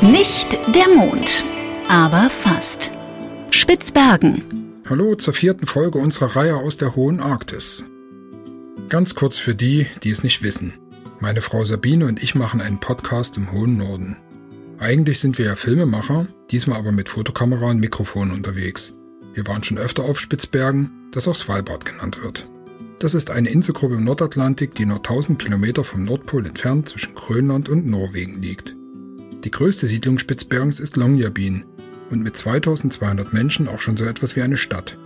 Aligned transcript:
Nicht 0.00 0.56
der 0.76 0.88
Mond, 0.94 1.44
aber 1.88 2.30
fast. 2.30 2.92
Spitzbergen. 3.50 4.44
Hallo 4.88 5.16
zur 5.16 5.34
vierten 5.34 5.66
Folge 5.66 5.98
unserer 5.98 6.36
Reihe 6.36 6.54
aus 6.54 6.76
der 6.76 6.94
Hohen 6.94 7.18
Arktis. 7.18 7.82
Ganz 8.88 9.16
kurz 9.16 9.38
für 9.38 9.56
die, 9.56 9.88
die 10.04 10.10
es 10.10 10.22
nicht 10.22 10.44
wissen. 10.44 10.74
Meine 11.18 11.40
Frau 11.40 11.64
Sabine 11.64 12.06
und 12.06 12.22
ich 12.22 12.36
machen 12.36 12.60
einen 12.60 12.78
Podcast 12.78 13.36
im 13.38 13.50
hohen 13.50 13.76
Norden. 13.76 14.16
Eigentlich 14.78 15.18
sind 15.18 15.36
wir 15.36 15.46
ja 15.46 15.56
Filmemacher, 15.56 16.28
diesmal 16.52 16.78
aber 16.78 16.92
mit 16.92 17.08
Fotokamera 17.08 17.66
und 17.66 17.80
Mikrofon 17.80 18.30
unterwegs. 18.30 18.94
Wir 19.34 19.48
waren 19.48 19.64
schon 19.64 19.78
öfter 19.78 20.04
auf 20.04 20.20
Spitzbergen, 20.20 21.08
das 21.10 21.26
auch 21.26 21.34
Svalbard 21.34 21.84
genannt 21.84 22.22
wird. 22.22 22.48
Das 23.00 23.16
ist 23.16 23.32
eine 23.32 23.50
Inselgruppe 23.50 23.96
im 23.96 24.04
Nordatlantik, 24.04 24.76
die 24.76 24.86
nur 24.86 24.98
1000 24.98 25.42
Kilometer 25.42 25.82
vom 25.82 26.04
Nordpol 26.04 26.46
entfernt 26.46 26.88
zwischen 26.88 27.16
Grönland 27.16 27.68
und 27.68 27.84
Norwegen 27.84 28.40
liegt. 28.40 28.77
Die 29.48 29.52
größte 29.52 29.86
Siedlung 29.86 30.18
Spitzbergens 30.18 30.78
ist 30.78 30.98
Longyearbyen 30.98 31.64
und 32.10 32.22
mit 32.22 32.36
2200 32.36 33.32
Menschen 33.32 33.66
auch 33.66 33.80
schon 33.80 33.96
so 33.96 34.04
etwas 34.04 34.36
wie 34.36 34.42
eine 34.42 34.58
Stadt. 34.58 34.98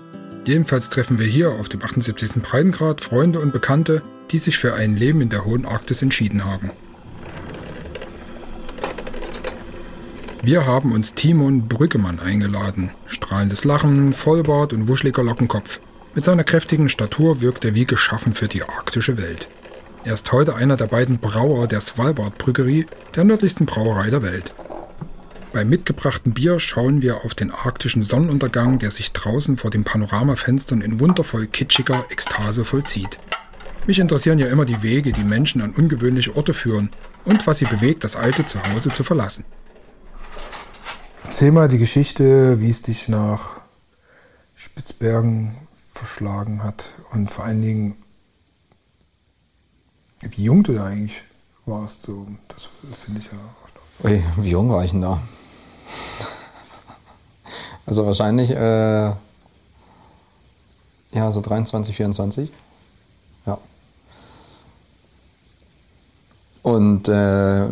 Jedenfalls 0.45 0.91
treffen 0.91 1.21
wir 1.21 1.29
hier 1.29 1.53
auf 1.53 1.69
dem 1.69 1.81
78. 1.81 2.43
Breitengrad 2.43 3.01
Freunde 3.01 3.39
und 3.39 3.53
Bekannte, 3.53 4.03
die 4.33 4.39
sich 4.39 4.59
für 4.59 4.75
ein 4.75 4.97
Leben 4.97 5.21
in 5.21 5.29
der 5.29 5.45
hohen 5.45 5.65
Arktis 5.65 6.03
entschieden 6.03 6.45
haben. 6.45 6.73
Wir 10.43 10.67
haben 10.67 10.91
uns 10.91 11.15
Timon 11.15 11.69
Brüggemann 11.69 12.19
eingeladen. 12.19 12.91
Strahlendes 13.07 13.63
Lachen, 13.63 14.13
Vollbart 14.13 14.73
und 14.73 14.89
wuscheliger 14.89 15.23
Lockenkopf. 15.23 15.79
Mit 16.17 16.25
seiner 16.25 16.43
kräftigen 16.43 16.89
Statur 16.89 17.43
wirkt 17.43 17.65
er 17.65 17.77
wie 17.77 17.87
geschaffen 17.87 18.35
für 18.35 18.49
die 18.49 18.65
arktische 18.65 19.19
Welt. 19.19 19.49
Er 20.05 20.15
ist 20.15 20.33
heute 20.33 20.57
einer 20.57 20.77
der 20.77 20.89
beiden 20.89 21.19
Brauer 21.19 21.69
der 21.69 21.81
Svalbard 21.81 22.37
Brüggerie, 22.37 22.87
der 23.15 23.23
nördlichsten 23.23 23.67
Brauerei 23.67 24.11
der 24.11 24.25
Welt. 24.25 24.53
Beim 25.53 25.69
mitgebrachten 25.69 26.35
Bier 26.35 26.59
schauen 26.59 27.03
wir 27.03 27.25
auf 27.25 27.37
den 27.37 27.53
arktischen 27.53 28.03
Sonnenuntergang, 28.03 28.81
der 28.81 28.91
sich 28.91 29.13
draußen 29.13 29.59
vor 29.59 29.71
den 29.71 29.85
Panoramafenstern 29.85 30.81
in 30.81 30.99
wundervoll 30.99 31.47
kitschiger 31.47 32.05
Ekstase 32.11 32.65
vollzieht. 32.65 33.21
Mich 33.87 34.01
interessieren 34.01 34.41
ja 34.41 34.49
immer 34.49 34.65
die 34.65 34.83
Wege, 34.83 35.13
die 35.13 35.23
Menschen 35.23 35.63
an 35.63 35.73
ungewöhnliche 35.73 36.35
Orte 36.35 36.53
führen 36.53 36.91
und 37.25 37.47
was 37.47 37.59
sie 37.59 37.67
bewegt, 37.67 38.03
das 38.03 38.17
alte 38.17 38.45
Zuhause 38.45 38.91
zu 38.91 39.05
verlassen. 39.05 39.45
Erzähl 41.25 41.53
mal 41.53 41.69
die 41.69 41.79
Geschichte, 41.79 42.61
wie 42.61 42.71
es 42.71 42.83
dich 42.83 43.09
nach 43.09 43.61
Spitzbergen 44.57 45.55
verschlagen 45.93 46.65
hat 46.65 46.93
und 47.13 47.31
vor 47.31 47.45
allen 47.45 47.63
Dingen, 47.63 48.02
wie 50.31 50.45
jung 50.45 50.63
du 50.63 50.75
da 50.75 50.87
eigentlich 50.87 51.23
warst. 51.67 52.03
So, 52.03 52.27
das, 52.49 52.69
finde 52.99 53.21
ich 53.21 53.27
ja. 53.27 53.39
Ui, 54.05 54.23
wie 54.39 54.51
jung 54.51 54.71
war 54.71 54.85
ich 54.85 54.91
denn 54.91 55.01
da? 55.01 55.21
Also 57.85 58.07
wahrscheinlich, 58.07 58.51
äh, 58.51 59.11
ja, 61.13 61.31
so 61.31 61.41
23, 61.41 61.97
24. 61.97 62.51
Ja. 63.45 63.59
Und 66.63 67.09
äh, 67.09 67.67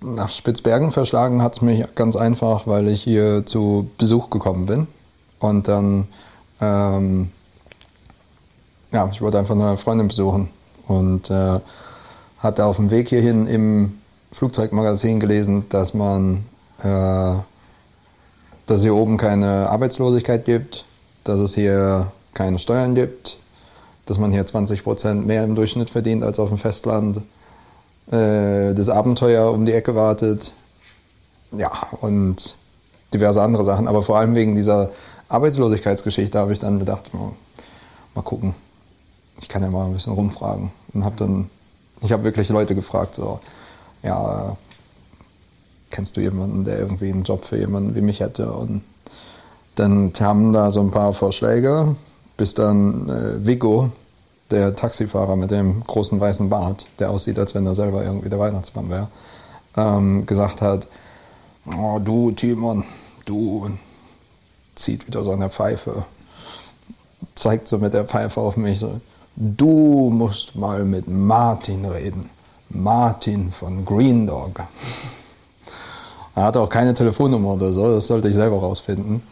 nach 0.00 0.30
Spitzbergen 0.30 0.92
verschlagen 0.92 1.42
hat 1.42 1.56
es 1.56 1.62
mich 1.62 1.84
ganz 1.96 2.14
einfach, 2.14 2.68
weil 2.68 2.86
ich 2.88 3.02
hier 3.02 3.44
zu 3.44 3.90
Besuch 3.98 4.30
gekommen 4.30 4.66
bin. 4.66 4.86
Und 5.40 5.66
dann 5.66 6.06
ähm, 6.60 7.32
ja, 8.92 9.08
ich 9.10 9.20
wollte 9.20 9.38
einfach 9.38 9.54
eine 9.54 9.76
Freundin 9.76 10.08
besuchen 10.08 10.48
und 10.88 11.30
äh, 11.30 11.60
hatte 12.38 12.64
auf 12.64 12.76
dem 12.76 12.90
Weg 12.90 13.08
hierhin 13.08 13.46
im 13.46 13.98
Flugzeugmagazin 14.32 15.20
gelesen, 15.20 15.64
dass 15.68 15.94
man, 15.94 16.44
äh, 16.82 17.36
dass 18.66 18.82
hier 18.82 18.94
oben 18.94 19.16
keine 19.16 19.70
Arbeitslosigkeit 19.70 20.44
gibt, 20.44 20.84
dass 21.24 21.38
es 21.38 21.54
hier 21.54 22.12
keine 22.34 22.58
Steuern 22.58 22.94
gibt, 22.94 23.38
dass 24.06 24.18
man 24.18 24.32
hier 24.32 24.46
20 24.46 24.84
Prozent 24.84 25.26
mehr 25.26 25.44
im 25.44 25.54
Durchschnitt 25.54 25.90
verdient 25.90 26.24
als 26.24 26.38
auf 26.38 26.48
dem 26.48 26.58
Festland, 26.58 27.18
äh, 28.10 28.74
das 28.74 28.88
Abenteuer 28.88 29.52
um 29.52 29.64
die 29.64 29.72
Ecke 29.72 29.94
wartet, 29.94 30.52
ja 31.52 31.70
und 32.00 32.56
diverse 33.12 33.42
andere 33.42 33.64
Sachen, 33.64 33.88
aber 33.88 34.02
vor 34.02 34.18
allem 34.18 34.34
wegen 34.34 34.54
dieser 34.54 34.90
Arbeitslosigkeitsgeschichte 35.28 36.38
habe 36.38 36.52
ich 36.52 36.60
dann 36.60 36.78
gedacht, 36.78 37.12
mal, 37.12 37.32
mal 38.14 38.22
gucken. 38.22 38.54
Ich 39.40 39.48
kann 39.48 39.62
ja 39.62 39.70
mal 39.70 39.86
ein 39.86 39.92
bisschen 39.92 40.12
rumfragen. 40.12 40.70
Und 40.92 41.04
habe 41.04 41.16
dann, 41.16 41.50
ich 42.00 42.12
habe 42.12 42.24
wirklich 42.24 42.48
Leute 42.48 42.74
gefragt, 42.74 43.14
so, 43.14 43.40
ja, 44.02 44.56
kennst 45.90 46.16
du 46.16 46.20
jemanden, 46.20 46.64
der 46.64 46.78
irgendwie 46.78 47.10
einen 47.10 47.22
Job 47.22 47.44
für 47.44 47.58
jemanden 47.58 47.94
wie 47.94 48.00
mich 48.00 48.20
hätte? 48.20 48.52
Und 48.52 48.82
dann 49.74 50.12
kamen 50.12 50.52
da 50.52 50.70
so 50.70 50.80
ein 50.80 50.90
paar 50.90 51.14
Vorschläge, 51.14 51.94
bis 52.36 52.54
dann 52.54 53.08
äh, 53.08 53.46
Vigo, 53.46 53.90
der 54.50 54.74
Taxifahrer 54.74 55.36
mit 55.36 55.50
dem 55.50 55.84
großen 55.84 56.18
weißen 56.20 56.48
Bart, 56.48 56.86
der 56.98 57.10
aussieht, 57.10 57.38
als 57.38 57.54
wenn 57.54 57.66
er 57.66 57.74
selber 57.74 58.02
irgendwie 58.02 58.30
der 58.30 58.38
Weihnachtsmann 58.38 58.90
wäre, 58.90 59.08
ähm, 59.76 60.26
gesagt 60.26 60.62
hat, 60.62 60.88
oh, 61.66 61.98
du 61.98 62.32
Timon, 62.32 62.84
du 63.24 63.70
zieht 64.74 65.06
wieder 65.06 65.22
so 65.22 65.32
eine 65.32 65.50
Pfeife, 65.50 66.04
zeigt 67.34 67.68
so 67.68 67.78
mit 67.78 67.94
der 67.94 68.04
Pfeife 68.04 68.40
auf 68.40 68.56
mich 68.56 68.78
so, 68.78 69.00
du 69.38 70.10
musst 70.12 70.56
mal 70.56 70.84
mit 70.84 71.06
Martin 71.06 71.84
reden. 71.84 72.28
Martin 72.70 73.50
von 73.50 73.84
Green 73.84 74.26
Dog. 74.26 74.60
Er 76.34 76.44
hatte 76.44 76.60
auch 76.60 76.68
keine 76.68 76.94
Telefonnummer 76.94 77.54
oder 77.54 77.72
so, 77.72 77.92
das 77.96 78.06
sollte 78.06 78.28
ich 78.28 78.36
selber 78.36 78.58
rausfinden. 78.58 79.22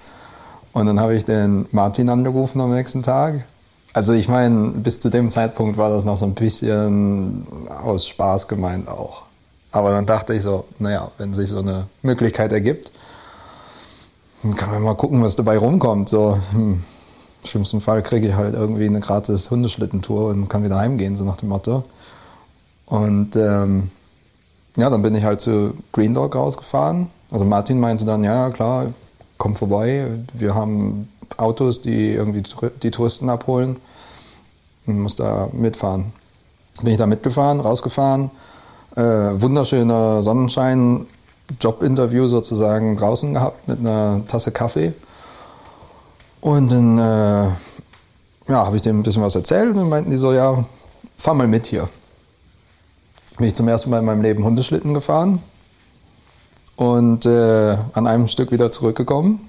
Und 0.73 0.87
dann 0.87 0.99
habe 0.99 1.15
ich 1.15 1.25
den 1.25 1.67
Martin 1.71 2.09
angerufen 2.09 2.61
am 2.61 2.75
nächsten 2.75 3.05
Tag. 3.05 3.45
Also 3.93 4.13
ich 4.13 4.27
meine, 4.29 4.71
bis 4.73 4.99
zu 4.99 5.09
dem 5.09 5.31
Zeitpunkt 5.31 5.79
war 5.79 5.89
das 5.89 6.05
noch 6.05 6.17
so 6.17 6.25
ein 6.25 6.35
bisschen 6.35 7.47
aus 7.69 8.09
Spaß 8.09 8.49
gemeint 8.49 8.89
auch. 8.89 9.23
Aber 9.71 9.93
dann 9.93 10.05
dachte 10.05 10.35
ich 10.35 10.43
so, 10.43 10.65
naja, 10.81 11.13
wenn 11.17 11.33
sich 11.33 11.51
so 11.51 11.61
eine 11.61 11.87
Möglichkeit 12.03 12.53
ergibt, 12.53 12.91
dann 14.43 14.57
kann 14.57 14.71
man 14.71 14.83
mal 14.83 14.97
gucken, 14.97 15.23
was 15.23 15.37
dabei 15.37 15.59
rumkommt. 15.59 16.09
So, 16.09 16.41
im 17.47 17.51
schlimmsten 17.51 17.81
Fall 17.81 18.03
kriege 18.03 18.29
ich 18.29 18.35
halt 18.35 18.55
irgendwie 18.55 18.87
eine 18.87 18.99
gratis 18.99 19.51
Hundeschlittentour 19.51 20.31
und 20.31 20.49
kann 20.49 20.65
wieder 20.65 20.79
heimgehen, 20.79 21.17
so 21.17 21.25
nach 21.25 21.37
dem 21.37 21.49
Motto. 21.49 21.85
Und 22.87 23.37
ähm, 23.37 23.91
ja, 24.77 24.91
dann 24.91 25.03
bin 25.03 25.15
ich 25.15 25.25
halt 25.25 25.41
zu 25.41 25.75
Green 25.93 26.13
Dog 26.13 26.35
rausgefahren. 26.35 27.09
Also 27.31 27.45
Martin 27.45 27.79
meinte 27.79 28.05
dann, 28.05 28.25
ja 28.25 28.51
klar, 28.51 28.93
komm 29.39 29.55
vorbei. 29.55 30.07
Wir 30.35 30.55
haben 30.57 31.09
Autos, 31.37 31.83
die 31.83 32.13
irgendwie 32.13 32.43
die 32.83 32.91
Touristen 32.91 33.31
abholen. 33.31 33.77
Und 34.87 35.01
muss 35.01 35.17
da 35.17 35.49
mitfahren. 35.53 36.13
Bin 36.83 36.93
ich 36.93 36.99
da 36.99 37.07
mitgefahren, 37.07 37.61
rausgefahren. 37.61 38.31
Äh, 38.95 39.03
wunderschöner 39.03 40.23
Sonnenschein, 40.23 41.07
Jobinterview 41.61 42.27
sozusagen 42.27 42.97
draußen 42.97 43.35
gehabt 43.35 43.69
mit 43.69 43.79
einer 43.79 44.27
Tasse 44.27 44.51
Kaffee. 44.51 44.95
Und 46.41 46.71
dann 46.71 46.99
äh, 46.99 47.51
ja, 48.49 48.65
habe 48.65 48.77
ich 48.77 48.83
dem 48.83 49.01
ein 49.01 49.03
bisschen 49.03 49.23
was 49.23 49.35
erzählt 49.35 49.71
und 49.71 49.77
dann 49.77 49.89
meinten 49.89 50.11
die 50.11 50.17
so, 50.17 50.33
ja, 50.33 50.65
fahr 51.17 51.35
mal 51.35 51.49
mit 51.49 51.67
hier. 51.67 51.89
Bin 53.37 53.49
ich 53.49 53.55
zum 53.55 53.69
ersten 53.69 53.91
Mal 53.91 53.99
in 53.99 54.05
meinem 54.05 54.23
Leben 54.23 54.45
Hundeschlitten 54.45 54.95
gefahren 54.95 55.43
und 56.77 57.27
äh, 57.27 57.77
an 57.93 58.07
einem 58.07 58.27
Stück 58.29 58.51
wieder 58.51 58.71
zurückgekommen. 58.71 59.49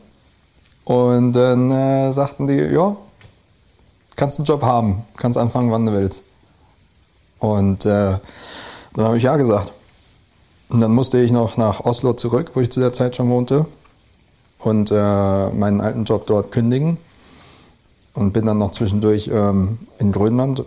Und 0.83 1.33
dann 1.33 1.71
äh, 1.71 2.11
sagten 2.13 2.47
die, 2.47 2.55
ja, 2.55 2.95
kannst 4.15 4.39
einen 4.39 4.45
Job 4.45 4.63
haben, 4.63 5.05
kannst 5.15 5.37
anfangen, 5.37 5.71
wann 5.71 5.85
du 5.85 5.91
willst. 5.91 6.23
Und 7.39 7.85
äh, 7.85 8.17
dann 8.95 9.05
habe 9.05 9.17
ich 9.17 9.23
ja 9.23 9.37
gesagt. 9.37 9.71
Und 10.69 10.79
dann 10.81 10.93
musste 10.93 11.19
ich 11.19 11.31
noch 11.31 11.55
nach 11.55 11.81
Oslo 11.81 12.13
zurück, 12.13 12.51
wo 12.55 12.61
ich 12.61 12.71
zu 12.71 12.79
der 12.79 12.91
Zeit 12.91 13.15
schon 13.15 13.29
wohnte, 13.29 13.65
und 14.59 14.91
äh, 14.91 15.49
meinen 15.49 15.81
alten 15.81 16.03
Job 16.03 16.25
dort 16.27 16.51
kündigen. 16.51 16.97
Und 18.13 18.33
bin 18.33 18.47
dann 18.47 18.57
noch 18.57 18.71
zwischendurch 18.71 19.29
ähm, 19.31 19.77
in 19.99 20.11
Grönland 20.11 20.65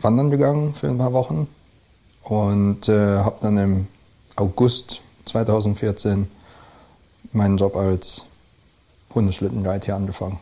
wandern 0.00 0.30
gegangen 0.30 0.74
für 0.74 0.88
ein 0.88 0.98
paar 0.98 1.12
Wochen. 1.12 1.48
Und 2.22 2.88
äh, 2.88 3.18
habe 3.18 3.38
dann 3.42 3.56
im 3.56 3.86
August 4.36 5.00
2014 5.24 6.28
meinen 7.32 7.56
Job 7.56 7.76
als 7.76 8.26
Hundeschlittenguide 9.14 9.86
hier 9.86 9.96
angefangen. 9.96 10.38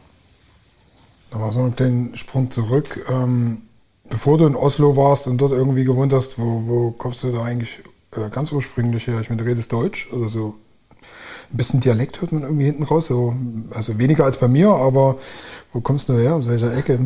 Da 1.31 1.41
war 1.41 1.53
so 1.53 1.61
ein 1.61 1.75
kleiner 1.75 2.17
Sprung 2.17 2.51
zurück. 2.51 3.07
Ähm, 3.09 3.63
bevor 4.09 4.39
du 4.39 4.47
in 4.47 4.57
Oslo 4.57 4.97
warst 4.97 5.27
und 5.27 5.39
dort 5.39 5.53
irgendwie 5.53 5.85
gewohnt 5.85 6.13
hast, 6.13 6.39
wo, 6.39 6.67
wo 6.67 6.91
kommst 6.93 7.23
du 7.23 7.33
da 7.33 7.43
eigentlich 7.43 7.81
äh, 8.13 8.31
ganz 8.31 8.53
ursprünglich 8.53 9.07
her. 9.07 9.21
Ich 9.21 9.29
meine, 9.31 9.43
du 9.43 9.49
redest 9.49 9.73
Deutsch, 9.73 10.09
also 10.13 10.29
so 10.29 10.55
ein 11.53 11.57
bisschen 11.57 11.81
Dialekt 11.81 12.21
hört 12.21 12.33
man 12.33 12.43
irgendwie 12.43 12.65
hinten 12.65 12.83
raus, 12.83 13.07
so, 13.07 13.35
also 13.73 13.99
weniger 13.99 14.25
als 14.25 14.37
bei 14.37 14.49
mir, 14.49 14.71
aber 14.71 15.17
wo 15.73 15.81
kommst 15.81 16.09
du 16.09 16.15
her, 16.15 16.35
aus 16.35 16.49
welcher 16.49 16.77
Ecke? 16.77 16.99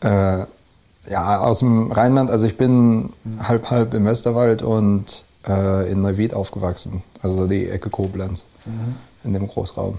Äh, 0.00 0.44
ja, 1.10 1.38
aus 1.38 1.60
dem 1.60 1.92
Rheinland, 1.92 2.30
also 2.30 2.46
ich 2.46 2.56
bin 2.56 3.12
halb 3.40 3.70
halb 3.70 3.94
im 3.94 4.04
Westerwald 4.04 4.62
und 4.62 5.24
äh, 5.46 5.90
in 5.90 6.02
Neuwied 6.02 6.34
aufgewachsen, 6.34 7.02
also 7.22 7.46
die 7.46 7.68
Ecke 7.68 7.90
Koblenz, 7.90 8.44
mhm. 8.64 8.96
in 9.24 9.32
dem 9.32 9.46
Großraum. 9.46 9.98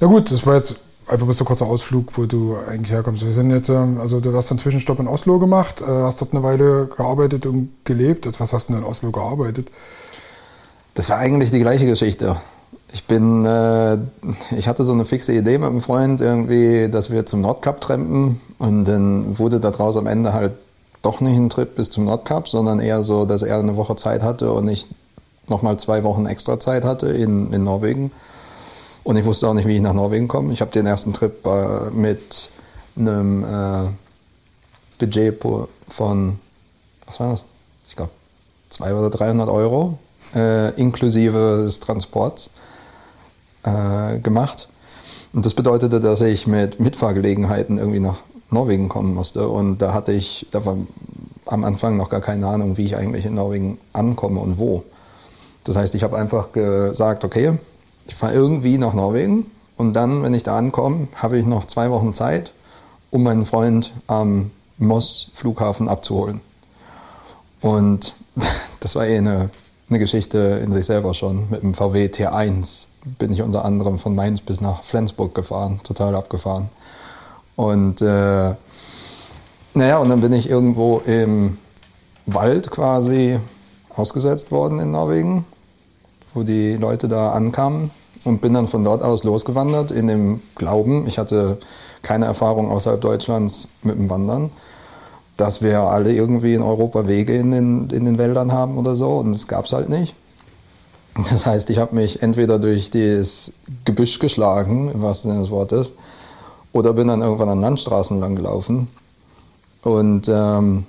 Ja 0.00 0.06
gut, 0.06 0.30
das 0.30 0.46
war 0.46 0.54
jetzt 0.54 0.76
einfach 1.08 1.26
bloß 1.26 1.40
ein 1.40 1.46
kurzer 1.46 1.66
Ausflug, 1.66 2.16
wo 2.16 2.26
du 2.26 2.56
eigentlich 2.56 2.92
herkommst. 2.92 3.24
Wir 3.24 3.32
sind 3.32 3.50
jetzt, 3.50 3.68
ähm, 3.68 4.00
also 4.00 4.20
du 4.20 4.34
hast 4.36 4.50
einen 4.50 4.60
Zwischenstopp 4.60 5.00
in 5.00 5.08
Oslo 5.08 5.38
gemacht, 5.38 5.80
äh, 5.80 5.84
hast 5.84 6.20
dort 6.20 6.32
eine 6.32 6.42
Weile 6.42 6.86
gearbeitet 6.86 7.46
und 7.46 7.70
gelebt. 7.84 8.28
Was 8.38 8.52
hast 8.52 8.68
du 8.68 8.74
denn 8.74 8.82
in 8.82 8.88
Oslo 8.88 9.10
gearbeitet? 9.10 9.70
Das 10.98 11.08
war 11.10 11.18
eigentlich 11.18 11.52
die 11.52 11.60
gleiche 11.60 11.86
Geschichte. 11.86 12.38
Ich 12.92 13.04
bin, 13.04 13.44
äh, 13.44 13.98
ich 14.56 14.66
hatte 14.66 14.82
so 14.82 14.92
eine 14.92 15.04
fixe 15.04 15.32
Idee 15.32 15.56
mit 15.56 15.68
einem 15.68 15.80
Freund 15.80 16.20
irgendwie, 16.20 16.88
dass 16.90 17.08
wir 17.08 17.24
zum 17.24 17.40
Nordkap 17.40 17.80
trampen 17.80 18.40
und 18.58 18.84
dann 18.86 19.38
wurde 19.38 19.60
daraus 19.60 19.96
am 19.96 20.08
Ende 20.08 20.32
halt 20.32 20.54
doch 21.02 21.20
nicht 21.20 21.36
ein 21.36 21.50
Trip 21.50 21.72
bis 21.76 21.90
zum 21.90 22.06
Nordkap, 22.06 22.48
sondern 22.48 22.80
eher 22.80 23.04
so, 23.04 23.26
dass 23.26 23.42
er 23.42 23.60
eine 23.60 23.76
Woche 23.76 23.94
Zeit 23.94 24.24
hatte 24.24 24.50
und 24.50 24.66
ich 24.66 24.88
nochmal 25.46 25.76
zwei 25.78 26.02
Wochen 26.02 26.26
extra 26.26 26.58
Zeit 26.58 26.82
hatte 26.82 27.06
in, 27.10 27.52
in 27.52 27.62
Norwegen. 27.62 28.10
Und 29.04 29.16
ich 29.16 29.24
wusste 29.24 29.46
auch 29.46 29.54
nicht, 29.54 29.68
wie 29.68 29.76
ich 29.76 29.82
nach 29.82 29.94
Norwegen 29.94 30.26
komme. 30.26 30.52
Ich 30.52 30.60
habe 30.60 30.72
den 30.72 30.86
ersten 30.86 31.12
Trip 31.12 31.46
äh, 31.46 31.90
mit 31.92 32.50
einem 32.96 33.44
äh, 33.44 33.88
Budget 34.98 35.40
von, 35.86 36.40
was 37.06 37.20
war 37.20 37.30
das? 37.30 37.44
Ich 37.88 37.94
glaube, 37.94 38.10
200 38.70 38.98
oder 38.98 39.10
300 39.16 39.48
Euro 39.48 39.96
äh, 40.34 40.70
inklusive 40.80 41.64
des 41.64 41.80
Transports 41.80 42.50
äh, 43.62 44.18
gemacht. 44.18 44.68
Und 45.32 45.44
das 45.44 45.54
bedeutete, 45.54 46.00
dass 46.00 46.20
ich 46.20 46.46
mit 46.46 46.80
Mitfahrgelegenheiten 46.80 47.78
irgendwie 47.78 48.00
nach 48.00 48.18
Norwegen 48.50 48.88
kommen 48.88 49.14
musste. 49.14 49.48
Und 49.48 49.78
da 49.78 49.92
hatte 49.92 50.12
ich, 50.12 50.46
da 50.50 50.64
war 50.64 50.76
am 51.46 51.64
Anfang 51.64 51.96
noch 51.96 52.08
gar 52.08 52.20
keine 52.20 52.46
Ahnung, 52.46 52.76
wie 52.76 52.86
ich 52.86 52.96
eigentlich 52.96 53.26
in 53.26 53.34
Norwegen 53.34 53.78
ankomme 53.92 54.40
und 54.40 54.58
wo. 54.58 54.84
Das 55.64 55.76
heißt, 55.76 55.94
ich 55.94 56.02
habe 56.02 56.16
einfach 56.16 56.52
gesagt, 56.52 57.24
okay, 57.24 57.58
ich 58.06 58.14
fahre 58.14 58.32
irgendwie 58.32 58.78
nach 58.78 58.94
Norwegen 58.94 59.50
und 59.76 59.92
dann, 59.94 60.22
wenn 60.22 60.34
ich 60.34 60.42
da 60.42 60.56
ankomme, 60.56 61.08
habe 61.14 61.38
ich 61.38 61.46
noch 61.46 61.66
zwei 61.66 61.90
Wochen 61.90 62.14
Zeit, 62.14 62.52
um 63.10 63.22
meinen 63.22 63.44
Freund 63.44 63.92
am 64.06 64.50
Moss 64.78 65.30
Flughafen 65.34 65.88
abzuholen. 65.88 66.40
Und 67.60 68.14
das 68.80 68.94
war 68.94 69.06
eh 69.06 69.18
eine, 69.18 69.50
eine 69.88 69.98
Geschichte 69.98 70.60
in 70.62 70.72
sich 70.72 70.86
selber 70.86 71.14
schon. 71.14 71.48
Mit 71.50 71.62
dem 71.62 71.74
VW 71.74 72.06
T1 72.06 72.88
bin 73.18 73.32
ich 73.32 73.42
unter 73.42 73.64
anderem 73.64 73.98
von 73.98 74.14
Mainz 74.14 74.40
bis 74.40 74.60
nach 74.60 74.82
Flensburg 74.82 75.34
gefahren, 75.34 75.80
total 75.82 76.14
abgefahren. 76.14 76.68
Und 77.56 78.02
äh, 78.02 78.54
naja, 79.74 79.98
und 79.98 80.08
dann 80.08 80.20
bin 80.20 80.32
ich 80.32 80.48
irgendwo 80.48 80.98
im 80.98 81.58
Wald 82.26 82.70
quasi 82.70 83.38
ausgesetzt 83.90 84.50
worden 84.50 84.78
in 84.78 84.90
Norwegen, 84.90 85.44
wo 86.34 86.42
die 86.42 86.74
Leute 86.74 87.08
da 87.08 87.32
ankamen 87.32 87.90
und 88.24 88.40
bin 88.40 88.54
dann 88.54 88.68
von 88.68 88.84
dort 88.84 89.02
aus 89.02 89.24
losgewandert 89.24 89.90
in 89.90 90.06
dem 90.06 90.42
Glauben, 90.56 91.06
ich 91.06 91.18
hatte 91.18 91.58
keine 92.02 92.26
Erfahrung 92.26 92.70
außerhalb 92.70 93.00
Deutschlands 93.00 93.68
mit 93.82 93.96
dem 93.96 94.10
Wandern, 94.10 94.50
dass 95.38 95.62
wir 95.62 95.80
alle 95.80 96.12
irgendwie 96.12 96.52
in 96.52 96.62
Europa 96.62 97.08
Wege 97.08 97.34
in 97.34 97.52
den, 97.52 97.90
in 97.90 98.04
den 98.04 98.18
Wäldern 98.18 98.52
haben 98.52 98.76
oder 98.76 98.96
so 98.96 99.16
und 99.16 99.32
das 99.32 99.46
gab 99.46 99.64
es 99.64 99.72
halt 99.72 99.88
nicht. 99.88 100.14
Das 101.30 101.46
heißt, 101.46 101.70
ich 101.70 101.78
habe 101.78 101.94
mich 101.94 102.22
entweder 102.22 102.58
durch 102.58 102.90
das 102.90 103.52
Gebüsch 103.84 104.18
geschlagen, 104.18 104.90
im 104.90 105.02
wahrsten 105.02 105.30
Sinne 105.30 105.42
des 105.42 105.50
Wortes, 105.50 105.92
oder 106.72 106.92
bin 106.92 107.08
dann 107.08 107.22
irgendwann 107.22 107.48
an 107.48 107.60
Landstraßen 107.60 108.20
lang 108.20 108.36
gelaufen. 108.36 108.88
Und 109.82 110.28
ähm, 110.28 110.86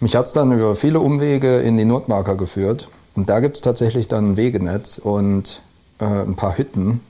mich 0.00 0.14
hat 0.14 0.26
es 0.26 0.32
dann 0.32 0.52
über 0.52 0.76
viele 0.76 1.00
Umwege 1.00 1.58
in 1.58 1.76
die 1.76 1.84
Nordmarker 1.84 2.36
geführt. 2.36 2.88
Und 3.16 3.30
da 3.30 3.40
gibt 3.40 3.56
es 3.56 3.62
tatsächlich 3.62 4.06
dann 4.06 4.32
ein 4.32 4.36
Wegenetz 4.36 4.98
und 4.98 5.62
äh, 5.98 6.04
ein 6.04 6.36
paar 6.36 6.58
Hütten. 6.58 7.00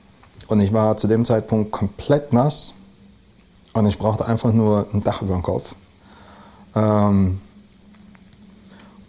Und 0.47 0.59
ich 0.59 0.73
war 0.73 0.97
zu 0.97 1.07
dem 1.07 1.25
Zeitpunkt 1.25 1.71
komplett 1.71 2.31
nass 2.31 2.75
und 3.73 3.85
ich 3.87 3.97
brauchte 3.97 4.25
einfach 4.25 4.53
nur 4.53 4.87
ein 4.93 5.03
Dach 5.03 5.21
über 5.21 5.33
dem 5.33 5.43
Kopf. 5.43 5.75
Ähm, 6.75 7.39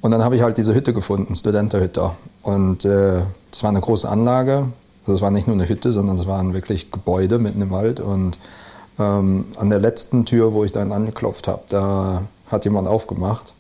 und 0.00 0.10
dann 0.10 0.22
habe 0.22 0.36
ich 0.36 0.42
halt 0.42 0.56
diese 0.56 0.74
Hütte 0.74 0.92
gefunden, 0.92 1.34
Studenterhütte. 1.34 2.12
Und 2.42 2.84
äh, 2.84 3.22
das 3.50 3.62
war 3.62 3.70
eine 3.70 3.80
große 3.80 4.08
Anlage, 4.08 4.68
also 5.02 5.16
es 5.16 5.22
war 5.22 5.30
nicht 5.30 5.46
nur 5.46 5.54
eine 5.54 5.68
Hütte, 5.68 5.92
sondern 5.92 6.16
es 6.16 6.26
waren 6.26 6.54
wirklich 6.54 6.90
Gebäude 6.90 7.38
mitten 7.38 7.62
im 7.62 7.70
Wald. 7.70 8.00
Und 8.00 8.38
ähm, 8.98 9.46
an 9.56 9.70
der 9.70 9.78
letzten 9.78 10.24
Tür, 10.24 10.52
wo 10.52 10.64
ich 10.64 10.72
dann 10.72 10.92
angeklopft 10.92 11.48
habe, 11.48 11.62
da 11.68 12.22
hat 12.48 12.64
jemand 12.64 12.88
aufgemacht. 12.88 13.52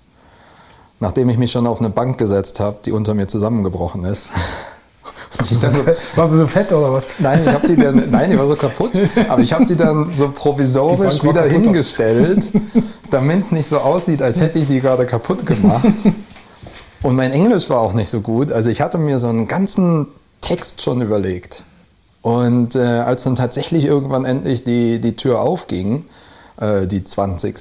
Nachdem 0.98 1.28
ich 1.28 1.36
mich 1.36 1.52
schon 1.52 1.66
auf 1.66 1.80
eine 1.80 1.90
Bank 1.90 2.18
gesetzt 2.18 2.58
habe, 2.58 2.78
die 2.84 2.92
unter 2.92 3.14
mir 3.14 3.28
zusammengebrochen 3.28 4.04
ist. 4.04 4.28
Dann, 5.60 5.74
war 6.14 6.28
sie 6.28 6.38
so 6.38 6.46
fett 6.46 6.72
oder 6.72 6.92
was? 6.92 7.04
Nein, 7.18 7.42
ich 7.44 7.52
habe 7.52 7.66
die 7.66 7.76
dann, 7.76 8.02
nein, 8.10 8.30
die 8.30 8.38
war 8.38 8.46
so 8.46 8.56
kaputt. 8.56 8.92
Aber 9.28 9.42
ich 9.42 9.52
habe 9.52 9.66
die 9.66 9.76
dann 9.76 10.12
so 10.12 10.30
provisorisch 10.30 11.22
wieder 11.22 11.42
hingestellt, 11.42 12.52
damit 13.10 13.40
es 13.40 13.52
nicht 13.52 13.66
so 13.66 13.78
aussieht, 13.78 14.22
als 14.22 14.40
hätte 14.40 14.58
ich 14.58 14.66
die 14.66 14.80
gerade 14.80 15.06
kaputt 15.06 15.44
gemacht. 15.44 15.84
Und 17.02 17.14
mein 17.14 17.32
Englisch 17.32 17.70
war 17.70 17.80
auch 17.80 17.92
nicht 17.92 18.08
so 18.08 18.20
gut. 18.20 18.50
Also 18.50 18.70
ich 18.70 18.80
hatte 18.80 18.98
mir 18.98 19.18
so 19.18 19.28
einen 19.28 19.46
ganzen 19.46 20.08
Text 20.40 20.82
schon 20.82 21.00
überlegt. 21.00 21.62
Und 22.22 22.74
äh, 22.74 22.80
als 22.80 23.22
dann 23.22 23.36
tatsächlich 23.36 23.84
irgendwann 23.84 24.24
endlich 24.24 24.64
die, 24.64 25.00
die 25.00 25.14
Tür 25.14 25.40
aufging, 25.40 26.04
äh, 26.60 26.88
die 26.88 27.04
20. 27.04 27.56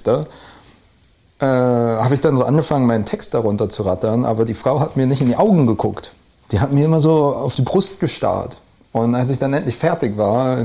Äh, 1.37 1.45
habe 1.45 2.13
ich 2.15 2.21
dann 2.21 2.35
so 2.35 2.43
angefangen, 2.43 2.87
meinen 2.87 3.05
Text 3.05 3.35
darunter 3.35 3.69
zu 3.69 3.83
rattern, 3.83 4.25
aber 4.25 4.45
die 4.45 4.55
Frau 4.55 4.79
hat 4.79 4.97
mir 4.97 5.05
nicht 5.05 5.21
in 5.21 5.27
die 5.27 5.35
Augen 5.35 5.67
geguckt. 5.67 6.14
Die 6.51 6.59
hat 6.59 6.71
mir 6.71 6.85
immer 6.85 7.01
so 7.01 7.33
auf 7.35 7.55
die 7.55 7.63
Brust 7.63 7.99
gestarrt. 7.99 8.57
Und 8.91 9.15
als 9.15 9.29
ich 9.29 9.39
dann 9.39 9.53
endlich 9.53 9.75
fertig 9.75 10.17
war, 10.17 10.57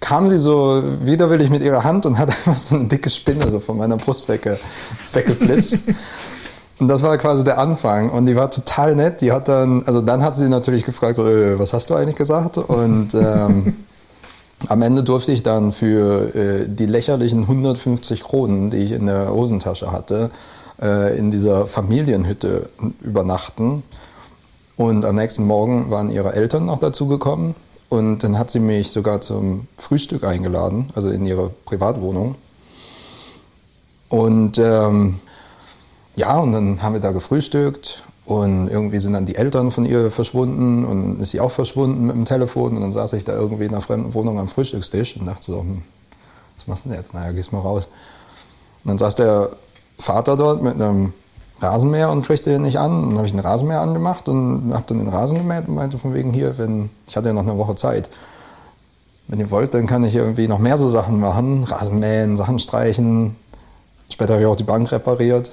kam 0.00 0.28
sie 0.28 0.38
so 0.38 0.82
widerwillig 1.02 1.48
mit 1.48 1.62
ihrer 1.62 1.84
Hand 1.84 2.04
und 2.04 2.18
hat 2.18 2.28
einfach 2.46 2.58
so 2.58 2.74
eine 2.74 2.84
dicke 2.84 3.08
Spinne 3.08 3.50
so 3.50 3.60
von 3.60 3.78
meiner 3.78 3.96
Brust 3.96 4.28
wegge 4.28 4.58
weggeflitscht. 5.12 5.82
Und 6.78 6.88
das 6.88 7.04
war 7.04 7.16
quasi 7.16 7.44
der 7.44 7.58
Anfang. 7.58 8.10
Und 8.10 8.26
die 8.26 8.34
war 8.34 8.50
total 8.50 8.96
nett. 8.96 9.20
Die 9.20 9.30
hat 9.30 9.46
dann, 9.46 9.84
also 9.86 10.02
dann 10.02 10.24
hat 10.24 10.34
sie 10.36 10.48
natürlich 10.48 10.84
gefragt, 10.84 11.14
so, 11.14 11.24
äh, 11.24 11.56
was 11.56 11.72
hast 11.72 11.88
du 11.90 11.94
eigentlich 11.94 12.16
gesagt? 12.16 12.58
Und 12.58 13.14
ähm, 13.14 13.76
am 14.68 14.82
Ende 14.82 15.04
durfte 15.04 15.30
ich 15.30 15.44
dann 15.44 15.70
für 15.70 16.34
äh, 16.34 16.68
die 16.68 16.86
lächerlichen 16.86 17.42
150 17.42 18.24
Kronen, 18.24 18.70
die 18.70 18.78
ich 18.78 18.92
in 18.92 19.06
der 19.06 19.32
Hosentasche 19.32 19.92
hatte, 19.92 20.30
äh, 20.80 21.16
in 21.16 21.30
dieser 21.30 21.68
Familienhütte 21.68 22.68
übernachten. 23.00 23.84
Und 24.82 25.04
am 25.04 25.14
nächsten 25.14 25.46
Morgen 25.46 25.92
waren 25.92 26.10
ihre 26.10 26.34
Eltern 26.34 26.66
noch 26.66 26.80
dazugekommen. 26.80 27.54
Und 27.88 28.24
dann 28.24 28.36
hat 28.36 28.50
sie 28.50 28.58
mich 28.58 28.90
sogar 28.90 29.20
zum 29.20 29.68
Frühstück 29.76 30.24
eingeladen, 30.24 30.90
also 30.96 31.08
in 31.08 31.24
ihre 31.24 31.50
Privatwohnung. 31.66 32.34
Und 34.08 34.58
ähm, 34.58 35.20
ja, 36.16 36.36
und 36.36 36.50
dann 36.50 36.82
haben 36.82 36.94
wir 36.94 37.00
da 37.00 37.12
gefrühstückt 37.12 38.02
und 38.24 38.66
irgendwie 38.66 38.98
sind 38.98 39.12
dann 39.12 39.24
die 39.24 39.36
Eltern 39.36 39.70
von 39.70 39.84
ihr 39.84 40.10
verschwunden 40.10 40.84
und 40.84 41.02
dann 41.02 41.20
ist 41.20 41.30
sie 41.30 41.38
auch 41.38 41.52
verschwunden 41.52 42.06
mit 42.06 42.16
dem 42.16 42.24
Telefon 42.24 42.74
und 42.74 42.80
dann 42.80 42.92
saß 42.92 43.12
ich 43.12 43.22
da 43.22 43.34
irgendwie 43.34 43.66
in 43.66 43.70
einer 43.70 43.82
fremden 43.82 44.14
Wohnung 44.14 44.40
am 44.40 44.48
Frühstückstisch 44.48 45.16
und 45.16 45.26
dachte 45.26 45.52
so, 45.52 45.60
hm, 45.60 45.82
was 46.56 46.66
machst 46.66 46.86
du 46.86 46.88
denn 46.88 46.98
jetzt? 46.98 47.14
Naja, 47.14 47.30
gehst 47.30 47.52
mal 47.52 47.60
raus. 47.60 47.86
Und 48.82 48.88
dann 48.88 48.98
saß 48.98 49.14
der 49.14 49.50
Vater 49.96 50.36
dort 50.36 50.60
mit 50.60 50.74
einem 50.74 51.12
Rasenmäher 51.62 52.10
und 52.10 52.26
kriegte 52.26 52.54
ihn 52.54 52.62
nicht 52.62 52.78
an. 52.78 53.02
Dann 53.08 53.16
habe 53.18 53.26
ich 53.26 53.32
einen 53.32 53.40
Rasenmäher 53.40 53.80
angemacht 53.80 54.28
und 54.28 54.72
habe 54.72 54.84
dann 54.86 54.98
den 54.98 55.08
Rasen 55.08 55.38
gemäht 55.38 55.68
und 55.68 55.74
meinte 55.74 55.98
von 55.98 56.14
wegen 56.14 56.32
hier, 56.32 56.58
wenn, 56.58 56.90
ich 57.06 57.16
hatte 57.16 57.28
ja 57.28 57.34
noch 57.34 57.42
eine 57.42 57.58
Woche 57.58 57.74
Zeit. 57.74 58.10
Wenn 59.28 59.40
ihr 59.40 59.50
wollt, 59.50 59.72
dann 59.74 59.86
kann 59.86 60.04
ich 60.04 60.14
irgendwie 60.14 60.48
noch 60.48 60.58
mehr 60.58 60.76
so 60.76 60.90
Sachen 60.90 61.20
machen. 61.20 61.64
Rasenmähen, 61.64 62.36
Sachen 62.36 62.58
streichen, 62.58 63.36
Später 64.12 64.34
habe 64.34 64.42
ich 64.42 64.46
auch 64.46 64.56
die 64.56 64.62
Bank 64.62 64.92
repariert. 64.92 65.50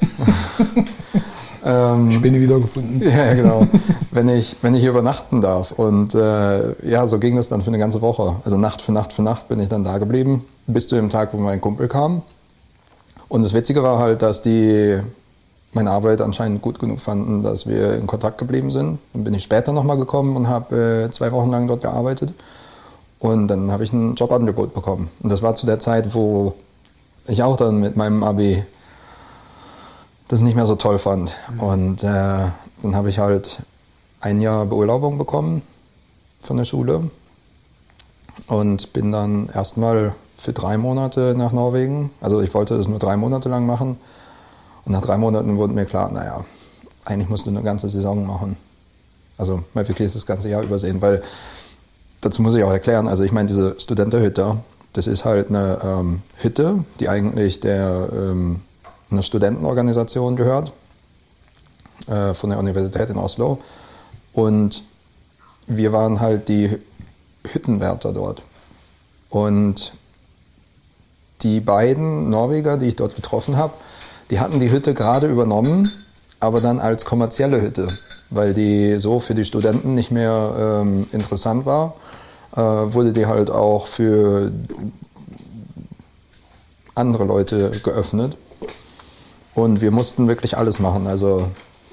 ähm, 1.65 2.11
Spinne 2.11 2.41
wiedergefunden. 2.41 3.01
Ja, 3.09 3.33
genau. 3.33 3.65
wenn, 4.11 4.27
ich, 4.27 4.57
wenn 4.61 4.75
ich 4.75 4.81
hier 4.81 4.89
übernachten 4.89 5.39
darf. 5.39 5.71
Und 5.71 6.13
äh, 6.13 6.73
ja, 6.85 7.07
so 7.07 7.19
ging 7.19 7.37
das 7.37 7.47
dann 7.47 7.61
für 7.61 7.69
eine 7.69 7.77
ganze 7.77 8.01
Woche. 8.01 8.35
Also 8.43 8.57
Nacht 8.57 8.81
für 8.81 8.91
Nacht 8.91 9.13
für 9.13 9.21
Nacht 9.21 9.47
bin 9.47 9.61
ich 9.61 9.69
dann 9.69 9.85
da 9.85 9.97
geblieben, 9.97 10.45
bis 10.67 10.89
zu 10.89 10.95
dem 10.95 11.09
Tag, 11.09 11.33
wo 11.33 11.37
mein 11.37 11.61
Kumpel 11.61 11.87
kam. 11.87 12.21
Und 13.29 13.43
das 13.43 13.53
Witzige 13.53 13.81
war 13.81 13.97
halt, 13.97 14.21
dass 14.21 14.41
die 14.41 14.99
meine 15.73 15.91
Arbeit 15.91 16.21
anscheinend 16.21 16.61
gut 16.61 16.79
genug 16.79 16.99
fanden, 16.99 17.43
dass 17.43 17.67
wir 17.67 17.95
in 17.95 18.07
Kontakt 18.07 18.38
geblieben 18.38 18.71
sind. 18.71 18.99
Dann 19.13 19.23
bin 19.23 19.33
ich 19.33 19.43
später 19.43 19.71
nochmal 19.71 19.97
gekommen 19.97 20.35
und 20.35 20.47
habe 20.47 21.05
äh, 21.05 21.11
zwei 21.11 21.31
Wochen 21.31 21.51
lang 21.51 21.67
dort 21.67 21.81
gearbeitet. 21.81 22.33
Und 23.19 23.47
dann 23.49 23.71
habe 23.71 23.83
ich 23.83 23.93
ein 23.93 24.15
Jobangebot 24.15 24.73
bekommen. 24.73 25.09
Und 25.21 25.29
das 25.31 25.41
war 25.41 25.53
zu 25.55 25.65
der 25.65 25.79
Zeit, 25.79 26.13
wo 26.15 26.55
ich 27.27 27.43
auch 27.43 27.57
dann 27.57 27.79
mit 27.79 27.95
meinem 27.95 28.23
Abi 28.23 28.63
das 30.29 30.41
nicht 30.41 30.55
mehr 30.55 30.65
so 30.65 30.75
toll 30.75 30.99
fand. 30.99 31.35
Und 31.59 32.03
äh, 32.03 32.07
dann 32.07 32.95
habe 32.95 33.09
ich 33.09 33.19
halt 33.19 33.59
ein 34.21 34.41
Jahr 34.41 34.65
Beurlaubung 34.65 35.17
bekommen 35.17 35.61
von 36.41 36.57
der 36.57 36.65
Schule 36.65 37.09
und 38.47 38.93
bin 38.93 39.11
dann 39.11 39.49
erstmal 39.53 40.13
für 40.38 40.53
drei 40.53 40.77
Monate 40.77 41.35
nach 41.38 41.51
Norwegen. 41.51 42.11
Also 42.21 42.41
ich 42.41 42.53
wollte 42.53 42.77
das 42.77 42.88
nur 42.88 42.99
drei 42.99 43.17
Monate 43.17 43.49
lang 43.49 43.65
machen. 43.65 43.97
Nach 44.89 45.01
drei 45.01 45.17
Monaten 45.19 45.58
wurde 45.58 45.74
mir 45.74 45.86
klar, 45.86 46.12
naja, 46.12 46.43
eigentlich 47.05 47.29
musst 47.29 47.46
du 47.46 47.51
eine 47.51 47.62
ganze 47.62 47.91
Saison 47.91 48.25
machen. 48.25 48.58
Also 49.38 49.63
mal 49.75 49.88
wirklich 49.88 50.12
das 50.12 50.25
ganze 50.25 50.50
Jahr 50.50 50.63
übersehen, 50.63 51.00
weil 51.00 51.22
dazu 52.22 52.41
muss 52.41 52.55
ich 52.55 52.63
auch 52.63 52.72
erklären, 52.72 53.08
also 53.08 53.24
ich 53.24 53.31
meine, 53.31 53.48
diese 53.48 53.79
Studentenhütte, 53.79 54.58
das 54.93 55.05
ist 55.05 55.25
halt 55.25 55.50
eine 55.50 55.79
ähm, 55.84 56.22
Hütte, 56.38 56.84
die 57.00 57.08
eigentlich 57.08 57.60
der, 57.60 58.10
ähm, 58.12 58.62
einer 59.12 59.22
Studentenorganisation 59.22 60.36
gehört, 60.36 60.74
äh, 62.08 62.34
von 62.34 62.50
der 62.50 62.58
Universität 62.58 63.12
in 63.12 63.17
Oslo. 63.17 63.60
Und 64.34 64.84
wir 65.67 65.93
waren 65.93 66.19
halt 66.19 66.48
die 66.48 66.79
Hüttenwärter 67.46 68.12
dort. 68.12 68.41
Und 69.29 69.93
die 71.43 71.60
beiden 71.60 72.31
Norweger, 72.31 72.77
die 72.77 72.88
ich 72.88 72.96
dort 72.96 73.15
getroffen 73.15 73.55
habe, 73.55 73.74
die 74.29 74.39
hatten 74.39 74.59
die 74.59 74.71
Hütte 74.71 74.93
gerade 74.93 75.27
übernommen, 75.27 75.89
aber 76.39 76.62
dann 76.62 76.79
als 76.79 77.05
kommerzielle 77.05 77.62
Hütte, 77.62 77.88
weil 78.29 78.53
die 78.53 78.95
so 78.95 79.19
für 79.19 79.36
die 79.36 79.45
Studenten 79.45 79.95
nicht 79.95 80.12
mehr 80.12 80.81
ähm, 80.81 81.07
interessant 81.12 81.65
war, 81.65 81.95
äh, 82.55 82.62
wurde 82.62 83.13
die 83.13 83.25
halt 83.25 83.50
auch 83.50 83.88
für 83.88 84.51
andere 86.95 87.25
Leute 87.25 87.71
geöffnet. 87.83 88.38
Und 89.55 89.81
wir 89.81 89.91
mussten 89.91 90.27
wirklich 90.27 90.57
alles 90.57 90.79
machen, 90.79 91.07
also 91.07 91.50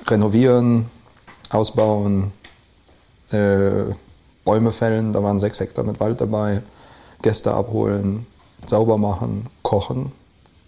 renovieren, 0.07 0.87
ausbauen, 1.50 2.33
äh, 3.31 3.95
Bäume 4.45 4.71
fällen, 4.71 5.12
da 5.12 5.23
waren 5.23 5.40
sechs 5.40 5.59
Hektar 5.59 5.85
mit 5.85 5.99
Wald 5.99 6.21
dabei, 6.21 6.62
Gäste 7.23 7.52
abholen, 7.52 8.26
sauber 8.66 8.99
machen, 8.99 9.47
kochen, 9.62 10.12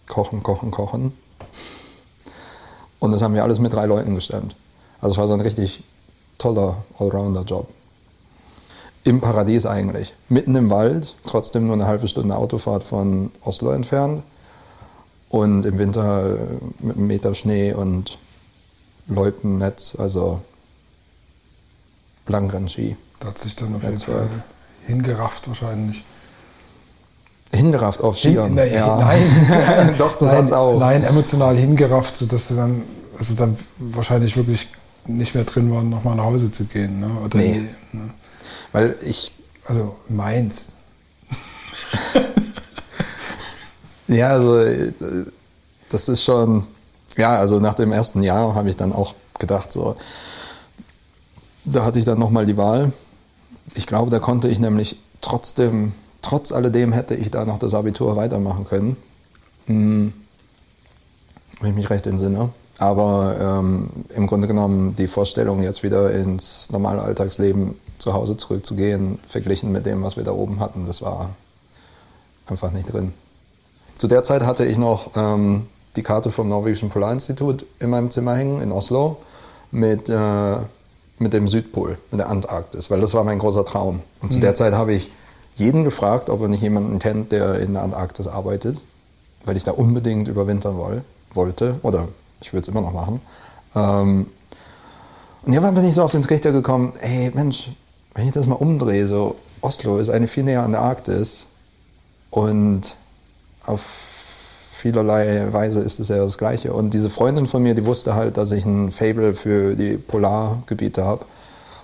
kochen, 0.09 0.43
kochen, 0.43 0.71
kochen. 0.73 1.13
Und 2.99 3.13
das 3.13 3.23
haben 3.23 3.35
wir 3.35 3.43
alles 3.43 3.59
mit 3.59 3.73
drei 3.73 3.87
Leuten 3.87 4.15
gestemmt. 4.15 4.57
Also 5.01 5.13
es 5.13 5.19
war 5.19 5.27
so 5.27 5.35
ein 5.35 5.41
richtig 5.41 5.83
toller 6.39 6.85
Allrounder-Job. 6.99 7.69
Im 9.05 9.21
Paradies 9.21 9.67
eigentlich. 9.67 10.13
Mitten 10.29 10.55
im 10.57 10.71
Wald, 10.71 11.15
trotzdem 11.25 11.67
nur 11.67 11.75
eine 11.75 11.87
halbe 11.87 12.09
Stunde 12.09 12.37
Autofahrt 12.37 12.83
von 12.83 13.31
Oslo 13.43 13.71
entfernt. 13.71 14.23
Und 15.29 15.67
im 15.67 15.79
Winter 15.79 16.37
äh, 16.37 16.37
mit 16.81 16.97
einem 16.97 17.07
Meter 17.07 17.35
Schnee 17.35 17.73
und 17.73 18.19
Loipennetz, 19.09 19.97
also 19.99 20.41
Langrennski. 22.27 22.97
Da 23.21 23.29
hat 23.29 23.39
sich 23.39 23.57
dann 23.57 23.75
auf 23.75 23.83
jeden 23.83 23.99
Fall 23.99 24.29
hingerafft 24.87 25.49
wahrscheinlich. 25.49 26.05
Hingerafft 27.53 28.03
auf 28.03 28.19
Skiern? 28.19 28.59
Hin, 28.59 28.73
ja. 28.73 28.97
Nein, 29.01 29.95
doch, 29.99 30.17
das 30.19 30.33
hat's 30.33 30.53
auch. 30.53 30.79
Nein, 30.79 31.05
emotional 31.05 31.57
hingerafft, 31.57 32.17
sodass 32.17 32.49
du 32.49 32.55
dann, 32.55 32.83
also 33.19 33.35
dann 33.35 33.57
wahrscheinlich 33.79 34.37
wirklich 34.37 34.69
nicht 35.07 35.35
mehr 35.35 35.45
drin 35.45 35.73
war, 35.73 35.83
nochmal 35.83 36.17
nach 36.17 36.25
Hause 36.25 36.53
zu 36.53 36.65
gehen. 36.65 37.01
Ne? 37.01 37.11
Oder 37.25 37.39
nee. 37.39 37.63
Ne? 37.93 38.11
Weil 38.73 38.97
ich. 39.03 39.33
Also 39.67 39.97
meins. 40.09 40.69
ja, 44.09 44.29
also 44.29 44.65
das 45.91 46.09
ist 46.09 46.23
schon. 46.23 46.65
Ja, 47.17 47.35
also 47.35 47.61
nach 47.61 47.75
dem 47.75 47.93
ersten 47.93 48.23
Jahr 48.23 48.55
habe 48.55 48.69
ich 48.69 48.77
dann 48.77 48.93
auch 48.93 49.15
gedacht, 49.39 49.73
so. 49.73 49.97
Da 51.65 51.85
hatte 51.85 51.99
ich 51.99 52.05
dann 52.05 52.19
nochmal 52.19 52.47
die 52.47 52.57
Wahl. 52.57 52.93
Ich 53.75 53.87
glaube, 53.87 54.11
da 54.11 54.19
konnte 54.19 54.49
ich 54.49 54.59
nämlich 54.59 54.99
trotzdem 55.21 55.93
trotz 56.23 56.53
alledem 56.53 56.93
hätte 56.93 57.15
ich 57.15 57.31
da 57.31 57.45
noch 57.45 57.59
das 57.59 57.75
Abitur 57.75 58.17
weitermachen 58.17 58.67
können. 58.67 58.97
Hm, 59.67 60.13
wenn 61.61 61.71
ich 61.71 61.77
mich 61.77 61.91
recht 61.91 62.07
entsinne. 62.07 62.51
Aber 62.79 63.37
ähm, 63.41 63.89
im 64.15 64.29
Grunde 64.29 64.47
genommen 64.47 64.95
die 64.97 65.09
Vorstellung, 65.09 65.63
jetzt 65.63 65.83
wieder 65.83 66.13
ins 66.13 66.71
normale 66.71 67.03
Alltagsleben 67.03 67.75
zu 67.99 68.15
Hause 68.15 68.37
zurückzugehen, 68.37 69.19
verglichen 69.27 69.73
mit 69.73 69.85
dem, 69.85 70.03
was 70.05 70.17
wir 70.17 70.23
da 70.23 70.31
oben 70.31 70.61
hatten, 70.61 70.87
das 70.87 71.03
war 71.03 71.31
einfach 72.47 72.71
nicht 72.71 72.93
drin. 72.93 73.13
Zu 73.99 74.07
der 74.07 74.23
Zeit 74.23 74.43
hatte 74.43 74.65
ich 74.65 74.79
noch 74.79 75.11
ähm, 75.17 75.67
die 75.97 76.05
Karte 76.05 76.31
vom 76.31 76.49
Norwegischen 76.49 76.89
Polarinstitut 76.89 77.67
in 77.81 77.91
meinem 77.91 78.13
Zimmer 78.13 78.37
hängen, 78.37 78.63
in 78.63 78.71
Oslo, 78.71 79.17
mit, 79.73 80.09
äh, 80.09 80.57
mit 81.19 81.33
dem 81.33 81.49
Südpol, 81.49 81.99
mit 82.13 82.21
der 82.21 82.29
Antarktis, 82.29 82.91
weil 82.91 83.01
das 83.01 83.13
war 83.13 83.25
mein 83.25 83.41
großer 83.41 83.65
Traum. 83.65 84.03
Und 84.23 84.31
zu 84.31 84.39
mhm. 84.39 84.43
der 84.43 84.55
Zeit 84.55 84.73
habe 84.73 84.93
ich 84.93 85.11
jeden 85.59 85.85
gefragt, 85.85 86.31
ob 86.31 86.41
er 86.43 86.49
nicht 86.49 86.63
jemanden 86.63 86.99
kennt, 86.99 87.33
der 87.33 87.59
in 87.59 87.75
der 87.75 87.83
Antarktis 87.83 88.27
arbeitet, 88.27 88.81
weil 89.45 89.57
ich 89.57 89.65
da 89.65 89.73
unbedingt 89.73 90.29
überwintern 90.29 90.77
woll, 90.77 91.03
wollte. 91.35 91.77
Oder 91.83 92.09
ich 92.41 92.53
würde 92.53 92.63
es 92.63 92.69
immer 92.69 92.81
noch 92.81 92.93
machen. 92.93 93.21
Ähm, 93.75 94.27
und 95.43 95.53
irgendwann 95.53 95.75
bin 95.75 95.85
ich 95.85 95.95
so 95.95 96.03
auf 96.03 96.13
den 96.13 96.23
Trichter 96.23 96.53
gekommen, 96.53 96.93
ey 97.01 97.31
Mensch, 97.35 97.71
wenn 98.15 98.27
ich 98.27 98.33
das 98.33 98.47
mal 98.47 98.55
umdrehe, 98.55 99.07
so 99.07 99.37
Oslo 99.61 99.99
ist 99.99 100.11
eine 100.11 100.29
viel 100.29 100.45
näher 100.45 100.63
an 100.63 100.73
der 100.73 100.83
Arktis 100.83 101.47
und 102.31 102.97
auf 103.67 103.81
vielerlei 103.81 105.53
Weise 105.53 105.81
ist 105.81 105.99
es 105.99 106.09
ja 106.09 106.19
das 106.19 106.39
Gleiche. 106.39 106.73
Und 106.73 106.95
diese 106.95 107.11
Freundin 107.11 107.47
von 107.47 107.63
mir, 107.63 107.75
die 107.75 107.85
wusste 107.85 108.15
halt, 108.15 108.37
dass 108.37 108.53
ich 108.53 108.65
ein 108.65 108.93
Fable 108.93 109.35
für 109.35 109.75
die 109.75 109.97
Polargebiete 109.97 111.05
habe 111.05 111.25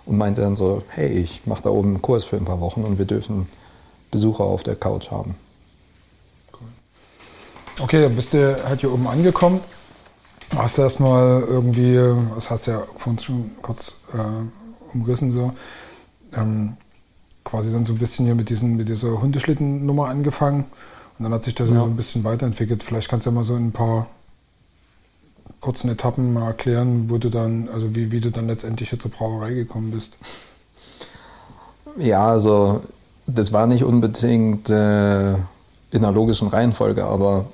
und 0.07 0.17
meinte 0.17 0.43
dann 0.43 0.57
so, 0.57 0.83
hey, 0.89 1.09
ich 1.09 1.43
mache 1.47 1.63
da 1.63 1.71
oben 1.71 1.89
einen 1.89 2.03
Kurs 2.03 2.25
für 2.25 2.37
ein 2.37 2.45
paar 2.45 2.61
Wochen 2.61 2.85
und 2.85 2.99
wir 2.99 3.07
dürfen 3.07 3.49
Besucher 4.15 4.45
auf 4.45 4.63
der 4.63 4.77
Couch 4.77 5.11
haben. 5.11 5.35
Okay, 7.81 8.01
dann 8.01 8.15
bist 8.15 8.33
du 8.33 8.65
halt 8.65 8.81
hier 8.81 8.93
oben 8.93 9.09
angekommen. 9.09 9.61
Hast 10.55 10.79
du 10.79 10.83
erstmal 10.83 11.43
irgendwie, 11.43 11.97
das 12.37 12.49
hast 12.49 12.69
du 12.69 12.71
ja 12.71 12.85
vorhin 12.97 13.21
schon 13.21 13.51
kurz 13.61 13.89
äh, 14.13 14.95
umrissen, 14.95 15.33
so, 15.33 15.53
ähm, 16.37 16.77
quasi 17.43 17.73
dann 17.73 17.85
so 17.85 17.93
ein 17.93 17.99
bisschen 17.99 18.27
hier 18.27 18.37
mit, 18.37 18.51
diesen, 18.51 18.77
mit 18.77 18.89
dieser 18.89 19.21
Hundeschlittennummer 19.21 20.07
angefangen. 20.07 20.67
Und 21.19 21.25
dann 21.25 21.33
hat 21.33 21.43
sich 21.43 21.57
das 21.57 21.69
ja. 21.69 21.81
so 21.81 21.87
ein 21.87 21.97
bisschen 21.97 22.23
weiterentwickelt. 22.23 22.85
Vielleicht 22.85 23.09
kannst 23.09 23.27
du 23.27 23.31
ja 23.31 23.35
mal 23.35 23.43
so 23.43 23.57
in 23.57 23.67
ein 23.67 23.73
paar 23.73 24.07
kurzen 25.61 25.91
Etappen 25.91 26.33
mal 26.33 26.47
erklären, 26.47 27.11
wo 27.11 27.19
du 27.19 27.31
dann, 27.31 27.69
also 27.69 27.97
wie, 27.97 28.13
wie 28.13 28.21
du 28.21 28.31
dann 28.31 28.47
letztendlich 28.47 28.91
hier 28.91 29.01
zur 29.01 29.11
Brauerei 29.11 29.55
gekommen 29.55 29.91
bist. 29.91 30.13
Ja, 31.97 32.29
also 32.29 32.81
das 33.27 33.53
war 33.53 33.67
nicht 33.67 33.85
unbedingt 33.85 34.69
äh, 34.69 35.33
in 35.33 35.39
einer 35.93 36.13
logischen 36.13 36.49
Reihenfolge, 36.49 37.05
aber 37.05 37.47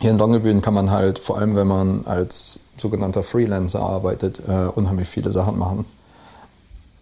hier 0.00 0.10
in 0.10 0.18
Longyearbyen 0.18 0.62
kann 0.62 0.74
man 0.74 0.90
halt, 0.90 1.18
vor 1.18 1.38
allem 1.38 1.54
wenn 1.54 1.66
man 1.66 2.06
als 2.06 2.60
sogenannter 2.76 3.22
Freelancer 3.22 3.80
arbeitet, 3.80 4.42
äh, 4.48 4.66
unheimlich 4.74 5.08
viele 5.08 5.30
Sachen 5.30 5.58
machen. 5.58 5.84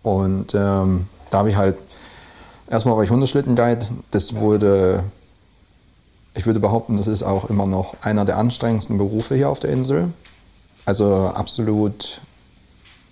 Und 0.03 0.55
ähm, 0.55 1.07
da 1.31 1.39
habe 1.39 1.51
ich 1.51 1.57
halt, 1.57 1.77
erstmal 2.69 2.97
war 2.97 3.05
ich 3.05 3.11
Hundeschlittenguide, 3.11 3.87
das 4.11 4.35
wurde, 4.35 5.05
ich 6.35 6.45
würde 6.45 6.61
behaupten, 6.61 6.97
das 6.97 7.07
ist 7.07 7.23
auch 7.23 7.49
immer 7.49 7.67
noch 7.67 7.95
einer 8.03 8.25
der 8.25 8.37
anstrengendsten 8.37 8.99
Berufe 8.99 9.35
hier 9.35 9.49
auf 9.49 9.61
der 9.61 9.71
Insel. 9.71 10.13
Also 10.85 11.15
absolut 11.15 12.21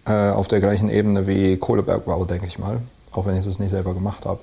äh, 0.04 0.30
auf 0.30 0.48
der 0.48 0.60
gleichen 0.60 0.90
Ebene 0.90 1.26
wie 1.26 1.56
Kohlebergbau, 1.56 2.24
denke 2.24 2.46
ich 2.46 2.58
mal 2.58 2.80
auch 3.18 3.26
wenn 3.26 3.36
ich 3.36 3.46
es 3.46 3.58
nicht 3.58 3.70
selber 3.70 3.94
gemacht 3.94 4.26
habe. 4.26 4.40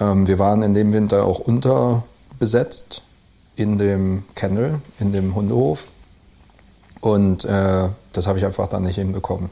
Ähm, 0.00 0.26
wir 0.26 0.38
waren 0.38 0.62
in 0.62 0.74
dem 0.74 0.92
Winter 0.92 1.24
auch 1.24 1.38
unterbesetzt 1.38 3.02
in 3.56 3.78
dem 3.78 4.24
Kennel, 4.34 4.80
in 4.98 5.12
dem 5.12 5.34
Hundehof. 5.34 5.86
Und 7.00 7.44
äh, 7.44 7.88
das 8.12 8.26
habe 8.26 8.38
ich 8.38 8.44
einfach 8.44 8.68
dann 8.68 8.84
nicht 8.84 8.96
hinbekommen. 8.96 9.50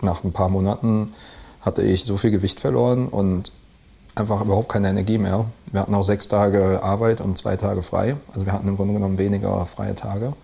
Nach 0.00 0.24
ein 0.24 0.32
paar 0.32 0.48
Monaten 0.48 1.14
hatte 1.60 1.82
ich 1.82 2.04
so 2.04 2.16
viel 2.16 2.30
Gewicht 2.30 2.60
verloren 2.60 3.08
und 3.08 3.52
einfach 4.14 4.42
überhaupt 4.42 4.68
keine 4.68 4.88
Energie 4.88 5.18
mehr. 5.18 5.46
Wir 5.70 5.80
hatten 5.80 5.94
auch 5.94 6.02
sechs 6.02 6.28
Tage 6.28 6.82
Arbeit 6.82 7.20
und 7.20 7.38
zwei 7.38 7.56
Tage 7.56 7.82
frei. 7.82 8.16
Also 8.28 8.44
wir 8.44 8.52
hatten 8.52 8.68
im 8.68 8.76
Grunde 8.76 8.94
genommen 8.94 9.16
weniger 9.16 9.64
freie 9.66 9.94
Tage. 9.94 10.34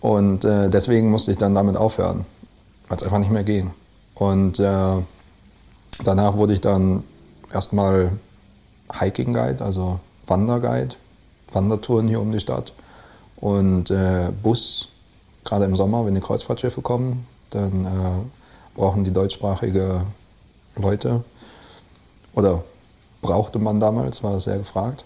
Und 0.00 0.44
äh, 0.44 0.70
deswegen 0.70 1.10
musste 1.10 1.32
ich 1.32 1.38
dann 1.38 1.54
damit 1.54 1.76
aufhören, 1.76 2.24
weil 2.88 2.96
es 2.96 3.02
einfach 3.02 3.18
nicht 3.18 3.30
mehr 3.30 3.44
ging. 3.44 3.70
Und 4.14 4.58
äh, 4.58 4.96
Danach 6.04 6.36
wurde 6.36 6.52
ich 6.52 6.60
dann 6.60 7.04
erstmal 7.52 8.12
Hiking 8.92 9.32
Guide, 9.32 9.64
also 9.64 10.00
Wanderguide, 10.26 10.94
Wandertouren 11.52 12.08
hier 12.08 12.20
um 12.20 12.32
die 12.32 12.40
Stadt 12.40 12.72
und 13.36 13.90
äh, 13.90 14.30
Bus. 14.42 14.88
Gerade 15.44 15.64
im 15.64 15.76
Sommer, 15.76 16.04
wenn 16.04 16.14
die 16.14 16.20
Kreuzfahrtschiffe 16.20 16.82
kommen, 16.82 17.26
dann 17.50 17.84
äh, 17.84 18.76
brauchen 18.76 19.04
die 19.04 19.12
deutschsprachige 19.12 20.02
Leute 20.74 21.22
oder 22.34 22.62
brauchte 23.22 23.58
man 23.58 23.80
damals, 23.80 24.22
war 24.22 24.32
das 24.32 24.44
sehr 24.44 24.58
gefragt. 24.58 25.04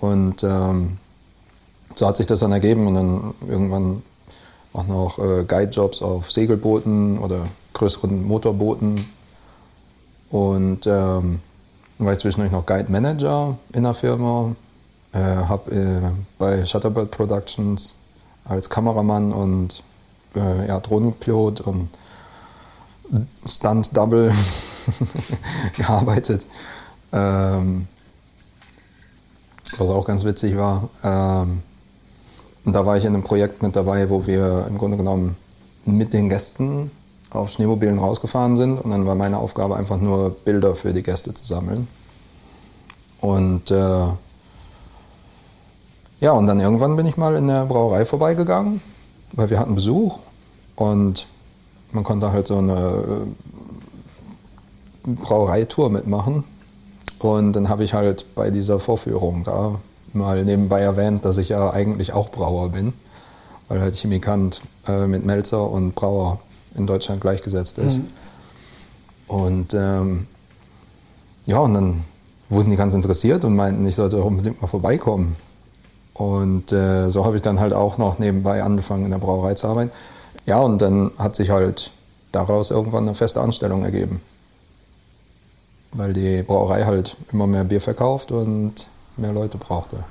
Und 0.00 0.42
ähm, 0.42 0.98
so 1.94 2.06
hat 2.06 2.16
sich 2.16 2.26
das 2.26 2.40
dann 2.40 2.52
ergeben 2.52 2.86
und 2.86 2.94
dann 2.94 3.34
irgendwann 3.46 4.02
auch 4.72 4.86
noch 4.86 5.18
äh, 5.18 5.44
Guide-Jobs 5.44 6.02
auf 6.02 6.30
Segelbooten 6.30 7.18
oder 7.18 7.48
größeren 7.74 8.26
Motorbooten 8.26 9.04
und 10.30 10.86
ähm, 10.86 11.40
war 11.98 12.16
zwischendurch 12.16 12.52
noch 12.52 12.64
Guide 12.64 12.90
Manager 12.90 13.58
in 13.72 13.82
der 13.82 13.94
Firma, 13.94 14.54
äh, 15.12 15.18
habe 15.18 15.70
äh, 15.74 16.10
bei 16.38 16.64
Shutterbird 16.64 17.10
Productions 17.10 17.96
als 18.44 18.70
Kameramann 18.70 19.32
und 19.32 19.82
äh, 20.34 20.68
ja, 20.68 20.80
Drohnenpilot 20.80 21.60
und 21.60 21.88
Stunt-Double 23.44 24.32
gearbeitet. 25.76 26.46
Ähm, 27.12 27.88
was 29.78 29.88
auch 29.88 30.06
ganz 30.06 30.24
witzig 30.24 30.56
war. 30.56 30.88
Ähm, 31.04 31.62
und 32.64 32.72
da 32.72 32.86
war 32.86 32.96
ich 32.96 33.04
in 33.04 33.14
einem 33.14 33.24
Projekt 33.24 33.62
mit 33.62 33.74
dabei, 33.76 34.10
wo 34.10 34.26
wir 34.26 34.66
im 34.68 34.78
Grunde 34.78 34.96
genommen 34.96 35.36
mit 35.84 36.12
den 36.12 36.28
Gästen 36.28 36.90
auf 37.30 37.50
Schneemobilen 37.50 37.98
rausgefahren 37.98 38.56
sind. 38.56 38.78
Und 38.78 38.90
dann 38.90 39.06
war 39.06 39.14
meine 39.14 39.38
Aufgabe 39.38 39.76
einfach 39.76 39.98
nur 39.98 40.30
Bilder 40.30 40.74
für 40.74 40.92
die 40.92 41.02
Gäste 41.02 41.34
zu 41.34 41.44
sammeln. 41.44 41.88
Und 43.20 43.70
äh, 43.70 44.06
ja, 46.20 46.32
und 46.32 46.46
dann 46.46 46.60
irgendwann 46.60 46.96
bin 46.96 47.06
ich 47.06 47.16
mal 47.16 47.36
in 47.36 47.46
der 47.48 47.66
Brauerei 47.66 48.04
vorbeigegangen, 48.04 48.80
weil 49.32 49.50
wir 49.50 49.58
hatten 49.58 49.74
Besuch 49.74 50.18
und 50.76 51.26
man 51.92 52.04
konnte 52.04 52.32
halt 52.32 52.46
so 52.46 52.58
eine 52.58 53.26
äh, 55.06 55.10
Brauereitour 55.10 55.90
mitmachen. 55.90 56.44
Und 57.18 57.52
dann 57.52 57.68
habe 57.68 57.84
ich 57.84 57.94
halt 57.94 58.34
bei 58.34 58.50
dieser 58.50 58.80
Vorführung 58.80 59.44
da 59.44 59.80
mal 60.12 60.42
nebenbei 60.44 60.80
erwähnt, 60.80 61.24
dass 61.24 61.38
ich 61.38 61.50
ja 61.50 61.70
eigentlich 61.70 62.12
auch 62.12 62.30
Brauer 62.30 62.70
bin, 62.70 62.92
weil 63.68 63.80
halt 63.80 63.94
Chemikant 63.94 64.62
äh, 64.88 65.06
mit 65.06 65.24
Melzer 65.24 65.70
und 65.70 65.94
Brauer 65.94 66.40
in 66.74 66.86
Deutschland 66.86 67.20
gleichgesetzt 67.20 67.78
ist. 67.78 67.98
Mhm. 67.98 68.06
Und 69.26 69.74
ähm, 69.74 70.26
ja, 71.46 71.58
und 71.58 71.74
dann 71.74 72.04
wurden 72.48 72.70
die 72.70 72.76
ganz 72.76 72.94
interessiert 72.94 73.44
und 73.44 73.54
meinten, 73.54 73.86
ich 73.86 73.94
sollte 73.94 74.22
unbedingt 74.22 74.60
mal 74.60 74.68
vorbeikommen. 74.68 75.36
Und 76.14 76.72
äh, 76.72 77.08
so 77.08 77.24
habe 77.24 77.36
ich 77.36 77.42
dann 77.42 77.60
halt 77.60 77.72
auch 77.72 77.96
noch 77.96 78.18
nebenbei 78.18 78.62
angefangen 78.62 79.04
in 79.04 79.10
der 79.10 79.18
Brauerei 79.18 79.54
zu 79.54 79.68
arbeiten. 79.68 79.92
Ja, 80.46 80.58
und 80.58 80.82
dann 80.82 81.12
hat 81.18 81.34
sich 81.36 81.50
halt 81.50 81.92
daraus 82.32 82.70
irgendwann 82.70 83.06
eine 83.06 83.14
feste 83.14 83.40
Anstellung 83.40 83.84
ergeben. 83.84 84.20
Weil 85.92 86.12
die 86.12 86.42
Brauerei 86.42 86.84
halt 86.84 87.16
immer 87.32 87.46
mehr 87.46 87.64
Bier 87.64 87.80
verkauft 87.80 88.32
und 88.32 88.88
mehr 89.16 89.32
Leute 89.32 89.58
brauchte. 89.58 90.04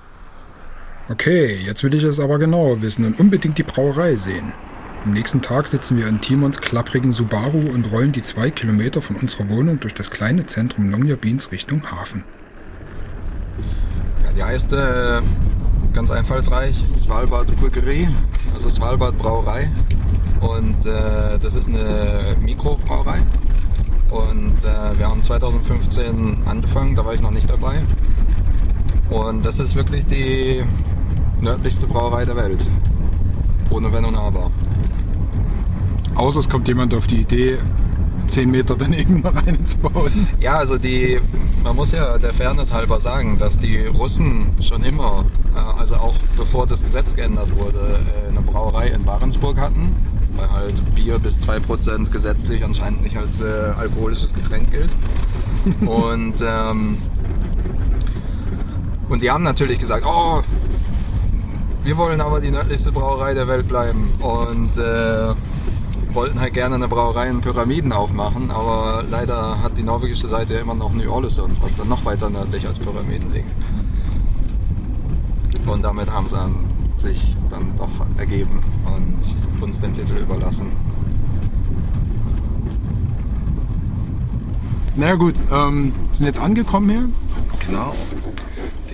Okay, 1.09 1.55
jetzt 1.65 1.83
will 1.83 1.93
ich 1.93 2.03
es 2.03 2.19
aber 2.19 2.37
genauer 2.37 2.81
wissen 2.81 3.05
und 3.05 3.19
unbedingt 3.19 3.57
die 3.57 3.63
Brauerei 3.63 4.15
sehen. 4.15 4.53
Am 5.05 5.13
nächsten 5.13 5.41
Tag 5.41 5.67
sitzen 5.67 5.97
wir 5.97 6.07
in 6.07 6.19
Timons 6.19 6.59
klapprigen 6.59 7.13
Subaru 7.13 7.69
und 7.69 7.89
rollen 7.89 8.11
die 8.11 8.21
zwei 8.21 8.51
Kilometer 8.51 9.01
von 9.01 9.15
unserer 9.15 9.47
Wohnung 9.47 9.79
durch 9.79 9.93
das 9.93 10.11
kleine 10.11 10.45
Zentrum 10.45 10.91
Longyearbyens 10.91 11.53
Richtung 11.53 11.89
Hafen. 11.89 12.25
Ja, 14.25 14.31
die 14.33 14.43
heißt 14.43 14.73
äh, 14.73 15.21
ganz 15.93 16.11
einfallsreich 16.11 16.83
Svalbard 16.97 17.55
Brückerie, 17.55 18.09
also 18.53 18.69
Svalbard 18.69 19.17
Brauerei. 19.17 19.71
Und 20.41 20.85
äh, 20.85 21.39
das 21.39 21.55
ist 21.55 21.69
eine 21.69 22.35
Mikrobrauerei. 22.41 23.21
Und 24.09 24.65
äh, 24.65 24.97
wir 24.97 25.07
haben 25.07 25.21
2015 25.21 26.39
angefangen, 26.45 26.95
da 26.95 27.05
war 27.05 27.13
ich 27.13 27.21
noch 27.21 27.31
nicht 27.31 27.49
dabei. 27.49 27.81
Und 29.09 29.45
das 29.45 29.59
ist 29.59 29.75
wirklich 29.75 30.05
die 30.07 30.61
nördlichste 31.41 31.87
Brauerei 31.87 32.25
der 32.25 32.35
Welt. 32.35 32.65
Ohne 33.69 33.91
Wenn 33.93 34.05
und 34.05 34.15
Aber. 34.15 34.51
Außer 36.15 36.39
es 36.39 36.49
kommt 36.49 36.67
jemand 36.67 36.93
auf 36.93 37.07
die 37.07 37.21
Idee, 37.21 37.59
10 38.29 38.51
Meter 38.51 38.75
daneben 38.75 39.21
noch 39.21 39.35
einen 39.35 39.65
zu 39.65 39.77
bauen. 39.77 40.27
Ja, 40.39 40.57
also 40.57 40.77
die, 40.77 41.19
man 41.63 41.75
muss 41.75 41.91
ja 41.91 42.17
der 42.17 42.33
Fairness 42.33 42.71
halber 42.71 43.01
sagen, 43.01 43.37
dass 43.37 43.57
die 43.57 43.85
Russen 43.85 44.51
schon 44.61 44.83
immer, 44.83 45.25
äh, 45.55 45.79
also 45.79 45.95
auch 45.95 46.15
bevor 46.37 46.67
das 46.67 46.83
Gesetz 46.83 47.15
geändert 47.15 47.49
wurde, 47.57 47.99
äh, 48.25 48.29
eine 48.29 48.41
Brauerei 48.41 48.87
in 48.87 49.03
Barentsburg 49.03 49.57
hatten, 49.57 49.95
weil 50.35 50.49
halt 50.49 50.95
Bier 50.95 51.19
bis 51.19 51.37
2% 51.37 52.11
gesetzlich 52.11 52.63
anscheinend 52.63 53.01
nicht 53.01 53.17
als 53.17 53.41
äh, 53.41 53.73
alkoholisches 53.77 54.33
Getränk 54.33 54.71
gilt. 54.71 54.91
Und, 55.85 56.35
ähm, 56.41 56.97
und 59.09 59.23
die 59.23 59.31
haben 59.31 59.43
natürlich 59.43 59.79
gesagt, 59.79 60.05
oh, 60.07 60.43
wir 61.83 61.97
wollen 61.97 62.21
aber 62.21 62.41
die 62.41 62.51
nördlichste 62.51 62.91
Brauerei 62.91 63.33
der 63.33 63.47
Welt 63.47 63.67
bleiben. 63.67 64.13
Und 64.19 64.77
äh, 64.77 65.33
wollten 66.13 66.39
halt 66.39 66.53
gerne 66.53 66.75
eine 66.75 66.87
Brauerei 66.87 67.29
in 67.29 67.41
Pyramiden 67.41 67.91
aufmachen, 67.91 68.51
aber 68.51 69.03
leider 69.09 69.61
hat 69.61 69.77
die 69.77 69.83
norwegische 69.83 70.27
Seite 70.27 70.55
ja 70.55 70.59
immer 70.61 70.73
noch 70.73 70.91
New 70.93 71.11
Orleans, 71.11 71.39
was 71.61 71.75
dann 71.77 71.87
noch 71.87 72.03
weiter 72.05 72.29
nördlich 72.29 72.67
als 72.67 72.79
Pyramiden 72.79 73.31
liegt. 73.31 73.49
Und 75.67 75.85
damit 75.85 76.11
haben 76.11 76.27
sie 76.27 76.37
sich 76.95 77.35
dann 77.49 77.75
doch 77.77 77.89
ergeben 78.17 78.59
und 78.85 79.63
uns 79.63 79.79
den 79.81 79.93
Titel 79.93 80.17
überlassen. 80.17 80.71
Na 84.95 85.05
naja, 85.05 85.15
gut, 85.15 85.35
ähm, 85.51 85.93
sind 86.11 86.25
jetzt 86.25 86.39
angekommen 86.39 86.89
hier. 86.89 87.09
Genau. 87.67 87.93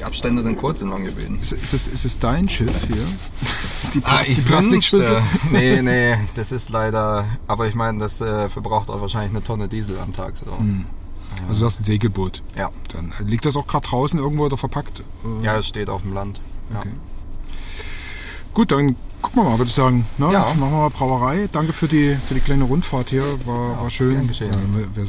Abstände 0.06 0.44
sind 0.44 0.58
kurz 0.58 0.82
in 0.82 0.90
Longyearbyen. 0.90 1.40
Ist, 1.42 1.52
ist, 1.54 1.74
es, 1.74 1.88
ist 1.88 2.06
es 2.06 2.20
dein 2.20 2.48
Schiff 2.48 2.76
hier? 2.88 2.98
Die, 3.94 4.00
Plas 4.00 4.14
ah, 4.14 4.22
ich 4.24 4.36
die 4.36 4.42
Plastikschüssel? 4.42 5.22
nee, 5.52 5.82
nee, 5.82 6.18
das 6.36 6.52
ist 6.52 6.70
leider. 6.70 7.26
Aber 7.48 7.68
ich 7.68 7.76
meine, 7.76 8.00
das 8.00 8.20
äh, 8.20 8.50
verbraucht 8.50 8.90
auch 8.90 9.00
wahrscheinlich 9.00 9.30
eine 9.30 9.44
Tonne 9.44 9.70
Diesel 9.70 9.98
am 10.00 10.12
Tag. 10.12 10.36
So. 10.36 10.46
Hm. 10.58 10.86
Also 11.48 11.62
du 11.62 11.66
hast 11.66 11.80
ein 11.80 11.84
Segelboot. 11.84 12.42
Ja. 12.58 12.72
Dann 12.92 13.14
liegt 13.26 13.46
das 13.46 13.56
auch 13.56 13.68
gerade 13.68 13.88
draußen 13.88 14.20
irgendwo 14.20 14.46
oder 14.46 14.58
verpackt? 14.58 15.04
Ja, 15.42 15.58
es 15.58 15.68
steht 15.68 15.90
auf 15.90 16.02
dem 16.02 16.14
Land. 16.14 16.42
Ja. 16.72 16.80
Okay. 16.80 16.92
Gut, 18.54 18.72
dann 18.72 18.96
gucken 19.26 19.44
wir 19.44 19.50
mal, 19.50 19.58
würde 19.58 19.70
ich 19.70 19.76
sagen. 19.76 20.06
Ne? 20.20 20.32
Ja. 20.32 20.54
Machen 20.54 20.60
wir 20.60 20.70
mal 20.70 20.90
Brauerei. 20.90 21.50
Danke 21.52 21.74
für 21.74 21.88
die, 21.88 22.16
für 22.28 22.36
die 22.36 22.42
kleine 22.42 22.66
Rundfahrt 22.66 23.10
hier. 23.10 23.24
War, 23.46 23.72
ja, 23.72 23.82
war 23.82 23.90
schön. 23.90 24.30
Ja, 24.34 24.46
wir, 24.74 24.96
wir, 24.96 25.06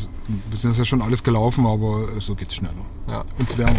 wir, 0.50 0.58
sind 0.58 0.76
ja 0.76 0.84
schon 0.86 1.02
alles 1.02 1.22
gelaufen, 1.22 1.66
aber 1.66 2.08
so 2.18 2.34
geht 2.34 2.48
es 2.48 2.54
schneller. 2.56 2.74
Ja. 3.08 3.24
Und 3.38 3.58
wärmer. 3.58 3.78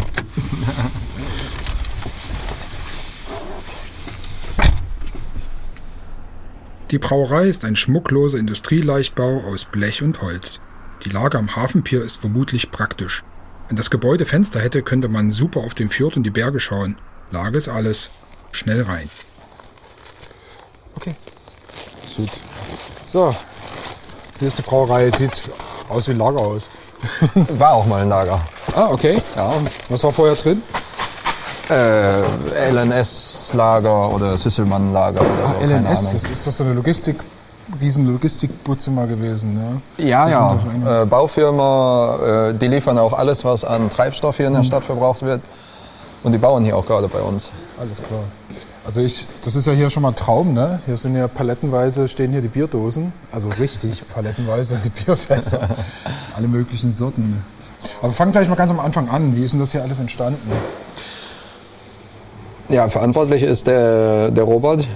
Die 6.90 6.98
Brauerei 6.98 7.48
ist 7.48 7.66
ein 7.66 7.76
schmuckloser 7.76 8.38
Industrieleichtbau 8.38 9.42
aus 9.44 9.66
Blech 9.66 10.02
und 10.02 10.22
Holz. 10.22 10.60
Die 11.04 11.10
Lage 11.10 11.36
am 11.36 11.54
Hafenpier 11.54 12.02
ist 12.02 12.16
vermutlich 12.16 12.70
praktisch. 12.70 13.24
Wenn 13.68 13.76
das 13.76 13.90
Gebäude 13.90 14.24
Fenster 14.24 14.60
hätte, 14.60 14.82
könnte 14.82 15.08
man 15.08 15.30
super 15.30 15.60
auf 15.60 15.74
den 15.74 15.90
Fjord 15.90 16.16
und 16.16 16.22
die 16.22 16.30
Berge 16.30 16.60
schauen. 16.60 16.96
Lage 17.30 17.58
ist 17.58 17.68
alles. 17.68 18.10
Schnell 18.52 18.80
rein. 18.80 19.10
Okay. 21.08 21.14
Gut. 22.16 22.30
So. 23.06 23.34
Hier 24.38 24.48
ist 24.48 24.58
die 24.58 24.62
Brauerei. 24.62 25.10
Sieht 25.10 25.42
aus 25.88 26.08
wie 26.08 26.12
ein 26.12 26.18
Lagerhaus. 26.18 26.64
War 27.58 27.74
auch 27.74 27.86
mal 27.86 28.02
ein 28.02 28.08
Lager. 28.08 28.40
Ah, 28.74 28.88
okay. 28.90 29.20
Ja. 29.36 29.52
Was 29.88 30.02
war 30.04 30.12
vorher 30.12 30.34
drin? 30.34 30.62
Äh, 31.70 32.70
LNS-Lager 32.70 34.12
oder 34.12 34.36
Süsselmann-Lager. 34.36 35.20
Ah, 35.20 35.54
so, 35.60 35.66
LNS, 35.66 36.14
ist, 36.14 36.30
ist 36.30 36.46
das 36.46 36.56
so 36.56 36.64
eine 36.64 36.74
Logistik, 36.74 37.20
riesen 37.80 38.06
Logistikbutze 38.06 38.90
mal 38.90 39.06
gewesen, 39.06 39.54
ne? 39.54 39.80
Ja, 39.98 40.28
ja. 40.28 40.58
Äh, 41.02 41.06
Baufirma, 41.06 42.50
äh, 42.50 42.54
die 42.54 42.68
liefern 42.68 42.98
auch 42.98 43.12
alles, 43.12 43.44
was 43.44 43.64
an 43.64 43.90
Treibstoff 43.90 44.38
hier 44.38 44.46
in 44.46 44.54
der 44.54 44.62
mhm. 44.62 44.66
Stadt 44.66 44.84
verbraucht 44.84 45.22
wird. 45.22 45.42
Und 46.22 46.32
die 46.32 46.38
bauen 46.38 46.64
hier 46.64 46.76
auch 46.76 46.86
gerade 46.86 47.06
bei 47.08 47.20
uns. 47.20 47.50
Alles 47.80 48.02
klar. 48.02 48.20
Also 48.88 49.02
ich, 49.02 49.26
das 49.44 49.54
ist 49.54 49.66
ja 49.66 49.74
hier 49.74 49.90
schon 49.90 50.02
mal 50.02 50.08
ein 50.08 50.16
Traum, 50.16 50.54
ne? 50.54 50.80
Hier 50.86 50.96
sind 50.96 51.14
ja 51.14 51.28
palettenweise, 51.28 52.08
stehen 52.08 52.32
hier 52.32 52.40
die 52.40 52.48
Bierdosen. 52.48 53.12
Also 53.30 53.50
richtig 53.60 54.08
palettenweise 54.14 54.78
die 54.82 54.88
Bierfässer. 54.88 55.68
Alle 56.34 56.48
möglichen 56.48 56.90
Sorten. 56.90 57.44
Aber 58.00 58.14
fang 58.14 58.32
gleich 58.32 58.48
mal 58.48 58.54
ganz 58.54 58.70
am 58.70 58.80
Anfang 58.80 59.10
an. 59.10 59.36
Wie 59.36 59.44
ist 59.44 59.52
denn 59.52 59.60
das 59.60 59.72
hier 59.72 59.82
alles 59.82 59.98
entstanden? 59.98 60.40
Ja, 62.70 62.88
verantwortlich 62.88 63.42
ist 63.42 63.66
der, 63.66 64.30
der 64.30 64.44
Robert, 64.44 64.88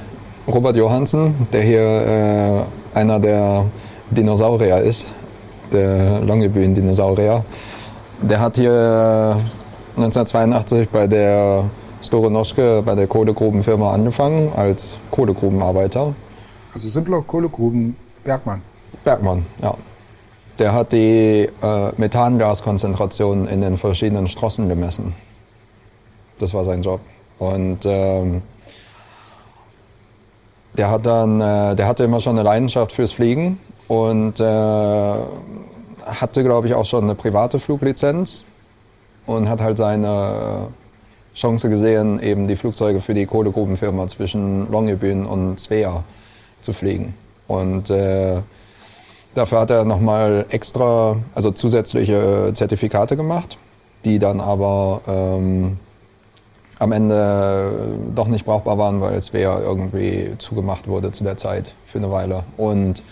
Robert 0.49 0.75
Johansen, 0.75 1.47
der 1.53 1.61
hier 1.61 2.67
äh, 2.95 2.99
einer 2.99 3.21
der 3.21 3.67
Dinosaurier 4.11 4.79
ist, 4.79 5.05
der 5.71 6.23
Longyearbyen-Dinosaurier. 6.23 7.45
Der 8.23 8.41
hat 8.41 8.57
hier 8.57 9.37
1982 9.97 10.89
bei 10.89 11.07
der 11.07 11.65
Store 12.03 12.31
Noschke 12.31 12.83
bei 12.85 12.95
der 12.95 13.07
Kohlegrubenfirma 13.07 13.93
angefangen 13.93 14.53
als 14.55 14.99
Kohlegrubenarbeiter. 15.11 16.15
Also 16.75 16.89
Simpler 16.89 17.23
Kohlegruben 17.23 17.97
Bergmann? 18.25 18.63
Bergmann, 19.05 19.47
ja. 19.63 19.75
Der 20.59 20.75
hat 20.75 20.93
die 20.93 21.49
äh, 21.63 21.93
Methangaskonzentration 21.97 23.47
in 23.47 23.61
den 23.61 23.79
verschiedenen 23.79 24.29
Strossen 24.29 24.69
gemessen. 24.69 25.15
Das 26.39 26.53
war 26.53 26.65
sein 26.65 26.83
Job. 26.83 27.01
Und 27.39 27.81
ähm, 27.85 28.43
der 30.77 30.91
hat 30.91 31.07
dann, 31.07 31.41
äh, 31.41 31.75
der 31.75 31.87
hatte 31.87 32.05
immer 32.05 32.21
schon 32.21 32.37
eine 32.39 32.43
Leidenschaft 32.43 32.93
fürs 32.93 33.13
Fliegen 33.13 33.61
und 33.89 34.41
äh, 34.41 34.45
hatte, 34.45 36.43
glaube 36.43 36.67
ich, 36.67 36.75
auch 36.75 36.87
schon 36.87 37.05
eine 37.05 37.15
private 37.15 37.59
Fluglizenz 37.59 38.45
und 39.27 39.49
hat 39.49 39.61
halt 39.61 39.79
seine 39.79 40.69
Chance 41.35 41.69
gesehen, 41.69 42.21
eben 42.21 42.47
die 42.47 42.57
Flugzeuge 42.57 43.01
für 43.01 43.15
die 43.15 43.27
Kohlegrubenfirma 43.27 44.07
zwischen 44.07 44.71
Longyearbyen 44.71 45.25
und 45.25 45.59
Svea 45.59 46.05
zu 46.61 46.73
fliegen. 46.73 47.15
Und 47.49 47.91
äh, 47.91 48.43
dafür 49.35 49.61
hat 49.61 49.71
er 49.71 49.85
nochmal 49.85 50.47
extra, 50.51 51.17
also 51.35 51.51
zusätzliche 51.51 52.53
Zertifikate 52.55 53.17
gemacht, 53.17 53.59
die 54.05 54.19
dann 54.19 54.41
aber 54.41 55.01
ähm, 55.07 55.79
am 56.79 56.93
Ende 56.93 57.71
doch 58.15 58.27
nicht 58.27 58.45
brauchbar 58.45 58.77
waren, 58.77 59.01
weil 59.01 59.23
Svea 59.23 59.61
irgendwie 59.61 60.35
zugemacht 60.39 60.89
wurde 60.89 61.13
zu 61.13 61.25
der 61.25 61.37
Zeit 61.37 61.73
für 61.87 61.99
eine 61.99 62.11
Weile. 62.11 62.43
Und 62.57 63.03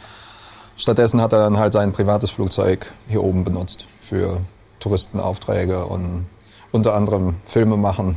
stattdessen 0.76 1.22
hat 1.22 1.32
er 1.32 1.38
dann 1.40 1.58
halt 1.58 1.72
sein 1.72 1.92
privates 1.92 2.30
Flugzeug 2.30 2.90
hier 3.08 3.22
oben 3.22 3.44
benutzt 3.44 3.86
für 4.00 4.40
Touristenaufträge 4.80 5.86
und 5.86 6.26
unter 6.72 6.94
anderem 6.94 7.36
Filme 7.46 7.76
machen. 7.76 8.16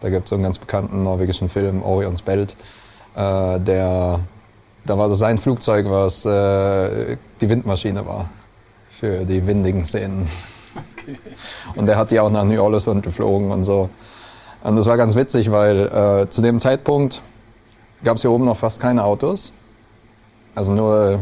Da 0.00 0.10
gibt 0.10 0.24
es 0.24 0.30
so 0.30 0.36
einen 0.36 0.44
ganz 0.44 0.58
bekannten 0.58 1.02
norwegischen 1.02 1.48
Film, 1.48 1.82
Orions 1.82 2.22
Belt, 2.22 2.54
äh, 3.14 3.60
der, 3.60 4.20
da 4.84 4.98
war 4.98 5.08
das 5.08 5.18
sein 5.18 5.38
Flugzeug, 5.38 5.86
was 5.88 6.24
äh, 6.24 7.16
die 7.40 7.48
Windmaschine 7.48 8.06
war 8.06 8.28
für 8.90 9.24
die 9.24 9.46
windigen 9.46 9.84
Szenen. 9.84 10.28
Okay. 10.74 11.18
Und 11.74 11.86
der 11.86 11.96
hat 11.96 12.10
die 12.10 12.20
auch 12.20 12.30
nach 12.30 12.44
New 12.44 12.60
Orleans 12.60 12.84
geflogen 13.02 13.50
und 13.50 13.64
so. 13.64 13.88
Und 14.62 14.76
das 14.76 14.86
war 14.86 14.96
ganz 14.96 15.14
witzig, 15.14 15.50
weil 15.50 15.86
äh, 15.86 16.28
zu 16.28 16.42
dem 16.42 16.60
Zeitpunkt 16.60 17.22
gab 18.04 18.16
es 18.16 18.22
hier 18.22 18.30
oben 18.30 18.44
noch 18.44 18.56
fast 18.56 18.80
keine 18.80 19.04
Autos. 19.04 19.52
Also 20.54 20.72
nur 20.72 21.20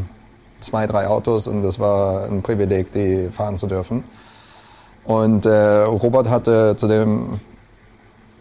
zwei, 0.60 0.86
drei 0.86 1.06
Autos 1.06 1.46
und 1.46 1.62
das 1.62 1.78
war 1.78 2.24
ein 2.24 2.42
Privileg, 2.42 2.90
die 2.92 3.28
fahren 3.30 3.58
zu 3.58 3.66
dürfen. 3.66 4.04
Und 5.04 5.44
äh, 5.44 5.82
Robert 5.82 6.30
hatte 6.30 6.76
zu 6.76 6.88
dem 6.88 7.40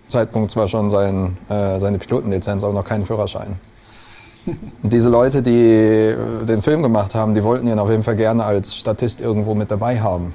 Zeitpunkt 0.07 0.51
zwar 0.51 0.67
schon 0.67 0.89
sein, 0.89 1.37
äh, 1.49 1.79
seine 1.79 1.97
Pilotenlizenz, 1.97 2.63
aber 2.63 2.73
noch 2.73 2.85
keinen 2.85 3.05
Führerschein. 3.05 3.55
Diese 4.83 5.09
Leute, 5.09 5.41
die 5.41 5.51
äh, 5.51 6.17
den 6.45 6.61
Film 6.61 6.81
gemacht 6.83 7.15
haben, 7.15 7.35
die 7.35 7.43
wollten 7.43 7.67
ihn 7.67 7.79
auf 7.79 7.89
jeden 7.89 8.03
Fall 8.03 8.15
gerne 8.15 8.45
als 8.45 8.75
Statist 8.75 9.19
irgendwo 9.19 9.55
mit 9.55 9.71
dabei 9.71 9.99
haben. 9.99 10.33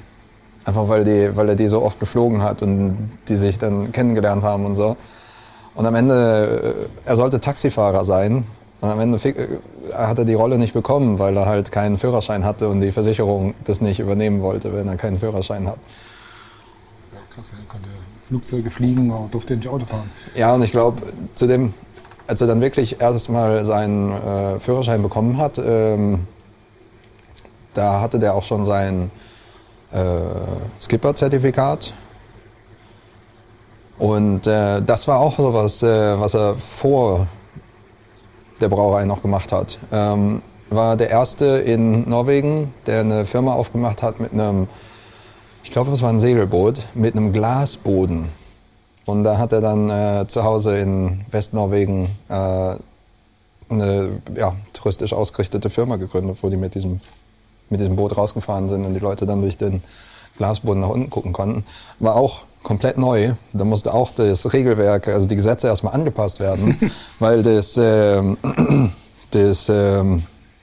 Einfach 0.64 0.88
weil, 0.88 1.05
die, 1.05 1.35
weil 1.35 1.49
er 1.49 1.57
die 1.57 1.69
so 1.69 1.83
oft 1.83 1.99
geflogen 1.99 2.43
hat 2.43 2.61
und 2.61 3.11
die 3.29 3.37
sich 3.37 3.59
dann 3.59 3.93
kennengelernt 3.93 4.43
haben 4.43 4.67
und 4.67 4.75
so. 4.75 4.97
Und 5.75 5.87
am 5.87 5.95
Ende, 5.95 6.87
äh, 7.05 7.09
er 7.09 7.17
sollte 7.17 7.41
Taxifahrer 7.41 8.05
sein. 8.05 8.45
Und 8.81 8.91
am 8.91 9.01
Ende 9.01 9.17
äh, 9.17 9.49
hat 9.95 10.19
er 10.19 10.27
die 10.27 10.35
Rolle 10.35 10.59
nicht 10.59 10.75
bekommen, 10.75 11.19
weil 11.19 11.37
er 11.38 11.47
halt 11.47 11.73
keinen 11.73 11.97
Führerschein 11.97 12.45
hatte 12.45 12.69
und 12.69 12.83
die 12.83 12.93
Versicherung 12.93 13.55
das 13.64 13.81
nicht 13.81 13.99
übernehmen 13.99 14.43
wollte, 14.43 14.75
wenn 14.75 14.88
er 14.88 14.97
keinen 14.97 15.19
Führerschein 15.19 15.67
hat 15.67 15.79
krass, 17.38 17.53
er 17.53 17.64
konnte 17.68 17.88
Flugzeuge 18.27 18.70
fliegen, 18.70 19.12
aber 19.12 19.29
durfte 19.31 19.57
nicht 19.57 19.68
Auto 19.68 19.87
fahren. 19.87 20.11
Ja, 20.35 20.55
und 20.55 20.62
ich 20.62 20.72
glaube, 20.72 21.03
zu 21.35 21.46
dem, 21.46 21.72
als 22.27 22.40
er 22.40 22.46
dann 22.46 22.61
wirklich 22.61 23.01
erstmal 23.01 23.64
seinen 23.64 24.12
äh, 24.12 24.61
Führerschein 24.61 25.03
bekommen 25.03 25.38
hat, 25.38 25.59
ähm, 25.59 26.27
da 27.74 28.01
hatte 28.01 28.18
der 28.18 28.35
auch 28.35 28.42
schon 28.42 28.64
sein 28.64 29.11
äh, 29.92 29.98
Skipper-Zertifikat. 30.81 31.92
Und 33.98 34.46
äh, 34.46 34.83
das 34.83 35.09
war 35.09 35.18
auch 35.18 35.37
so 35.37 35.55
was, 35.55 35.83
äh, 35.83 36.20
was 36.20 36.35
er 36.35 36.57
vor 36.57 37.27
der 38.61 38.68
Brauerei 38.68 39.05
noch 39.05 39.22
gemacht 39.22 39.53
hat. 39.53 39.79
Ähm, 39.92 40.42
war 40.70 40.96
der 40.96 41.11
erste 41.11 41.46
in 41.46 42.09
Norwegen, 42.09 42.74
der 42.87 43.01
eine 43.01 43.27
Firma 43.27 43.55
aufgemacht 43.55 44.03
hat 44.03 44.20
mit 44.20 44.33
einem 44.33 44.68
ich 45.68 45.72
glaube, 45.72 45.92
es 45.92 46.00
war 46.00 46.09
ein 46.09 46.18
Segelboot 46.18 46.81
mit 46.94 47.14
einem 47.14 47.31
Glasboden. 47.31 48.31
Und 49.04 49.22
da 49.22 49.37
hat 49.37 49.52
er 49.52 49.61
dann 49.61 49.90
äh, 49.90 50.24
zu 50.26 50.42
Hause 50.42 50.78
in 50.78 51.26
Westnorwegen 51.31 52.07
äh, 52.31 52.76
eine 53.68 54.11
ja, 54.35 54.57
touristisch 54.72 55.12
ausgerichtete 55.12 55.68
Firma 55.68 55.96
gegründet, 55.96 56.38
wo 56.40 56.48
die 56.48 56.57
mit 56.57 56.74
diesem, 56.74 57.00
mit 57.68 57.81
diesem 57.81 57.96
Boot 57.96 58.16
rausgefahren 58.16 58.70
sind 58.70 58.87
und 58.87 58.94
die 58.94 58.98
Leute 58.98 59.26
dann 59.26 59.42
durch 59.42 59.59
den 59.59 59.83
Glasboden 60.38 60.81
nach 60.81 60.88
unten 60.88 61.11
gucken 61.11 61.35
konnten. 61.35 61.66
War 61.98 62.16
auch 62.16 62.44
komplett 62.62 62.96
neu. 62.96 63.35
Da 63.52 63.66
musste 63.66 63.92
auch 63.92 64.12
das 64.12 64.50
Regelwerk, 64.50 65.07
also 65.09 65.26
die 65.26 65.37
Gesetze 65.37 65.66
erstmal 65.66 65.92
angepasst 65.92 66.40
werden, 66.40 66.92
weil 67.18 67.42
das, 67.42 67.76
äh, 67.76 68.22
das 69.33 69.68
äh, 69.68 70.02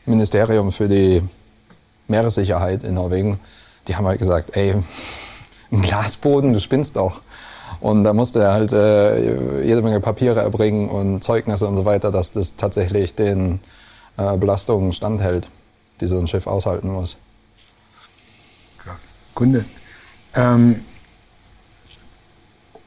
Ministerium 0.08 0.72
für 0.72 0.88
die 0.88 1.22
Meeressicherheit 2.08 2.84
in 2.84 2.96
Norwegen 2.96 3.40
die 3.88 3.96
haben 3.96 4.06
halt 4.06 4.20
gesagt, 4.20 4.56
ey, 4.58 4.76
ein 5.72 5.82
Glasboden, 5.82 6.54
du 6.54 6.60
spinnst 6.60 6.96
doch. 6.96 7.22
Und 7.80 8.04
da 8.04 8.14
musste 8.14 8.42
er 8.42 8.54
halt 8.54 8.72
äh, 8.74 9.64
jede 9.64 9.82
Menge 9.82 10.00
Papiere 10.00 10.42
erbringen 10.42 10.90
und 10.90 11.24
Zeugnisse 11.24 11.68
und 11.68 11.76
so 11.76 11.86
weiter, 11.86 12.12
dass 12.12 12.32
das 12.32 12.56
tatsächlich 12.56 13.16
den 13.16 13.60
äh, 14.18 14.38
Belastungen 14.38 14.94
standhält, 14.94 15.50
die 16.02 16.08
so 16.08 16.18
ein 16.18 16.28
Schiff 16.28 16.48
aushalten 16.48 16.92
muss. 16.92 17.18
Krass. 18.78 19.08
Kunde. 19.34 19.66
Ähm, 20.36 20.82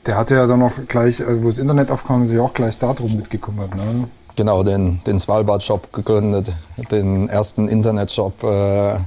der 0.06 0.16
hatte 0.16 0.36
ja 0.36 0.46
dann 0.46 0.60
noch 0.60 0.72
gleich, 0.88 1.24
also 1.24 1.42
wo 1.42 1.48
das 1.48 1.58
Internet 1.58 1.90
aufkam, 1.90 2.24
sich 2.24 2.38
auch 2.38 2.54
gleich 2.54 2.78
darum 2.78 3.14
mitgekümmert. 3.16 3.74
Ne? 3.74 4.08
Genau, 4.36 4.62
den, 4.62 5.00
den 5.04 5.18
Svalbard-Shop 5.18 5.92
gegründet, 5.92 6.52
den 6.90 7.28
ersten 7.28 7.68
Internet-Shop 7.68 8.42
äh, 8.42 9.00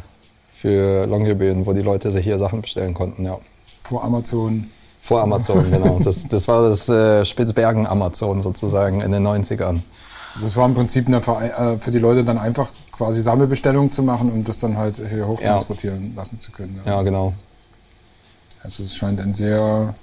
für 0.61 1.07
Longyearbyen, 1.07 1.65
wo 1.65 1.73
die 1.73 1.81
Leute 1.81 2.11
sich 2.11 2.23
hier 2.23 2.37
Sachen 2.37 2.61
bestellen 2.61 2.93
konnten, 2.93 3.25
ja. 3.25 3.39
Vor 3.81 4.03
Amazon. 4.03 4.69
Vor 5.01 5.21
Amazon, 5.21 5.71
genau. 5.71 5.99
Das, 6.03 6.27
das 6.27 6.47
war 6.47 6.69
das 6.69 6.87
äh, 6.87 7.25
Spitzbergen-Amazon 7.25 8.41
sozusagen 8.41 9.01
in 9.01 9.11
den 9.11 9.25
90ern. 9.25 9.79
Das 10.39 10.55
war 10.55 10.67
im 10.67 10.75
Prinzip 10.75 11.07
eine, 11.07 11.17
äh, 11.17 11.79
für 11.79 11.89
die 11.89 11.97
Leute 11.97 12.23
dann 12.23 12.37
einfach 12.37 12.69
quasi 12.91 13.21
Sammelbestellungen 13.21 13.91
zu 13.91 14.03
machen 14.03 14.31
und 14.31 14.47
das 14.47 14.59
dann 14.59 14.77
halt 14.77 15.01
hier 15.09 15.27
hochtransportieren 15.27 16.11
ja. 16.11 16.21
lassen 16.21 16.39
zu 16.39 16.51
können. 16.51 16.79
Ja. 16.85 16.91
ja, 16.91 17.01
genau. 17.01 17.33
Also 18.63 18.83
es 18.83 18.95
scheint 18.95 19.19
ein 19.19 19.33
sehr 19.33 19.95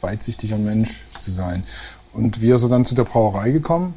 weitsichtiger 0.00 0.56
Mensch 0.56 1.02
zu 1.18 1.30
sein. 1.30 1.64
Und 2.14 2.40
wie 2.40 2.50
ist 2.50 2.62
er 2.62 2.70
dann 2.70 2.86
zu 2.86 2.94
der 2.94 3.04
Brauerei 3.04 3.50
gekommen? 3.50 3.92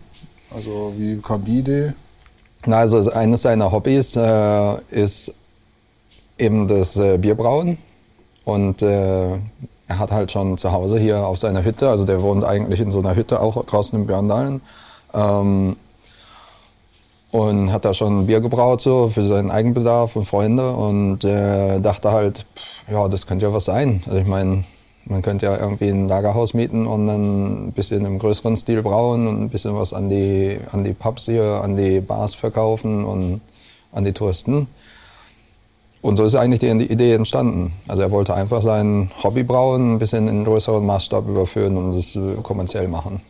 Also 0.53 0.93
wie 0.97 1.21
kam 1.21 1.45
die 1.45 1.59
Idee? 1.59 1.93
Na, 2.65 2.79
also 2.79 3.09
eines 3.11 3.43
seiner 3.43 3.71
Hobbys 3.71 4.17
äh, 4.17 4.81
ist 4.89 5.33
eben 6.37 6.67
das 6.67 6.97
äh, 6.97 7.17
Bierbrauen. 7.17 7.77
Und 8.43 8.81
äh, 8.81 9.33
er 9.87 9.99
hat 9.99 10.11
halt 10.11 10.31
schon 10.31 10.57
zu 10.57 10.71
Hause 10.71 10.99
hier 10.99 11.25
auf 11.25 11.37
seiner 11.37 11.63
Hütte, 11.63 11.89
also 11.89 12.05
der 12.05 12.21
wohnt 12.21 12.43
eigentlich 12.43 12.79
in 12.79 12.91
so 12.91 12.99
einer 12.99 13.15
Hütte 13.15 13.39
auch 13.41 13.63
draußen 13.65 13.99
in 13.99 14.07
Björndalen. 14.07 14.61
Ähm, 15.13 15.75
und 17.31 17.73
hat 17.73 17.83
da 17.83 17.93
schon 17.93 18.27
Bier 18.27 18.39
gebraut 18.39 18.79
so 18.79 19.09
für 19.09 19.27
seinen 19.27 19.51
Eigenbedarf 19.51 20.15
und 20.15 20.25
Freunde 20.25 20.71
und 20.71 21.25
äh, 21.25 21.81
dachte 21.81 22.11
halt, 22.11 22.45
pff, 22.55 22.91
ja, 22.91 23.09
das 23.09 23.27
könnte 23.27 23.45
ja 23.45 23.53
was 23.53 23.65
sein. 23.65 24.01
Also 24.05 24.19
ich 24.19 24.27
meine, 24.27 24.63
man 25.03 25.21
könnte 25.21 25.45
ja 25.45 25.57
irgendwie 25.57 25.89
ein 25.89 26.07
Lagerhaus 26.07 26.53
mieten 26.53 26.87
und 26.87 27.07
dann 27.07 27.67
ein 27.67 27.71
bisschen 27.73 28.05
im 28.05 28.19
größeren 28.19 28.55
Stil 28.55 28.81
brauen 28.81 29.27
und 29.27 29.41
ein 29.41 29.49
bisschen 29.49 29.75
was 29.75 29.91
an 29.91 30.09
die, 30.09 30.59
an 30.71 30.83
die 30.83 30.93
Pubs 30.93 31.25
hier, 31.25 31.61
an 31.61 31.75
die 31.75 31.99
Bars 31.99 32.35
verkaufen 32.35 33.03
und 33.03 33.41
an 33.91 34.05
die 34.05 34.13
Touristen. 34.13 34.67
Und 36.05 36.17
so 36.17 36.23
ist 36.23 36.35
eigentlich 36.35 36.59
die 36.59 36.67
Idee 36.67 37.15
entstanden. 37.15 37.73
Also 37.87 38.03
er 38.03 38.11
wollte 38.11 38.35
einfach 38.35 38.61
sein 38.61 39.09
Hobby 39.23 39.41
brauen 39.43 39.95
ein 39.95 39.97
bisschen 39.97 40.27
in 40.27 40.45
größeren 40.45 40.85
Maßstab 40.85 41.27
überführen 41.27 41.77
und 41.77 41.95
das 41.95 42.15
äh, 42.15 42.35
kommerziell 42.43 42.87
machen. 42.87 43.21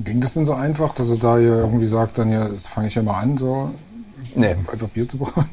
Ging 0.00 0.20
das 0.20 0.34
denn 0.34 0.44
so 0.44 0.54
einfach, 0.54 0.92
dass 0.96 1.08
er 1.10 1.18
da 1.18 1.38
irgendwie 1.38 1.86
sagt, 1.86 2.18
dann 2.18 2.32
ja, 2.32 2.48
das 2.48 2.66
fange 2.66 2.88
ich 2.88 2.96
ja 2.96 3.02
mal 3.04 3.20
an, 3.20 3.38
so 3.38 3.70
nee. 4.34 4.56
einfach 4.72 4.88
Bier 4.88 5.08
zu 5.08 5.18
brauen? 5.18 5.48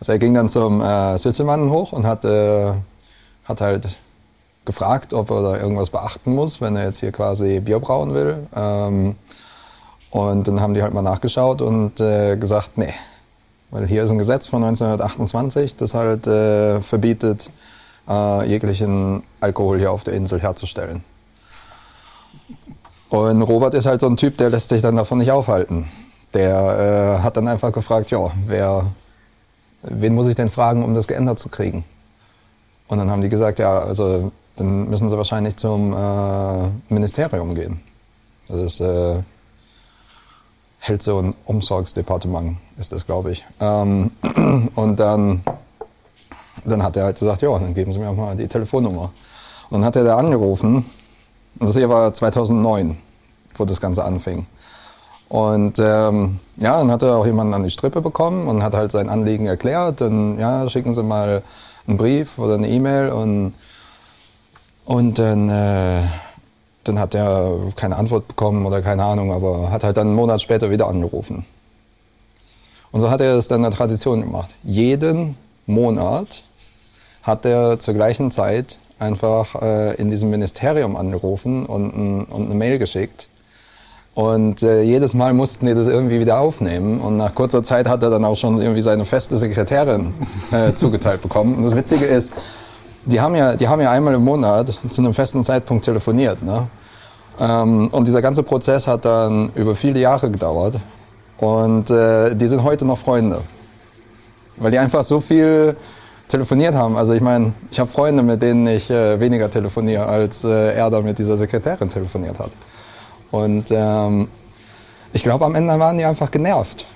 Also 0.00 0.12
er 0.12 0.18
ging 0.18 0.34
dann 0.34 0.50
zum 0.50 0.82
äh, 0.82 1.16
Sitzemann 1.16 1.70
hoch 1.70 1.92
und 1.92 2.04
hat, 2.04 2.26
äh, 2.26 2.72
hat 3.44 3.62
halt 3.62 3.88
gefragt, 4.66 5.14
ob 5.14 5.30
er 5.30 5.40
da 5.40 5.56
irgendwas 5.58 5.88
beachten 5.88 6.34
muss, 6.34 6.60
wenn 6.60 6.76
er 6.76 6.84
jetzt 6.84 7.00
hier 7.00 7.10
quasi 7.10 7.60
Bier 7.60 7.80
brauen 7.80 8.12
will. 8.12 8.48
Ähm, 8.54 9.14
und 10.10 10.46
dann 10.46 10.60
haben 10.60 10.74
die 10.74 10.82
halt 10.82 10.92
mal 10.92 11.00
nachgeschaut 11.00 11.62
und 11.62 12.00
äh, 12.00 12.36
gesagt, 12.36 12.76
nee, 12.76 12.92
weil 13.74 13.88
hier 13.88 14.04
ist 14.04 14.10
ein 14.10 14.18
Gesetz 14.18 14.46
von 14.46 14.62
1928, 14.62 15.74
das 15.74 15.94
halt 15.94 16.28
äh, 16.28 16.80
verbietet, 16.80 17.50
äh, 18.08 18.46
jeglichen 18.48 19.24
Alkohol 19.40 19.80
hier 19.80 19.90
auf 19.90 20.04
der 20.04 20.14
Insel 20.14 20.40
herzustellen. 20.40 21.02
Und 23.10 23.42
Robert 23.42 23.74
ist 23.74 23.86
halt 23.86 24.00
so 24.00 24.06
ein 24.06 24.16
Typ, 24.16 24.38
der 24.38 24.50
lässt 24.50 24.68
sich 24.68 24.80
dann 24.80 24.94
davon 24.94 25.18
nicht 25.18 25.32
aufhalten. 25.32 25.88
Der 26.34 27.18
äh, 27.18 27.22
hat 27.24 27.36
dann 27.36 27.48
einfach 27.48 27.72
gefragt, 27.72 28.12
ja, 28.12 28.30
wer, 28.46 28.86
wen 29.82 30.14
muss 30.14 30.28
ich 30.28 30.36
denn 30.36 30.50
fragen, 30.50 30.84
um 30.84 30.94
das 30.94 31.08
geändert 31.08 31.40
zu 31.40 31.48
kriegen? 31.48 31.84
Und 32.86 32.98
dann 32.98 33.10
haben 33.10 33.22
die 33.22 33.28
gesagt, 33.28 33.58
ja, 33.58 33.80
also 33.80 34.30
dann 34.54 34.88
müssen 34.88 35.08
sie 35.08 35.18
wahrscheinlich 35.18 35.56
zum 35.56 35.92
äh, 35.92 36.94
Ministerium 36.94 37.56
gehen. 37.56 37.80
Das 38.46 38.58
ist 38.58 38.80
äh, 38.80 39.16
Helse- 40.84 41.14
und 41.14 41.34
Umsorgsdepartement 41.46 42.58
ist 42.76 42.92
das, 42.92 43.06
glaube 43.06 43.32
ich. 43.32 43.42
Ähm, 43.58 44.10
und 44.74 45.00
dann, 45.00 45.42
dann 46.62 46.82
hat 46.82 46.98
er 46.98 47.04
halt 47.04 47.18
gesagt, 47.18 47.40
ja, 47.40 47.58
dann 47.58 47.72
geben 47.72 47.90
Sie 47.90 47.98
mir 47.98 48.12
mal 48.12 48.36
die 48.36 48.46
Telefonnummer. 48.46 49.10
Und 49.70 49.80
dann 49.80 49.86
hat 49.86 49.96
er 49.96 50.04
da 50.04 50.18
angerufen. 50.18 50.84
Und 51.58 51.66
das 51.68 51.74
hier 51.74 51.88
war 51.88 52.12
2009, 52.12 52.98
wo 53.54 53.64
das 53.64 53.80
Ganze 53.80 54.04
anfing. 54.04 54.46
Und 55.30 55.78
ähm, 55.78 56.38
ja, 56.56 56.78
dann 56.78 56.90
hat 56.90 57.02
er 57.02 57.16
auch 57.16 57.24
jemanden 57.24 57.54
an 57.54 57.62
die 57.62 57.70
Strippe 57.70 58.02
bekommen 58.02 58.46
und 58.46 58.62
hat 58.62 58.74
halt 58.74 58.92
sein 58.92 59.08
Anliegen 59.08 59.46
erklärt. 59.46 60.02
Und 60.02 60.38
ja, 60.38 60.68
schicken 60.68 60.94
Sie 60.94 61.02
mal 61.02 61.42
einen 61.86 61.96
Brief 61.96 62.38
oder 62.38 62.56
eine 62.56 62.68
E-Mail 62.68 63.08
und, 63.08 63.54
und 64.84 65.18
dann, 65.18 65.48
äh, 65.48 66.02
dann 66.84 66.98
hat 66.98 67.14
er 67.14 67.72
keine 67.76 67.96
Antwort 67.96 68.28
bekommen 68.28 68.64
oder 68.66 68.82
keine 68.82 69.04
Ahnung, 69.04 69.32
aber 69.32 69.70
hat 69.70 69.84
halt 69.84 69.96
dann 69.96 70.08
einen 70.08 70.16
Monat 70.16 70.40
später 70.40 70.70
wieder 70.70 70.88
angerufen. 70.88 71.44
Und 72.92 73.00
so 73.00 73.10
hat 73.10 73.20
er 73.20 73.36
es 73.36 73.48
dann 73.48 73.64
eine 73.64 73.74
Tradition 73.74 74.20
gemacht. 74.20 74.54
Jeden 74.62 75.36
Monat 75.66 76.44
hat 77.22 77.44
er 77.44 77.78
zur 77.78 77.94
gleichen 77.94 78.30
Zeit 78.30 78.78
einfach 78.98 79.60
äh, 79.60 79.94
in 79.96 80.10
diesem 80.10 80.30
Ministerium 80.30 80.96
angerufen 80.96 81.66
und, 81.66 81.96
ein, 81.96 82.24
und 82.24 82.44
eine 82.46 82.54
Mail 82.54 82.78
geschickt. 82.78 83.28
Und 84.14 84.62
äh, 84.62 84.82
jedes 84.82 85.12
Mal 85.12 85.34
mussten 85.34 85.66
die 85.66 85.74
das 85.74 85.88
irgendwie 85.88 86.20
wieder 86.20 86.38
aufnehmen. 86.38 87.00
Und 87.00 87.16
nach 87.16 87.34
kurzer 87.34 87.64
Zeit 87.64 87.88
hat 87.88 88.02
er 88.04 88.10
dann 88.10 88.24
auch 88.24 88.36
schon 88.36 88.58
irgendwie 88.58 88.80
seine 88.80 89.04
feste 89.04 89.36
Sekretärin 89.36 90.14
äh, 90.52 90.72
zugeteilt 90.74 91.20
bekommen. 91.20 91.56
Und 91.56 91.64
das 91.64 91.74
Witzige 91.74 92.04
ist, 92.04 92.32
die 93.06 93.20
haben, 93.20 93.34
ja, 93.34 93.54
die 93.54 93.68
haben 93.68 93.80
ja 93.80 93.90
einmal 93.90 94.14
im 94.14 94.24
Monat 94.24 94.78
zu 94.88 95.00
einem 95.00 95.14
festen 95.14 95.44
Zeitpunkt 95.44 95.84
telefoniert. 95.84 96.42
Ne? 96.42 96.66
Ähm, 97.40 97.88
und 97.88 98.06
dieser 98.06 98.22
ganze 98.22 98.42
Prozess 98.42 98.86
hat 98.86 99.04
dann 99.04 99.50
über 99.54 99.74
viele 99.74 100.00
Jahre 100.00 100.30
gedauert. 100.30 100.78
Und 101.38 101.90
äh, 101.90 102.34
die 102.34 102.46
sind 102.46 102.62
heute 102.62 102.84
noch 102.84 102.98
Freunde. 102.98 103.42
Weil 104.56 104.70
die 104.70 104.78
einfach 104.78 105.02
so 105.02 105.20
viel 105.20 105.76
telefoniert 106.28 106.74
haben. 106.74 106.96
Also 106.96 107.12
ich 107.12 107.20
meine, 107.20 107.52
ich 107.70 107.80
habe 107.80 107.90
Freunde, 107.90 108.22
mit 108.22 108.40
denen 108.40 108.66
ich 108.66 108.88
äh, 108.90 109.18
weniger 109.20 109.50
telefoniere, 109.50 110.06
als 110.06 110.44
äh, 110.44 110.74
er 110.74 110.90
da 110.90 111.00
mit 111.00 111.18
dieser 111.18 111.36
Sekretärin 111.36 111.88
telefoniert 111.88 112.38
hat. 112.38 112.50
Und 113.30 113.70
ähm, 113.70 114.28
ich 115.12 115.22
glaube, 115.22 115.44
am 115.44 115.54
Ende 115.54 115.78
waren 115.78 115.98
die 115.98 116.04
einfach 116.04 116.30
genervt. 116.30 116.86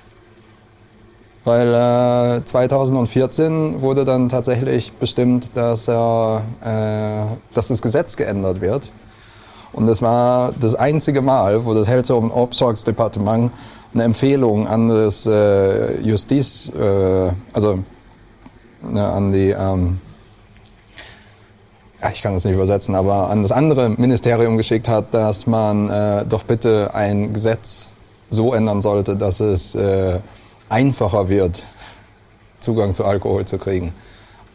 Weil 1.48 2.40
äh, 2.40 2.44
2014 2.44 3.80
wurde 3.80 4.04
dann 4.04 4.28
tatsächlich 4.28 4.92
bestimmt, 4.92 5.56
dass, 5.56 5.88
äh, 5.88 5.92
dass 7.54 7.68
das 7.68 7.80
Gesetz 7.80 8.16
geändert 8.16 8.60
wird. 8.60 8.90
Und 9.72 9.86
das 9.86 10.02
war 10.02 10.52
das 10.60 10.74
einzige 10.74 11.22
Mal, 11.22 11.64
wo 11.64 11.72
das 11.72 11.86
Health 11.86 12.10
und 12.10 12.32
Obsorgsdepartement 12.32 13.50
eine 13.94 14.04
Empfehlung 14.04 14.68
an 14.68 14.88
das 14.88 15.24
äh, 15.24 15.98
Justiz, 16.02 16.70
äh, 16.78 17.30
also 17.54 17.78
ne, 18.82 19.06
an 19.06 19.32
die, 19.32 19.48
ähm, 19.58 20.00
ja, 22.02 22.10
ich 22.12 22.20
kann 22.20 22.34
das 22.34 22.44
nicht 22.44 22.56
übersetzen, 22.56 22.94
aber 22.94 23.30
an 23.30 23.40
das 23.40 23.52
andere 23.52 23.88
Ministerium 23.88 24.58
geschickt 24.58 24.86
hat, 24.86 25.14
dass 25.14 25.46
man 25.46 25.88
äh, 25.88 26.26
doch 26.26 26.42
bitte 26.42 26.90
ein 26.92 27.32
Gesetz 27.32 27.92
so 28.28 28.52
ändern 28.52 28.82
sollte, 28.82 29.16
dass 29.16 29.40
es 29.40 29.74
äh, 29.74 30.18
einfacher 30.68 31.28
wird, 31.28 31.62
Zugang 32.60 32.94
zu 32.94 33.04
Alkohol 33.04 33.44
zu 33.44 33.58
kriegen. 33.58 33.92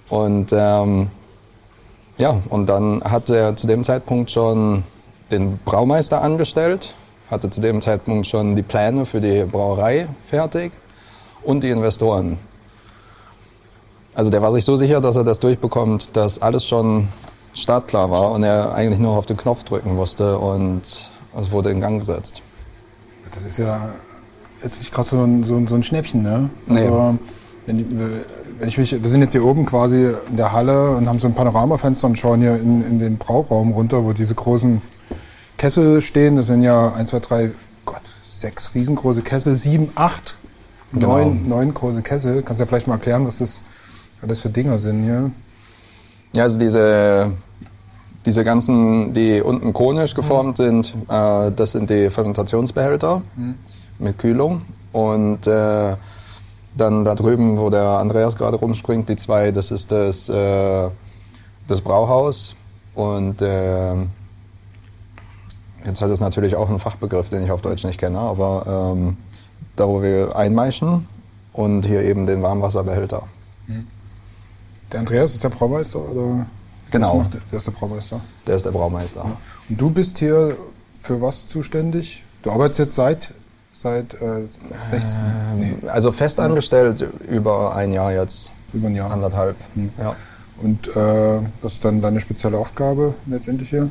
Und 0.10 0.52
ähm, 0.52 1.10
ja, 2.18 2.42
und 2.50 2.68
dann 2.68 3.04
hat 3.04 3.30
er 3.30 3.56
zu 3.56 3.68
dem 3.68 3.84
Zeitpunkt 3.84 4.30
schon 4.30 4.84
den 5.32 5.58
Braumeister 5.66 6.22
angestellt, 6.22 6.94
hatte 7.32 7.50
zu 7.50 7.62
dem 7.62 7.82
Zeitpunkt 7.82 8.28
schon 8.28 8.56
die 8.56 8.62
Pläne 8.62 9.06
für 9.06 9.22
die 9.22 9.44
Brauerei 9.46 10.08
fertig 10.26 10.72
und 11.44 11.64
die 11.64 11.70
Investoren. 11.70 12.38
Also 14.14 14.30
der 14.30 14.42
war 14.44 14.52
sich 14.52 14.64
so 14.64 14.76
sicher, 14.76 15.02
dass 15.02 15.16
er 15.16 15.24
das 15.24 15.40
durchbekommt, 15.40 16.16
dass 16.16 16.40
alles 16.40 16.68
schon 16.68 17.08
startklar 17.56 18.12
war 18.12 18.32
und 18.32 18.44
er 18.44 18.76
eigentlich 18.76 19.00
nur 19.00 19.18
auf 19.18 19.26
den 19.26 19.38
Knopf 19.38 19.64
drücken 19.64 19.96
musste 19.96 20.38
und 20.38 21.10
es 21.36 21.52
wurde 21.52 21.72
in 21.72 21.82
Gang 21.82 22.00
gesetzt. 22.00 22.42
Das 23.32 23.44
ist 23.44 23.58
ja 23.58 23.90
jetzt 24.64 24.80
nicht 24.80 24.94
gerade 24.94 25.10
so, 25.10 25.24
ein, 25.24 25.44
so, 25.44 25.66
so 25.68 25.76
ein 25.76 25.84
Schnäppchen, 25.84 26.24
ne? 26.24 26.50
Nee. 26.68 26.82
Also, 26.82 27.18
wenn, 27.66 28.22
wenn 28.60 28.70
ich 28.70 28.78
mich, 28.78 28.92
wir 29.02 29.10
sind 29.10 29.22
jetzt 29.22 29.32
hier 29.32 29.44
oben 29.46 29.66
quasi 29.66 30.10
in 30.30 30.38
der 30.38 30.52
Halle 30.52 30.92
und 30.92 31.08
haben 31.08 31.20
so 31.20 31.28
ein 31.28 31.34
Panoramafenster 31.34 32.08
und 32.08 32.18
schauen 32.18 32.42
hier 32.42 32.56
in, 32.56 32.86
in 32.86 33.00
den 33.00 33.18
Brauraum 33.18 33.72
runter, 33.72 34.04
wo 34.04 34.14
diese 34.14 34.36
großen 34.36 34.82
Kessel 35.58 36.02
stehen. 36.02 36.36
Das 36.36 36.48
sind 36.48 36.64
ja 36.64 36.94
1, 36.94 37.10
2, 37.10 37.20
3, 37.20 37.52
Gott, 37.86 38.02
sechs 38.24 38.76
riesengroße 38.76 39.22
Kessel, 39.22 39.56
sieben, 39.56 39.90
acht, 39.96 40.36
Genau. 40.94 41.08
neun, 41.08 41.50
neun 41.50 41.74
große 41.74 42.02
Kessel. 42.04 42.44
Kannst 42.44 42.60
du 42.60 42.66
ja 42.66 42.68
vielleicht 42.68 42.88
mal 42.88 42.96
erklären, 42.96 43.26
was 43.26 43.40
das 43.40 43.62
alles 44.22 44.40
für 44.42 44.50
Dinger 44.50 44.78
sind 44.78 45.04
hier? 45.04 45.32
Ja, 46.34 46.44
also 46.44 46.60
diese, 46.60 47.32
diese 48.26 48.44
ganzen, 48.44 49.14
die 49.14 49.42
unten 49.42 49.74
konisch 49.74 50.14
geformt 50.14 50.58
sind, 50.58 50.94
äh, 51.10 51.52
das 51.52 51.72
sind 51.72 51.90
die 51.90 52.10
Fermentationsbehälter 52.10 53.22
mit 54.00 54.18
Kühlung. 54.18 54.62
Und 54.92 55.48
äh, 55.48 55.96
dann 56.76 57.06
da 57.06 57.16
drüben, 57.16 57.58
wo 57.58 57.70
der 57.70 57.84
Andreas 57.84 58.36
gerade 58.36 58.58
rumspringt, 58.58 59.10
die 59.10 59.16
zwei, 59.16 59.52
das 59.52 59.72
ist 59.72 59.92
das, 59.92 60.30
äh, 60.30 60.90
das 61.68 61.82
Brauhaus. 61.82 62.56
Und 62.96 63.42
äh, 63.42 63.96
jetzt 65.86 66.02
hat 66.02 66.10
es 66.10 66.20
natürlich 66.20 66.56
auch 66.56 66.70
einen 66.70 66.80
Fachbegriff, 66.80 67.30
den 67.30 67.44
ich 67.44 67.52
auf 67.52 67.62
Deutsch 67.62 67.84
nicht 67.84 68.00
kenne, 68.00 68.20
aber 68.20 68.94
ähm, 68.96 69.18
da, 69.76 69.88
wo 69.88 70.02
wir 70.02 70.36
einmeischen 70.36 71.08
und 71.54 71.86
hier 71.86 72.04
eben 72.04 72.26
den 72.26 72.42
Warmwasserbehälter. 72.42 73.24
Der 74.92 75.00
Andreas 75.00 75.34
ist 75.34 75.44
der 75.44 75.50
Braumeister 75.50 76.00
oder? 76.00 76.46
Genau. 76.92 77.24
Der? 77.24 77.42
der 77.52 77.58
ist 77.58 77.66
der 77.66 77.72
Braumeister. 77.72 78.20
Der 78.46 78.56
ist 78.56 78.66
der 78.66 78.72
Braumeister. 78.72 79.26
Und 79.68 79.82
du 79.82 79.90
bist 79.90 80.20
hier 80.20 80.56
für 81.02 81.22
was 81.22 81.48
zuständig? 81.48 82.24
Du 82.44 82.52
arbeitest 82.52 82.80
jetzt 82.80 82.96
seit 82.96 83.34
seit 83.84 84.14
äh, 84.16 84.48
16, 84.90 85.22
nee, 85.58 85.76
Also 85.90 86.12
festangestellt 86.12 87.06
über 87.30 87.76
ein 87.76 87.92
Jahr 87.92 88.14
jetzt, 88.14 88.52
über 88.72 88.88
ein 88.88 88.96
Jahr. 88.96 89.12
anderthalb. 89.12 89.58
Hm. 89.76 89.92
Ja. 90.00 90.16
Und 90.62 90.88
äh, 90.96 91.40
was 91.62 91.74
ist 91.74 91.86
dann 91.86 92.02
deine 92.02 92.20
spezielle 92.22 92.58
Aufgabe 92.58 93.14
letztendlich 93.28 93.70
hier? 93.70 93.90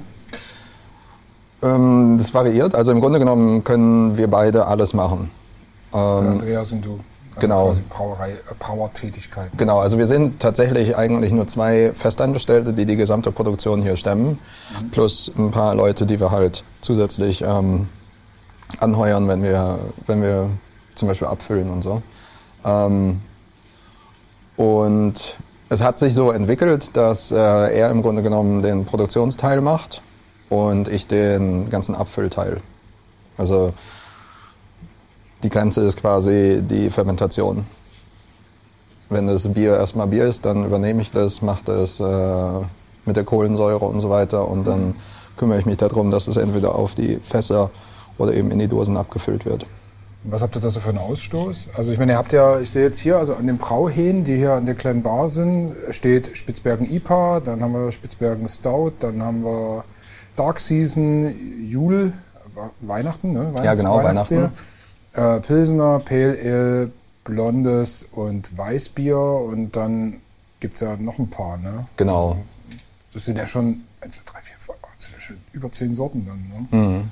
Ähm, 1.63 2.17
das 2.19 2.33
variiert. 2.33 2.75
Also 2.75 2.91
im 2.93 3.01
Grunde 3.01 3.19
genommen 3.19 3.63
können 3.65 4.17
wir 4.17 4.29
beide 4.29 4.67
alles 4.67 4.95
machen. 4.95 5.31
Ähm, 5.93 5.99
Andreas 5.99 6.73
und 6.73 6.85
du. 6.85 6.99
Also 7.35 7.41
genau. 7.41 7.75
Brauerei, 7.91 8.31
äh, 8.31 8.35
Brauertätigkeiten. 8.59 9.57
genau, 9.57 9.79
also 9.79 9.97
wir 9.99 10.07
sind 10.07 10.41
tatsächlich 10.41 10.97
eigentlich 10.97 11.33
nur 11.33 11.47
zwei 11.47 11.93
Festangestellte, 11.95 12.73
die 12.75 12.85
die 12.85 12.97
gesamte 12.97 13.33
Produktion 13.33 13.83
hier 13.83 13.97
stemmen, 13.97 14.39
plus 14.91 15.33
ein 15.39 15.51
paar 15.51 15.75
Leute, 15.75 16.05
die 16.05 16.21
wir 16.21 16.31
halt 16.31 16.63
zusätzlich 16.83 17.43
ähm, 17.47 17.89
anheuern, 18.81 19.29
wenn 19.29 19.43
wir, 19.43 19.79
wenn 20.07 20.23
wir 20.23 20.51
zum 20.95 21.09
Beispiel 21.09 21.29
abfüllen 21.29 21.71
und 21.71 21.83
so. 21.83 22.03
Ähm, 22.65 23.21
und 24.57 25.37
es 25.69 25.83
hat 25.83 25.99
sich 25.99 26.15
so 26.15 26.31
entwickelt, 26.31 26.97
dass 26.97 27.33
äh, 27.33 27.37
er 27.37 27.91
im 27.91 28.03
Grunde 28.03 28.23
genommen 28.23 28.63
den 28.63 28.85
Produktionsteil 28.85 29.61
macht 29.61 30.03
und 30.49 30.89
ich 30.89 31.07
den 31.07 31.71
ganzen 31.71 31.95
Abfüllteil. 31.95 32.61
Also 33.39 33.73
die 35.43 35.49
Grenze 35.49 35.81
ist 35.83 36.01
quasi 36.01 36.63
die 36.63 36.91
Fermentation. 36.91 37.67
Wenn 39.09 39.27
das 39.27 39.49
Bier 39.53 39.77
erstmal 39.77 40.07
Bier 40.07 40.25
ist, 40.25 40.45
dann 40.45 40.65
übernehme 40.65 41.03
ich 41.03 41.11
das, 41.11 41.43
mache 41.43 41.65
das 41.65 42.01
äh, 42.01 42.67
mit 43.05 43.17
der 43.17 43.25
Kohlensäure 43.25 43.85
und 43.85 44.01
so 44.01 44.11
weiter 44.11 44.49
und 44.49 44.67
dann 44.67 44.95
kümmere 45.37 45.59
ich 45.59 45.67
mich 45.67 45.79
darum, 45.79 46.11
dass 46.11 46.29
es 46.29 46.37
entweder 46.37 46.75
auf 46.75 46.95
die 46.95 47.17
Fässer 47.17 47.71
oder 48.18 48.35
eben 48.35 48.51
in 48.51 48.59
die 48.59 48.68
Dosen 48.68 48.96
abgefüllt 48.96 49.44
wird. 49.44 49.66
Was 50.25 50.40
habt 50.40 50.57
ihr 50.57 50.61
da 50.61 50.70
so 50.70 50.79
für 50.79 50.90
einen 50.90 50.98
Ausstoß? 50.98 51.70
Also 51.77 51.92
ich 51.92 51.98
meine, 51.98 52.12
ihr 52.12 52.18
habt 52.18 52.33
ja, 52.33 52.61
ich 52.61 52.70
sehe 52.70 52.85
jetzt 52.85 53.01
hier, 53.01 53.16
also 53.16 53.35
an 53.35 53.46
den 53.46 53.59
Brauhähnen, 53.59 54.22
die 54.22 54.37
hier 54.37 54.53
an 54.53 54.66
der 54.66 54.77
kleinen 54.77 55.03
Bar 55.03 55.29
sind, 55.29 55.75
steht 55.90 56.37
Spitzbergen 56.37 56.88
IPA, 56.88 57.40
dann 57.40 57.61
haben 57.61 57.72
wir 57.72 57.90
Spitzbergen 57.90 58.48
Stout, 58.48 58.92
dann 59.01 59.20
haben 59.20 59.44
wir 59.44 59.85
Dark 60.37 60.61
Season, 60.61 61.35
Jul, 61.66 62.12
Weihnachten, 62.81 63.33
ne? 63.33 63.46
Weihnachts 63.46 63.64
Ja, 63.64 63.75
genau, 63.75 64.03
Weihnachtsbier. 64.03 64.53
Äh, 65.14 65.40
Pilsener, 65.40 65.98
Pale 65.98 66.38
Ale, 66.42 66.92
Blondes 67.25 68.07
und 68.12 68.57
Weißbier 68.57 69.18
und 69.18 69.75
dann 69.75 70.20
gibt 70.61 70.77
es 70.77 70.83
ja 70.83 70.96
noch 70.96 71.18
ein 71.18 71.31
paar, 71.31 71.59
ne? 71.59 71.87
Genau. 71.96 72.37
Das 73.12 73.25
sind 73.25 73.38
ja 73.38 73.46
schon 73.46 73.83
1, 74.01 74.14
2, 74.14 74.22
3, 74.25 74.40
4, 74.40 74.57
5, 74.57 74.79
das 74.94 75.05
sind 75.05 75.14
ja 75.14 75.20
schon 75.20 75.37
über 75.53 75.70
zehn 75.72 75.94
Sorten 75.94 76.27
dann, 76.27 76.70
ne? 76.70 76.87
Mhm. 76.87 77.11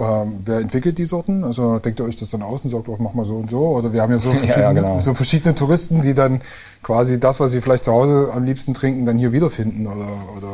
Ähm, 0.00 0.40
wer 0.44 0.58
entwickelt 0.60 0.96
die 0.98 1.04
Sorten? 1.04 1.44
Also 1.44 1.78
denkt 1.78 2.00
ihr 2.00 2.06
euch 2.06 2.16
das 2.16 2.30
dann 2.30 2.42
aus 2.42 2.64
und 2.64 2.70
sagt, 2.70 2.88
oh, 2.88 2.96
mach 2.98 3.12
mal 3.12 3.26
so 3.26 3.34
und 3.34 3.50
so? 3.50 3.68
Oder 3.76 3.92
wir 3.92 4.02
haben 4.02 4.10
ja 4.10 4.18
so, 4.18 4.30
verschiedene, 4.30 4.62
ja, 4.62 4.72
genau. 4.72 4.98
so 4.98 5.14
verschiedene 5.14 5.54
Touristen, 5.54 6.02
die 6.02 6.14
dann 6.14 6.40
quasi 6.82 7.20
das, 7.20 7.38
was 7.40 7.52
sie 7.52 7.60
vielleicht 7.60 7.84
zu 7.84 7.92
Hause 7.92 8.30
am 8.34 8.44
liebsten 8.44 8.72
trinken, 8.72 9.04
dann 9.04 9.18
hier 9.18 9.32
wiederfinden 9.32 9.86
oder, 9.86 10.08
oder 10.36 10.48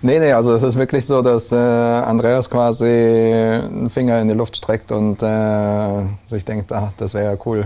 Nee, 0.00 0.18
nee, 0.18 0.32
also 0.32 0.52
es 0.52 0.62
ist 0.62 0.76
wirklich 0.76 1.06
so, 1.06 1.22
dass 1.22 1.52
äh, 1.52 1.56
Andreas 1.56 2.50
quasi 2.50 2.84
einen 2.86 3.90
Finger 3.90 4.20
in 4.20 4.28
die 4.28 4.34
Luft 4.34 4.56
streckt 4.56 4.92
und 4.92 5.22
äh, 5.22 6.02
sich 6.26 6.44
denkt, 6.44 6.72
ah, 6.72 6.92
das 6.96 7.14
wäre 7.14 7.32
ja 7.32 7.38
cool, 7.46 7.64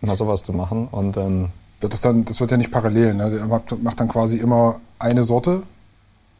mal 0.00 0.16
sowas 0.16 0.42
zu 0.42 0.52
machen. 0.52 0.88
Und 0.90 1.16
dann, 1.16 1.50
wird 1.80 1.92
das 1.92 2.00
dann, 2.00 2.24
das 2.24 2.40
wird 2.40 2.50
ja 2.50 2.56
nicht 2.56 2.70
parallel, 2.70 3.14
ne? 3.14 3.30
Der 3.30 3.46
macht, 3.46 3.82
macht 3.82 4.00
dann 4.00 4.08
quasi 4.08 4.36
immer 4.36 4.80
eine 4.98 5.24
Sorte 5.24 5.62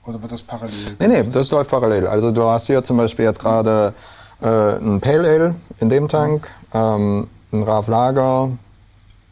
oder 0.07 0.21
wird 0.23 0.33
das 0.33 0.43
parallel? 0.43 0.97
nee, 0.99 1.09
nee, 1.09 1.23
das 1.31 1.51
läuft 1.51 1.71
parallel. 1.71 2.07
Also 2.07 2.31
du 2.31 2.43
hast 2.45 2.67
hier 2.67 2.83
zum 2.83 2.97
Beispiel 2.97 3.25
jetzt 3.25 3.41
gerade 3.41 3.95
äh, 4.41 4.47
ein 4.47 5.01
Pale 5.01 5.29
Ale 5.29 5.55
in 5.79 5.89
dem 5.89 6.09
Tank, 6.09 6.49
ähm, 6.73 7.29
ein 7.53 7.63
Raf 7.63 7.89
Lager, 7.89 8.51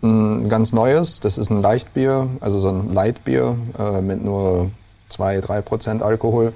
ein 0.03 0.49
ganz 0.49 0.73
neues, 0.73 1.21
das 1.21 1.39
ist 1.39 1.51
ein 1.51 1.61
Leichtbier, 1.61 2.29
also 2.41 2.59
so 2.59 2.69
ein 2.69 2.93
Lightbier 2.93 3.57
äh, 3.79 4.01
mit 4.01 4.25
nur 4.25 4.71
2-3% 5.11 6.01
Alkohol. 6.01 6.55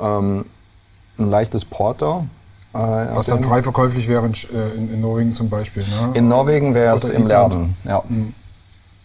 Ähm, 0.00 0.44
ein 1.18 1.30
leichtes 1.30 1.64
Porter. 1.64 2.26
Äh, 2.72 2.78
Was 2.78 3.26
dann 3.26 3.42
frei 3.42 3.62
verkäuflich 3.62 4.08
wäre 4.08 4.26
in, 4.26 4.32
äh, 4.32 4.76
in, 4.76 4.94
in 4.94 5.00
Norwegen 5.00 5.32
zum 5.32 5.48
Beispiel. 5.48 5.84
Ne? 5.84 6.10
In 6.14 6.28
Norwegen 6.28 6.74
wäre 6.74 6.96
es 6.96 7.04
im. 7.04 7.22
Laden. 7.22 7.76
Ja. 7.84 8.02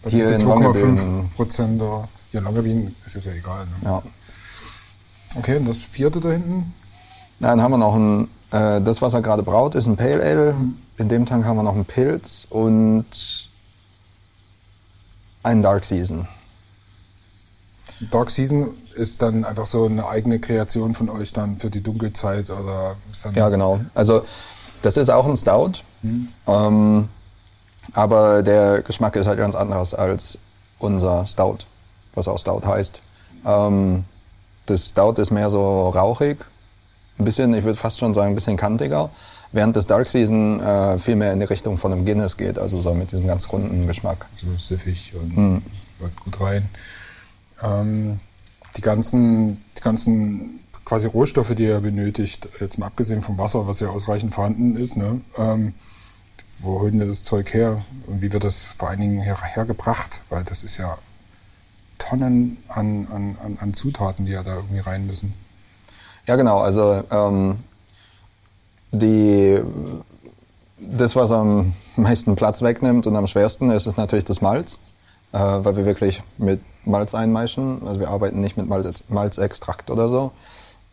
Das 0.02 0.12
hier 0.12 0.24
ist 0.24 0.30
in 0.30 0.38
2,5 0.38 0.48
Longyearbyen. 0.48 1.30
Prozent. 1.36 1.82
Ja, 2.32 2.40
Longyearbyen 2.40 2.96
ist 3.06 3.16
es 3.16 3.24
ja 3.24 3.32
egal. 3.32 3.66
Ne? 3.66 3.72
ja. 3.84 4.02
Okay, 5.36 5.56
und 5.56 5.66
das 5.66 5.78
vierte 5.78 6.20
da 6.20 6.30
hinten? 6.30 6.72
Dann 7.38 7.62
haben 7.62 7.72
wir 7.72 7.78
noch 7.78 7.94
ein, 7.94 8.28
äh, 8.50 8.80
das, 8.80 9.00
was 9.00 9.14
er 9.14 9.22
gerade 9.22 9.42
braut, 9.42 9.74
ist 9.74 9.86
ein 9.86 9.96
Pale 9.96 10.22
Ale. 10.22 10.54
In 10.98 11.08
dem 11.08 11.24
Tank 11.26 11.44
haben 11.44 11.56
wir 11.56 11.62
noch 11.62 11.74
einen 11.74 11.84
Pilz 11.84 12.46
und 12.50 13.48
einen 15.42 15.62
Dark 15.62 15.84
Season. 15.84 16.28
Dark 18.10 18.30
Season 18.30 18.68
ist 18.94 19.22
dann 19.22 19.44
einfach 19.44 19.66
so 19.66 19.84
eine 19.84 20.08
eigene 20.08 20.38
Kreation 20.40 20.94
von 20.94 21.08
euch 21.10 21.32
dann 21.32 21.58
für 21.58 21.70
die 21.70 21.82
Dunkelzeit 21.82 22.50
oder 22.50 22.96
ist 23.10 23.24
dann 23.24 23.34
Ja, 23.34 23.48
genau. 23.48 23.80
Also 23.94 24.24
das 24.82 24.96
ist 24.96 25.10
auch 25.10 25.26
ein 25.26 25.36
Stout, 25.36 25.82
ähm, 26.46 27.08
aber 27.92 28.42
der 28.42 28.82
Geschmack 28.82 29.16
ist 29.16 29.26
halt 29.26 29.38
ganz 29.38 29.54
anders 29.54 29.92
als 29.94 30.38
unser 30.78 31.26
Stout, 31.26 31.58
was 32.14 32.26
auch 32.28 32.38
Stout 32.38 32.62
heißt. 32.66 33.00
Ähm, 33.44 34.04
das 34.66 34.88
Stout 34.88 35.14
ist 35.20 35.30
mehr 35.30 35.50
so 35.50 35.88
rauchig, 35.90 36.44
ein 37.18 37.24
bisschen, 37.24 37.52
ich 37.54 37.64
würde 37.64 37.78
fast 37.78 37.98
schon 37.98 38.14
sagen, 38.14 38.32
ein 38.32 38.34
bisschen 38.34 38.56
kantiger, 38.56 39.10
während 39.52 39.76
das 39.76 39.86
Dark 39.86 40.08
Season 40.08 40.60
äh, 40.60 40.98
viel 40.98 41.16
mehr 41.16 41.32
in 41.32 41.40
die 41.40 41.46
Richtung 41.46 41.76
von 41.76 41.92
einem 41.92 42.04
Guinness 42.06 42.36
geht, 42.36 42.58
also 42.58 42.80
so 42.80 42.94
mit 42.94 43.12
diesem 43.12 43.26
ganz 43.26 43.50
runden 43.52 43.86
Geschmack. 43.86 44.26
so 44.36 44.46
süffig 44.56 45.12
und 45.20 45.36
Hm. 45.36 45.62
läuft 46.00 46.20
gut 46.20 46.40
rein. 46.40 46.68
Ähm, 47.62 48.20
die 48.76 48.80
ganzen, 48.80 49.62
die 49.76 49.80
ganzen 49.82 50.60
quasi 50.84 51.08
Rohstoffe, 51.08 51.54
die 51.54 51.64
ihr 51.64 51.80
benötigt, 51.80 52.48
jetzt 52.60 52.78
mal 52.78 52.86
abgesehen 52.86 53.22
vom 53.22 53.38
Wasser, 53.38 53.66
was 53.66 53.80
ja 53.80 53.88
ausreichend 53.88 54.32
vorhanden 54.32 54.76
ist, 54.76 54.96
ne? 54.96 55.20
ähm, 55.36 55.74
wo 56.58 56.80
holen 56.80 56.98
wir 56.98 57.06
das 57.06 57.24
Zeug 57.24 57.52
her 57.54 57.82
und 58.06 58.22
wie 58.22 58.32
wird 58.32 58.44
das 58.44 58.72
vor 58.78 58.90
allen 58.90 59.00
Dingen 59.00 59.20
her, 59.20 59.36
hergebracht? 59.42 60.20
Weil 60.30 60.44
das 60.44 60.62
ist 60.64 60.76
ja 60.78 60.96
Tonnen 62.00 62.56
an, 62.68 63.06
an, 63.12 63.36
an, 63.44 63.58
an 63.60 63.74
Zutaten, 63.74 64.26
die 64.26 64.32
ja 64.32 64.42
da 64.42 64.56
irgendwie 64.56 64.80
rein 64.80 65.06
müssen. 65.06 65.32
Ja, 66.26 66.36
genau. 66.36 66.58
Also 66.58 67.04
ähm, 67.10 67.60
die, 68.90 69.60
das, 70.78 71.14
was 71.14 71.30
am 71.30 71.72
meisten 71.96 72.34
Platz 72.34 72.62
wegnimmt 72.62 73.06
und 73.06 73.14
am 73.16 73.26
schwersten 73.26 73.70
ist, 73.70 73.86
ist 73.86 73.96
natürlich 73.96 74.24
das 74.24 74.40
Malz, 74.40 74.78
äh, 75.32 75.38
weil 75.38 75.76
wir 75.76 75.84
wirklich 75.84 76.22
mit 76.38 76.60
Malz 76.84 77.14
einmeischen. 77.14 77.86
Also 77.86 78.00
wir 78.00 78.08
arbeiten 78.08 78.40
nicht 78.40 78.56
mit 78.56 78.66
Malz, 78.68 79.04
Malzextrakt 79.08 79.90
oder 79.90 80.08
so. 80.08 80.32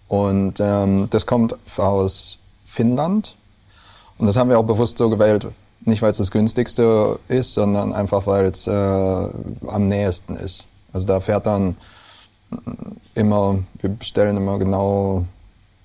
Und 0.08 0.60
ähm, 0.60 1.08
das 1.10 1.26
kommt 1.26 1.56
aus 1.78 2.38
Finnland. 2.64 3.36
Und 4.18 4.28
das 4.28 4.38
haben 4.38 4.50
wir 4.50 4.60
auch 4.60 4.64
bewusst 4.64 4.98
so 4.98 5.10
gewählt. 5.10 5.48
Nicht, 5.82 6.02
weil 6.02 6.12
es 6.12 6.18
das 6.18 6.32
günstigste 6.32 7.20
ist, 7.28 7.54
sondern 7.54 7.94
einfach, 7.94 8.26
weil 8.26 8.46
es 8.46 8.68
äh, 8.68 8.72
am 8.72 9.88
nähesten 9.88 10.36
ist. 10.36 10.66
Also 10.98 11.06
da 11.06 11.20
fährt 11.20 11.46
dann 11.46 11.76
immer, 13.14 13.60
wir 13.82 13.90
bestellen 13.92 14.36
immer 14.36 14.58
genau 14.58 15.26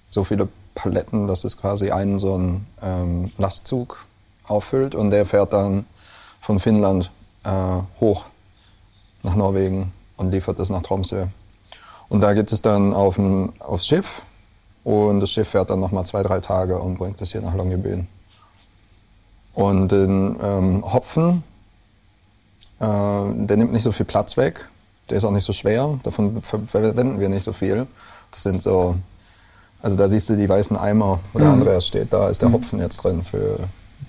so 0.09 0.25
viele 0.25 0.49
Paletten, 0.75 1.27
dass 1.27 1.45
es 1.45 1.59
quasi 1.59 1.91
einen 1.91 2.19
so 2.19 2.33
einen 2.33 2.67
ähm, 2.81 3.31
Lastzug 3.37 4.07
auffüllt 4.47 4.95
und 4.95 5.11
der 5.11 5.27
fährt 5.27 5.53
dann 5.53 5.85
von 6.41 6.61
Finnland 6.61 7.11
äh, 7.45 7.51
hoch 8.01 8.25
nach 9.23 9.37
Norwegen 9.37 9.93
und 10.17 10.31
liefert 10.31 10.59
es 10.61 10.71
nach 10.71 10.81
Tromsø. 10.81 11.27
Und 12.09 12.23
da 12.23 12.33
geht 12.33 12.51
es 12.51 12.63
dann 12.63 12.95
auf 12.95 13.19
ein, 13.19 13.53
aufs 13.61 13.87
Schiff 13.87 14.23
und 14.83 15.21
das 15.21 15.31
Schiff 15.31 15.49
fährt 15.49 15.69
dann 15.69 15.81
nochmal 15.81 16.07
zwei, 16.07 16.23
drei 16.23 16.41
Tage 16.41 16.79
und 16.79 16.97
bringt 16.97 17.21
es 17.21 17.33
hier 17.33 17.43
nach 17.43 17.55
Longyearbyen. 17.55 18.09
Und 19.53 19.93
den 19.93 20.39
ähm, 20.43 20.91
Hopfen, 20.91 21.45
äh, 22.81 22.87
der 22.87 23.57
nimmt 23.59 23.73
nicht 23.73 23.83
so 23.83 23.93
viel 23.93 24.07
Platz 24.07 24.39
weg, 24.39 24.71
der 25.11 25.19
ist 25.19 25.25
auch 25.25 25.31
nicht 25.31 25.45
so 25.45 25.53
schwer, 25.53 25.99
davon 26.03 26.43
ver 26.43 26.61
verwenden 26.67 27.21
wir 27.21 27.29
nicht 27.29 27.45
so 27.45 27.53
viel. 27.53 27.87
Das 28.31 28.43
sind 28.43 28.63
so, 28.63 28.97
also 29.83 29.97
da 29.97 30.09
siehst 30.09 30.29
du 30.29 30.37
die 30.37 30.49
weißen 30.49 30.77
Eimer, 30.77 31.21
wo 31.33 31.39
der 31.39 31.49
Andreas 31.49 31.87
steht, 31.87 32.13
da 32.13 32.29
ist 32.29 32.43
der 32.43 32.53
Hopfen 32.53 32.79
jetzt 32.81 32.99
drin 32.99 33.25
für 33.25 33.59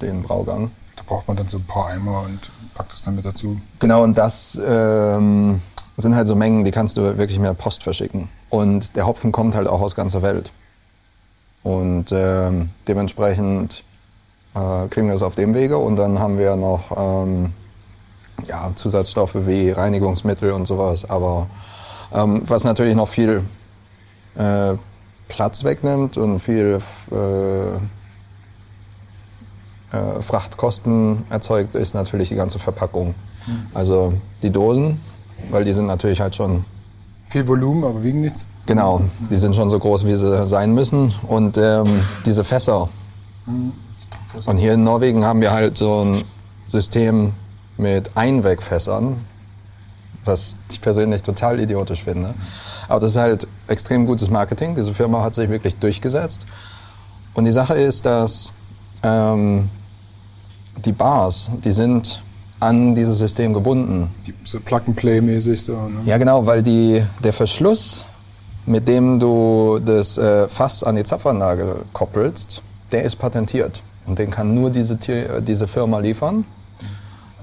den 0.01 0.23
Braugang. 0.23 0.71
Da 0.95 1.03
braucht 1.05 1.27
man 1.27 1.37
dann 1.37 1.47
so 1.47 1.57
ein 1.57 1.65
paar 1.65 1.87
Eimer 1.87 2.23
und 2.25 2.51
packt 2.73 2.93
das 2.93 3.03
dann 3.03 3.15
mit 3.15 3.25
dazu. 3.25 3.59
Genau, 3.79 4.03
und 4.03 4.17
das 4.17 4.59
ähm, 4.65 5.61
sind 5.97 6.15
halt 6.15 6.27
so 6.27 6.35
Mengen, 6.35 6.63
die 6.63 6.71
kannst 6.71 6.97
du 6.97 7.17
wirklich 7.17 7.39
mehr 7.39 7.53
Post 7.53 7.83
verschicken. 7.83 8.29
Und 8.49 8.95
der 8.95 9.07
Hopfen 9.07 9.31
kommt 9.31 9.55
halt 9.55 9.67
auch 9.67 9.81
aus 9.81 9.95
ganzer 9.95 10.21
Welt. 10.21 10.51
Und 11.63 12.11
ähm, 12.11 12.69
dementsprechend 12.87 13.83
äh, 14.53 14.87
kriegen 14.89 15.07
wir 15.07 15.15
es 15.15 15.23
auf 15.23 15.35
dem 15.35 15.53
Wege. 15.53 15.77
Und 15.77 15.95
dann 15.95 16.19
haben 16.19 16.37
wir 16.37 16.55
noch 16.55 16.91
ähm, 16.95 17.53
ja, 18.47 18.71
Zusatzstoffe 18.75 19.35
wie 19.47 19.71
Reinigungsmittel 19.71 20.51
und 20.51 20.65
sowas. 20.65 21.09
Aber 21.09 21.47
ähm, 22.13 22.41
was 22.45 22.63
natürlich 22.63 22.95
noch 22.95 23.07
viel 23.07 23.43
äh, 24.35 24.73
Platz 25.27 25.63
wegnimmt 25.63 26.17
und 26.17 26.39
viel 26.39 26.79
äh, 27.11 27.15
äh, 29.95 30.21
Frachtkosten 30.21 31.23
erzeugt, 31.29 31.75
ist 31.75 31.93
natürlich 31.93 32.29
die 32.29 32.35
ganze 32.35 32.59
Verpackung. 32.59 33.15
Also 33.73 34.13
die 34.41 34.51
Dosen, 34.51 35.01
weil 35.51 35.65
die 35.65 35.73
sind 35.73 35.85
natürlich 35.85 36.21
halt 36.21 36.33
schon, 36.35 36.63
Viel 37.25 37.47
Volumen, 37.47 37.83
aber 37.83 38.01
wiegen 38.03 38.21
nichts. 38.21 38.45
genau, 38.65 39.01
die 39.29 39.35
sind 39.37 39.55
schon 39.55 39.69
so 39.69 39.79
groß, 39.79 40.05
wie 40.05 40.13
sie 40.13 40.47
sein 40.47 40.73
müssen. 40.73 41.13
Und 41.27 41.57
ähm, 41.57 42.03
diese 42.25 42.43
Fässer. 42.43 42.87
Und 44.45 44.57
hier 44.57 44.73
in 44.75 44.83
Norwegen 44.85 45.25
haben 45.25 45.41
wir 45.41 45.51
halt 45.51 45.77
so 45.77 46.05
ein 46.05 46.23
System 46.67 47.33
mit 47.77 48.11
Einwegfässern, 48.15 49.17
was 50.25 50.57
ich 50.71 50.81
persönlich 50.81 51.21
total 51.21 51.59
idiotisch 51.59 52.03
finde. 52.03 52.33
Aber 52.87 52.99
das 52.99 53.11
ist 53.11 53.17
halt 53.17 53.47
extrem 53.67 54.05
gutes 54.05 54.29
Marketing. 54.29 54.75
Diese 54.75 54.93
Firma 54.93 55.23
hat 55.23 55.33
sich 55.33 55.49
wirklich 55.49 55.75
durchgesetzt. 55.77 56.45
Und 57.33 57.45
die 57.45 57.51
Sache 57.51 57.73
ist, 57.73 58.05
dass 58.05 58.53
ähm, 59.01 59.69
die 60.85 60.91
Bars, 60.91 61.49
die 61.63 61.71
sind 61.71 62.21
an 62.59 62.95
dieses 62.95 63.17
System 63.17 63.53
gebunden. 63.53 64.09
Die, 64.25 64.33
so 64.43 64.59
Plug-and-Play-mäßig 64.59 65.63
so. 65.63 65.73
Ne? 65.73 66.01
Ja, 66.05 66.17
genau, 66.17 66.45
weil 66.45 66.63
die, 66.63 67.03
der 67.23 67.33
Verschluss, 67.33 68.05
mit 68.65 68.87
dem 68.87 69.19
du 69.19 69.79
das 69.83 70.17
äh, 70.17 70.47
Fass 70.47 70.83
an 70.83 70.95
die 70.95 71.03
Zapfanlage 71.03 71.77
koppelst, 71.91 72.61
der 72.91 73.03
ist 73.03 73.17
patentiert. 73.17 73.81
Und 74.05 74.19
den 74.19 74.31
kann 74.31 74.53
nur 74.53 74.69
diese, 74.69 74.93
äh, 75.09 75.41
diese 75.41 75.67
Firma 75.67 75.99
liefern. 75.99 76.45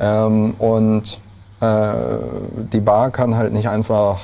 Ähm, 0.00 0.54
und 0.58 1.20
äh, 1.60 1.92
die 2.72 2.80
Bar 2.80 3.10
kann 3.10 3.36
halt 3.36 3.52
nicht 3.52 3.68
einfach 3.68 4.18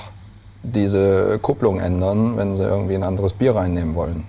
diese 0.63 1.39
Kupplung 1.41 1.79
ändern, 1.81 2.37
wenn 2.37 2.55
sie 2.55 2.63
irgendwie 2.63 2.95
ein 2.95 3.03
anderes 3.05 3.33
Bier 3.35 3.55
reinnehmen 3.55 3.95
wollen. 3.95 4.25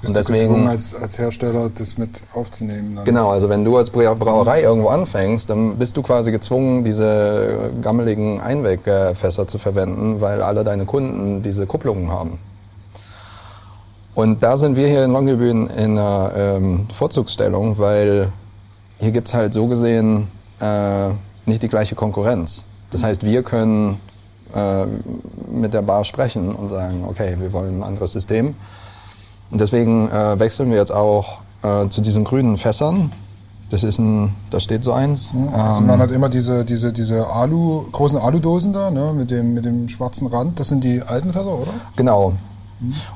Bist 0.00 0.08
und 0.08 0.16
deswegen, 0.16 0.68
als, 0.68 0.94
als 0.94 1.18
Hersteller 1.18 1.70
das 1.70 1.96
mit 1.96 2.22
aufzunehmen? 2.34 2.96
Dann? 2.96 3.04
Genau, 3.04 3.30
also 3.30 3.48
wenn 3.48 3.64
du 3.64 3.76
als 3.76 3.90
Brau- 3.90 4.14
Brauerei 4.14 4.62
irgendwo 4.62 4.88
anfängst, 4.88 5.48
dann 5.48 5.76
bist 5.76 5.96
du 5.96 6.02
quasi 6.02 6.32
gezwungen, 6.32 6.84
diese 6.84 7.70
gammeligen 7.80 8.40
Einwegfässer 8.40 9.46
zu 9.46 9.58
verwenden, 9.58 10.20
weil 10.20 10.42
alle 10.42 10.64
deine 10.64 10.84
Kunden 10.84 11.42
diese 11.42 11.66
Kupplungen 11.66 12.10
haben. 12.10 12.38
Und 14.14 14.42
da 14.42 14.56
sind 14.56 14.76
wir 14.76 14.88
hier 14.88 15.04
in 15.04 15.12
Longyearbyen 15.12 15.68
in 15.68 15.98
einer 15.98 16.30
ähm, 16.36 16.86
Vorzugsstellung, 16.92 17.78
weil 17.78 18.32
hier 18.98 19.12
gibt's 19.12 19.34
halt 19.34 19.54
so 19.54 19.66
gesehen 19.66 20.28
äh, 20.60 21.10
nicht 21.46 21.62
die 21.62 21.68
gleiche 21.68 21.94
Konkurrenz. 21.94 22.64
Das 22.90 23.02
heißt, 23.02 23.24
wir 23.24 23.42
können 23.42 24.00
äh, 24.54 24.86
mit 25.50 25.74
der 25.74 25.82
Bar 25.82 26.04
sprechen 26.04 26.54
und 26.54 26.70
sagen, 26.70 27.04
okay, 27.08 27.36
wir 27.38 27.52
wollen 27.52 27.80
ein 27.80 27.82
anderes 27.82 28.12
System. 28.12 28.54
Und 29.50 29.60
deswegen 29.60 30.10
äh, 30.10 30.38
wechseln 30.38 30.70
wir 30.70 30.76
jetzt 30.76 30.92
auch 30.92 31.38
äh, 31.62 31.88
zu 31.88 32.00
diesen 32.00 32.24
grünen 32.24 32.56
Fässern. 32.56 33.12
Das 33.70 33.82
ist 33.82 33.98
ein, 33.98 34.32
da 34.50 34.60
steht 34.60 34.84
so 34.84 34.92
eins. 34.92 35.30
Also 35.52 35.80
Ähm, 35.80 35.86
man 35.86 35.98
hat 35.98 36.12
immer 36.12 36.28
diese, 36.28 36.64
diese, 36.64 36.92
diese 36.92 37.26
Alu, 37.26 37.82
großen 37.90 38.18
Aludosen 38.18 38.72
da, 38.72 38.90
ne, 38.90 39.12
mit 39.12 39.30
dem, 39.30 39.54
mit 39.54 39.64
dem 39.64 39.88
schwarzen 39.88 40.28
Rand. 40.28 40.60
Das 40.60 40.68
sind 40.68 40.84
die 40.84 41.02
alten 41.02 41.32
Fässer, 41.32 41.52
oder? 41.58 41.72
Genau. 41.96 42.34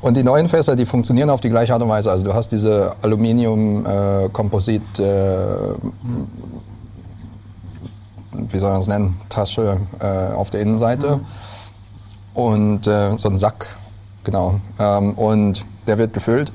Und 0.01 0.17
die 0.17 0.25
neuen 0.25 0.49
Fässer, 0.49 0.75
die 0.75 0.87
funktionieren 0.87 1.31
auf 1.31 1.41
die 1.41 1.51
gleiche 1.51 1.73
Art 1.75 1.83
und 1.83 1.89
Weise. 1.89 2.11
Also 2.11 2.25
du 2.25 2.35
hast 2.35 2.51
diese 2.51 2.97
Aluminium-Komposit, 3.03 4.99
äh, 4.99 5.05
wie 8.49 8.59
soll 8.59 8.71
man 8.71 8.81
es 8.81 8.87
nennen, 8.87 9.21
Tasche 9.29 9.79
äh, 10.01 10.33
auf 10.33 10.51
der 10.51 10.61
Innenseite 10.61 11.21
und 12.35 12.87
äh, 12.87 13.17
so 13.19 13.29
ein 13.29 13.39
Sack, 13.39 13.67
genau. 14.25 14.61
Ähm, 14.79 15.13
und 15.13 15.65
der 15.87 15.99
wird 15.99 16.13
gefüllt. 16.15 16.53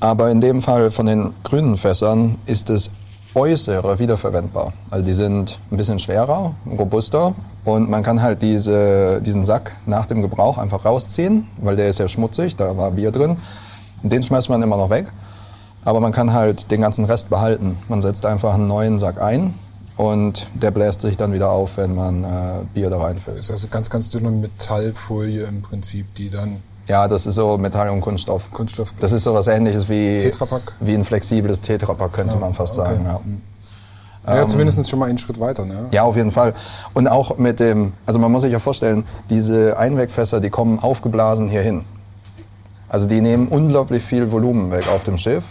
Aber 0.00 0.30
in 0.30 0.40
dem 0.40 0.60
Fall 0.60 0.90
von 0.90 1.06
den 1.06 1.32
grünen 1.44 1.76
Fässern 1.76 2.36
ist 2.46 2.68
das 2.68 2.90
Äußere 3.34 3.98
wiederverwendbar. 3.98 4.72
Also 4.90 5.04
die 5.04 5.14
sind 5.14 5.58
ein 5.70 5.76
bisschen 5.76 5.98
schwerer, 5.98 6.54
robuster 6.78 7.34
und 7.64 7.90
man 7.90 8.02
kann 8.02 8.22
halt 8.22 8.42
diese, 8.42 9.20
diesen 9.22 9.44
Sack 9.44 9.76
nach 9.86 10.06
dem 10.06 10.22
Gebrauch 10.22 10.58
einfach 10.58 10.84
rausziehen, 10.84 11.48
weil 11.56 11.74
der 11.74 11.88
ist 11.88 11.98
ja 11.98 12.06
schmutzig, 12.06 12.56
da 12.56 12.76
war 12.76 12.92
Bier 12.92 13.10
drin. 13.10 13.38
Den 14.02 14.22
schmeißt 14.22 14.50
man 14.50 14.62
immer 14.62 14.76
noch 14.76 14.90
weg, 14.90 15.10
aber 15.84 15.98
man 15.98 16.12
kann 16.12 16.32
halt 16.32 16.70
den 16.70 16.82
ganzen 16.82 17.06
Rest 17.06 17.30
behalten. 17.30 17.78
Man 17.88 18.02
setzt 18.02 18.26
einfach 18.26 18.54
einen 18.54 18.68
neuen 18.68 18.98
Sack 18.98 19.20
ein 19.20 19.54
und 19.96 20.46
der 20.54 20.70
bläst 20.70 21.02
sich 21.02 21.16
dann 21.16 21.32
wieder 21.32 21.50
auf, 21.50 21.76
wenn 21.76 21.94
man 21.94 22.24
äh, 22.24 22.64
Bier 22.74 22.90
da 22.90 22.98
reinfüllt. 22.98 23.38
Das 23.38 23.46
ist 23.46 23.50
also 23.52 23.68
ganz, 23.68 23.90
ganz 23.90 24.10
dünne 24.10 24.30
Metallfolie 24.30 25.44
im 25.44 25.62
Prinzip, 25.62 26.14
die 26.16 26.30
dann 26.30 26.56
Ja, 26.88 27.06
das 27.06 27.26
ist 27.26 27.36
so 27.36 27.56
Metall 27.58 27.90
und 27.90 28.00
Kunststoff. 28.00 28.50
Kunststoff. 28.50 28.92
Das 29.00 29.12
ist 29.12 29.22
so 29.22 29.34
was 29.34 29.46
ähnliches 29.46 29.88
wie, 29.88 30.20
Tetrapack? 30.20 30.72
wie 30.80 30.94
ein 30.94 31.04
flexibles 31.04 31.60
Tetrapack, 31.60 32.12
könnte 32.12 32.34
Ja, 32.34 32.40
man 32.40 32.54
fast 32.54 32.76
okay. 32.78 32.88
sagen. 32.90 33.06
Ja. 34.26 34.34
ja, 34.34 34.46
zumindest 34.46 34.88
schon 34.90 34.98
mal 34.98 35.08
einen 35.08 35.18
Schritt 35.18 35.38
weiter. 35.38 35.64
Ne? 35.64 35.86
Ja, 35.92 36.02
auf 36.02 36.16
jeden 36.16 36.32
Fall. 36.32 36.54
Und 36.92 37.06
auch 37.08 37.38
mit 37.38 37.60
dem, 37.60 37.92
also 38.04 38.18
man 38.18 38.32
muss 38.32 38.42
sich 38.42 38.52
ja 38.52 38.58
vorstellen, 38.58 39.04
diese 39.30 39.78
Einwegfässer, 39.78 40.40
die 40.40 40.50
kommen 40.50 40.78
aufgeblasen 40.80 41.48
hier 41.48 41.62
hin. 41.62 41.84
Also 42.88 43.08
die 43.08 43.20
nehmen 43.20 43.48
unglaublich 43.48 44.02
viel 44.02 44.30
Volumen 44.30 44.70
weg 44.70 44.84
auf 44.88 45.04
dem 45.04 45.18
Schiff, 45.18 45.44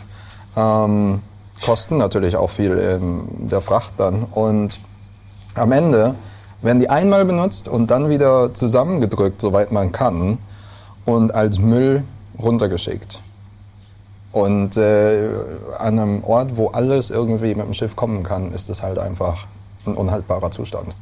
ähm, 0.55 1.21
kosten 1.63 1.97
natürlich 1.97 2.35
auch 2.35 2.49
viel 2.49 2.77
in 2.77 3.49
der 3.49 3.61
Fracht 3.61 3.93
dann. 3.97 4.23
Und 4.23 4.79
am 5.55 5.71
Ende 5.71 6.15
werden 6.61 6.79
die 6.79 6.89
einmal 6.89 7.25
benutzt 7.25 7.67
und 7.67 7.89
dann 7.89 8.09
wieder 8.09 8.53
zusammengedrückt, 8.53 9.39
soweit 9.41 9.71
man 9.71 9.91
kann, 9.91 10.37
und 11.05 11.33
als 11.33 11.59
Müll 11.59 12.03
runtergeschickt. 12.41 13.21
Und 14.31 14.77
äh, 14.77 15.29
an 15.77 15.99
einem 15.99 16.23
Ort, 16.23 16.57
wo 16.57 16.67
alles 16.69 17.09
irgendwie 17.09 17.55
mit 17.55 17.65
dem 17.65 17.73
Schiff 17.73 17.95
kommen 17.95 18.23
kann, 18.23 18.51
ist 18.51 18.69
es 18.69 18.81
halt 18.81 18.97
einfach 18.97 19.45
ein 19.85 19.93
unhaltbarer 19.95 20.51
Zustand. 20.51 20.95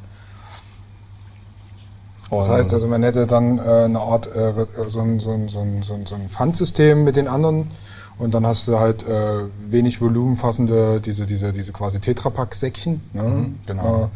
Das 2.30 2.48
heißt 2.48 2.72
also, 2.72 2.88
man 2.88 3.02
hätte 3.02 3.26
dann 3.26 3.58
äh, 3.58 3.84
eine 3.84 4.00
Art 4.00 4.26
äh, 4.34 4.52
so, 4.88 5.00
ein, 5.00 5.20
so, 5.20 5.32
so, 5.48 5.66
so 5.82 6.14
ein 6.14 6.28
Pfandsystem 6.30 7.04
mit 7.04 7.16
den 7.16 7.28
anderen 7.28 7.70
und 8.18 8.34
dann 8.34 8.46
hast 8.46 8.68
du 8.68 8.78
halt 8.78 9.02
äh, 9.02 9.44
wenig 9.68 10.00
volumenfassende, 10.00 11.00
diese, 11.00 11.26
diese, 11.26 11.52
diese 11.52 11.72
quasi 11.72 12.00
Tetrapack-Säckchen. 12.00 13.00
Ne? 13.12 13.54
genau. 13.66 14.04
Äh, 14.04 14.08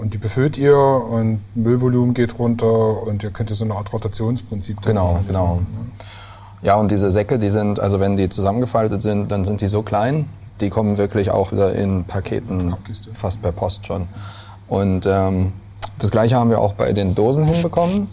und 0.00 0.14
die 0.14 0.18
befüllt 0.18 0.56
ihr 0.56 0.76
und 0.76 1.40
Müllvolumen 1.54 2.14
geht 2.14 2.38
runter 2.38 3.02
und 3.06 3.22
ihr 3.22 3.30
könnt 3.30 3.50
ja 3.50 3.56
so 3.56 3.64
eine 3.64 3.74
Art 3.74 3.92
Rotationsprinzip 3.92 4.80
Genau, 4.82 5.20
genau. 5.26 5.46
machen, 5.46 5.66
ne? 5.72 6.06
Ja, 6.62 6.76
und 6.76 6.90
diese 6.90 7.10
Säcke, 7.10 7.38
die 7.38 7.50
sind, 7.50 7.80
also 7.80 7.98
wenn 7.98 8.16
die 8.16 8.28
zusammengefaltet 8.28 9.02
sind, 9.02 9.30
dann 9.32 9.44
sind 9.44 9.60
die 9.60 9.66
so 9.66 9.82
klein, 9.82 10.28
die 10.60 10.70
kommen 10.70 10.96
wirklich 10.96 11.30
auch 11.30 11.50
wieder 11.50 11.74
in 11.74 12.04
Paketen, 12.04 12.74
fast 13.14 13.42
per 13.42 13.52
Post 13.52 13.86
schon. 13.86 14.06
Und 14.68 15.04
ähm, 15.06 15.52
das 15.98 16.10
gleiche 16.10 16.36
haben 16.36 16.50
wir 16.50 16.60
auch 16.60 16.74
bei 16.74 16.92
den 16.92 17.14
Dosen 17.14 17.44
hinbekommen. 17.44 18.08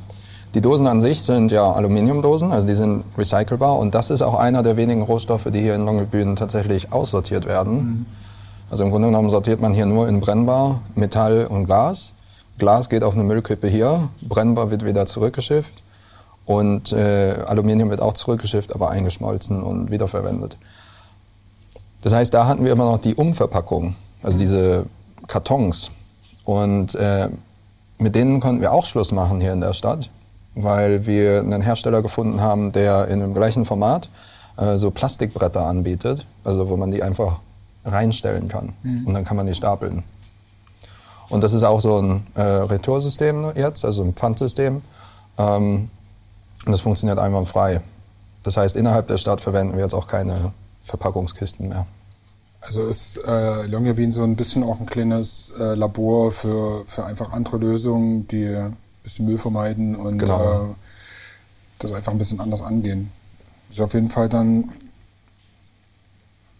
Die 0.55 0.61
Dosen 0.61 0.87
an 0.87 0.99
sich 0.99 1.21
sind 1.21 1.51
ja 1.51 1.71
Aluminiumdosen, 1.71 2.51
also 2.51 2.65
die 2.65 2.73
sind 2.73 3.03
recycelbar 3.15 3.77
und 3.77 3.93
das 3.93 4.09
ist 4.09 4.23
auch 4.23 4.33
einer 4.33 4.63
der 4.63 4.77
wenigen 4.77 5.03
Rohstoffe, 5.03 5.47
die 5.51 5.61
hier 5.61 5.75
in 5.75 5.85
Longyearbyen 5.85 6.35
tatsächlich 6.35 6.91
aussortiert 6.91 7.45
werden. 7.45 8.07
Also 8.71 8.83
im 8.83 8.89
Grunde 8.89 9.09
genommen 9.09 9.29
sortiert 9.29 9.61
man 9.61 9.73
hier 9.73 9.85
nur 9.85 10.07
in 10.07 10.19
brennbar, 10.19 10.81
Metall 10.95 11.45
und 11.45 11.65
Glas. 11.65 12.13
Glas 12.57 12.89
geht 12.89 13.03
auf 13.03 13.13
eine 13.13 13.23
Müllkippe 13.23 13.67
hier, 13.67 14.09
brennbar 14.21 14.71
wird 14.71 14.83
wieder 14.83 15.05
zurückgeschifft 15.05 15.73
und 16.47 16.93
äh, 16.93 17.35
Aluminium 17.45 17.91
wird 17.91 18.01
auch 18.01 18.13
zurückgeschifft, 18.13 18.73
aber 18.73 18.89
eingeschmolzen 18.89 19.61
und 19.61 19.91
wiederverwendet. 19.91 20.57
Das 22.01 22.11
heißt, 22.11 22.33
da 22.33 22.47
hatten 22.47 22.65
wir 22.65 22.71
immer 22.71 22.85
noch 22.85 22.97
die 22.97 23.13
Umverpackung, 23.13 23.95
also 24.23 24.39
diese 24.39 24.87
Kartons. 25.27 25.91
Und 26.43 26.95
äh, 26.95 27.29
mit 27.99 28.15
denen 28.15 28.39
konnten 28.39 28.61
wir 28.61 28.71
auch 28.71 28.87
Schluss 28.87 29.11
machen 29.11 29.41
hier 29.41 29.53
in 29.53 29.61
der 29.61 29.73
Stadt, 29.73 30.09
weil 30.55 31.05
wir 31.05 31.39
einen 31.39 31.61
Hersteller 31.61 32.01
gefunden 32.01 32.41
haben, 32.41 32.71
der 32.71 33.07
in 33.07 33.19
dem 33.19 33.33
gleichen 33.33 33.65
Format 33.65 34.09
äh, 34.57 34.77
so 34.77 34.91
Plastikbretter 34.91 35.65
anbietet, 35.65 36.25
also 36.43 36.69
wo 36.69 36.77
man 36.77 36.91
die 36.91 37.03
einfach 37.03 37.39
reinstellen 37.85 38.49
kann 38.49 38.73
und 39.05 39.13
dann 39.13 39.23
kann 39.23 39.37
man 39.37 39.45
die 39.45 39.53
stapeln. 39.53 40.03
Und 41.29 41.43
das 41.43 41.53
ist 41.53 41.63
auch 41.63 41.79
so 41.79 42.01
ein 42.01 42.27
äh, 42.35 42.41
Retoursystem 42.41 43.53
jetzt, 43.55 43.85
also 43.85 44.03
ein 44.03 44.13
Pfandsystem. 44.13 44.81
Ähm, 45.37 45.89
und 46.65 46.71
das 46.71 46.81
funktioniert 46.81 47.19
einwandfrei. 47.19 47.81
Das 48.43 48.57
heißt, 48.57 48.75
innerhalb 48.75 49.07
der 49.07 49.17
Stadt 49.17 49.41
verwenden 49.41 49.75
wir 49.75 49.83
jetzt 49.83 49.93
auch 49.93 50.07
keine 50.07 50.51
Verpackungskisten 50.83 51.69
mehr. 51.69 51.85
Also 52.61 52.87
ist 52.87 53.17
äh, 53.25 53.65
Longyearbyen 53.67 54.11
so 54.11 54.23
ein 54.23 54.35
bisschen 54.35 54.63
auch 54.63 54.79
ein 54.79 54.85
kleines 54.85 55.53
äh, 55.57 55.75
Labor 55.75 56.31
für, 56.31 56.83
für 56.87 57.05
einfach 57.05 57.31
andere 57.31 57.57
Lösungen, 57.57 58.27
die 58.27 58.53
bisschen 59.09 59.25
Müll 59.25 59.37
vermeiden 59.37 59.95
und 59.95 60.19
Genau. 60.19 60.63
äh, 60.71 60.75
das 61.79 61.91
einfach 61.91 62.11
ein 62.11 62.17
bisschen 62.17 62.39
anders 62.39 62.61
angehen. 62.61 63.11
Ist 63.71 63.81
auf 63.81 63.93
jeden 63.93 64.07
Fall 64.09 64.29
dann 64.29 64.59
ein 64.59 64.71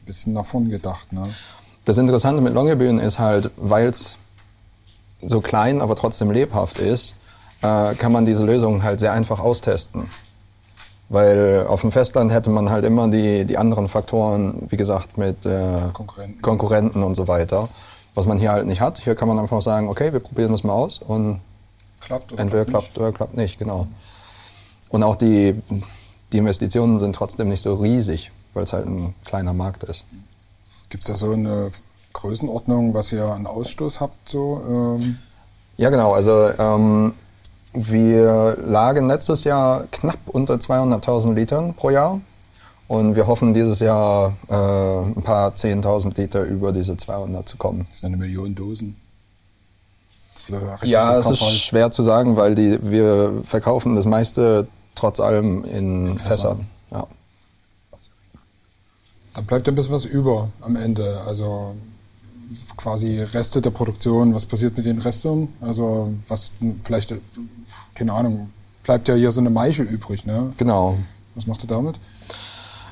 bisschen 0.06 0.34
nach 0.34 0.46
vorn 0.46 0.70
gedacht. 0.70 1.12
Ne? 1.14 1.30
Das 1.86 1.98
Interessante 1.98 2.42
mit 2.42 2.54
Longyearbyen 2.54 3.00
ist 3.00 3.20
halt, 3.20 3.52
weil 3.58 3.88
es 3.88 4.18
so 5.22 5.42
klein, 5.42 5.82
aber 5.82 5.96
trotzdem 5.96 6.32
lebhaft 6.32 6.80
ist, 6.80 7.16
äh, 7.62 7.94
kann 7.96 8.12
man 8.12 8.26
diese 8.26 8.46
Lösung 8.46 8.84
halt 8.84 9.00
sehr 9.00 9.12
einfach 9.14 9.40
austesten. 9.40 10.08
Weil 11.10 11.66
auf 11.68 11.82
dem 11.82 11.92
Festland 11.92 12.32
hätte 12.32 12.50
man 12.52 12.70
halt 12.70 12.86
immer 12.86 13.08
die, 13.10 13.44
die 13.46 13.58
anderen 13.58 13.88
Faktoren, 13.88 14.68
wie 14.70 14.78
gesagt, 14.78 15.18
mit 15.18 15.46
äh, 15.46 15.80
Konkurrenten. 15.92 16.42
Konkurrenten 16.42 17.04
und 17.04 17.16
so 17.16 17.28
weiter, 17.28 17.68
was 18.14 18.26
man 18.28 18.38
hier 18.38 18.52
halt 18.52 18.68
nicht 18.68 18.80
hat. 18.80 19.00
Hier 19.00 19.16
kann 19.16 19.28
man 19.28 19.40
einfach 19.40 19.62
sagen, 19.64 19.90
okay, 19.90 20.14
wir 20.14 20.20
probieren 20.20 20.52
das 20.52 20.64
mal 20.64 20.74
aus 20.74 21.00
und 21.00 21.42
Klappt 22.10 22.32
oder 22.32 22.42
entweder 22.42 22.66
klappt 22.66 22.86
klappt 22.86 22.98
oder 22.98 23.12
klappt 23.12 23.38
nicht, 23.38 23.60
genau. 23.60 23.86
Und 24.90 25.04
auch 25.04 25.16
die, 25.16 25.62
die 26.34 26.40
Investitionen 26.40 26.98
sind 26.98 27.16
trotzdem 27.16 27.50
nicht 27.50 27.62
so 27.62 27.76
riesig, 27.76 28.32
weil 28.56 28.64
es 28.64 28.74
halt 28.74 28.88
ein 28.88 29.14
kleiner 29.26 29.54
Markt 29.54 29.84
ist. 29.84 30.06
Gibt 30.90 31.04
es 31.04 31.12
da 31.12 31.16
so 31.16 31.34
eine 31.34 31.70
Größenordnung, 32.14 32.96
was 32.96 33.14
ihr 33.14 33.26
an 33.26 33.46
Ausstoß 33.46 34.00
habt? 34.00 34.28
So, 34.28 34.60
ähm, 34.68 35.20
Ja, 35.78 35.92
genau. 35.92 36.14
Also 36.14 36.50
ähm, 36.58 37.14
wir 37.74 38.58
lagen 38.66 39.08
letztes 39.08 39.44
Jahr 39.44 39.84
knapp 39.92 40.18
unter 40.26 40.56
200.000 40.56 41.36
Litern 41.36 41.76
pro 41.76 41.92
Jahr. 41.92 42.20
Und 42.88 43.16
wir 43.16 43.28
hoffen 43.28 43.54
dieses 43.54 43.82
Jahr 43.82 44.34
äh, 44.48 44.56
ein 44.56 45.22
paar 45.22 45.52
10.000 45.52 46.20
Liter 46.20 46.42
über 46.42 46.72
diese 46.72 46.98
200 46.98 47.48
zu 47.48 47.58
kommen. 47.58 47.86
das 47.88 47.98
ist 47.98 48.06
eine 48.06 48.18
Million 48.18 48.56
Dosen. 48.56 48.96
Ja, 50.84 51.18
es 51.18 51.30
ist 51.30 51.44
schwer 51.44 51.92
zu 51.92 52.04
sagen, 52.04 52.36
weil 52.36 52.56
die, 52.56 52.80
wir 52.82 53.42
verkaufen 53.44 53.96
das 53.96 54.06
meiste 54.06 54.68
trotz 54.96 55.20
allem 55.20 55.64
in 55.66 56.18
Fässern. 56.18 56.28
Fässern. 56.28 56.68
Ja. 56.92 57.08
Dann 59.36 59.46
bleibt 59.46 59.68
ein 59.68 59.76
bisschen 59.76 59.94
was 59.94 60.06
über 60.06 60.50
am 60.62 60.76
Ende. 60.76 61.22
Also 61.26 61.76
quasi 62.78 63.22
Reste 63.22 63.62
der 63.62 63.72
Produktion. 63.72 64.34
Was 64.34 64.46
passiert 64.46 64.76
mit 64.78 64.86
den 64.86 65.00
Resten? 65.00 65.50
Also 65.62 66.14
was 66.28 66.52
vielleicht, 66.84 67.12
äh, 67.12 67.20
keine 67.94 68.14
Ahnung, 68.14 68.50
bleibt 68.84 69.08
ja 69.08 69.16
hier 69.16 69.32
so 69.32 69.40
eine 69.40 69.50
Maische 69.50 69.84
übrig. 69.84 70.26
Ne? 70.26 70.54
Genau. 70.58 70.98
Was 71.36 71.46
macht 71.48 71.64
ihr 71.64 71.68
damit? 71.68 72.00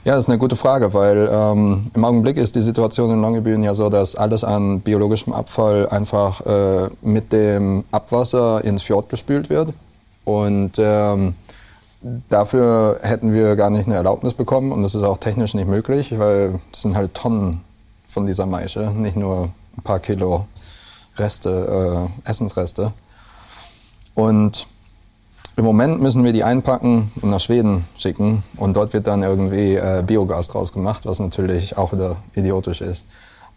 Ja, 0.08 0.16
das 0.16 0.24
ist 0.24 0.30
eine 0.30 0.38
gute 0.38 0.56
Frage, 0.56 0.94
weil 0.94 1.30
ähm, 1.30 1.92
im 1.94 2.06
Augenblick 2.06 2.38
ist 2.38 2.56
die 2.56 2.62
Situation 2.62 3.12
in 3.12 3.20
Longyearbyen 3.20 3.62
ja 3.62 3.74
so, 3.74 3.90
dass 3.90 4.16
alles 4.16 4.46
an 4.46 4.80
biologischem 4.80 5.34
Abfall 5.34 5.90
einfach 5.90 6.40
äh, 6.46 6.90
mit 7.02 7.34
dem 7.34 7.84
Abwasser 7.92 8.64
ins 8.64 8.84
Fjord 8.84 9.10
gespült 9.10 9.50
wird. 9.50 9.74
Und 10.24 10.78
ähm, 10.78 11.36
dafür 12.30 13.02
hätten 13.02 13.34
wir 13.34 13.58
gar 13.58 13.70
nicht 13.70 13.88
eine 13.88 13.96
Erlaubnis 13.96 14.34
bekommen 14.34 14.72
und 14.72 14.82
das 14.82 14.96
ist 14.96 15.04
auch 15.04 15.18
technisch 15.18 15.54
nicht 15.54 15.68
möglich, 15.68 16.18
weil 16.18 16.62
es 16.72 16.84
sind 16.84 16.96
halt 16.96 17.14
Tonnen 17.14 17.60
von 18.08 18.26
dieser 18.26 18.46
Maische, 18.46 18.94
nicht 18.96 19.18
nur 19.18 19.50
ein 19.76 19.84
paar 19.84 20.00
Kilo 20.00 20.46
Reste, 21.18 22.08
äh, 22.24 22.30
Essensreste. 22.30 22.94
Und 24.16 24.68
im 25.58 25.66
Moment 25.66 26.00
müssen 26.00 26.24
wir 26.24 26.34
die 26.34 26.44
einpacken 26.44 27.12
und 27.20 27.32
nach 27.32 27.40
Schweden 27.40 27.86
schicken 27.98 28.44
und 28.58 28.76
dort 28.76 28.94
wird 28.94 29.08
dann 29.08 29.24
irgendwie 29.24 29.76
äh, 29.76 30.04
Biogas 30.06 30.50
draus 30.50 30.72
gemacht, 30.72 31.02
was 31.06 31.20
natürlich 31.20 31.78
auch 31.78 31.92
wieder 31.94 32.18
idiotisch 32.36 32.80
ist. 32.80 33.08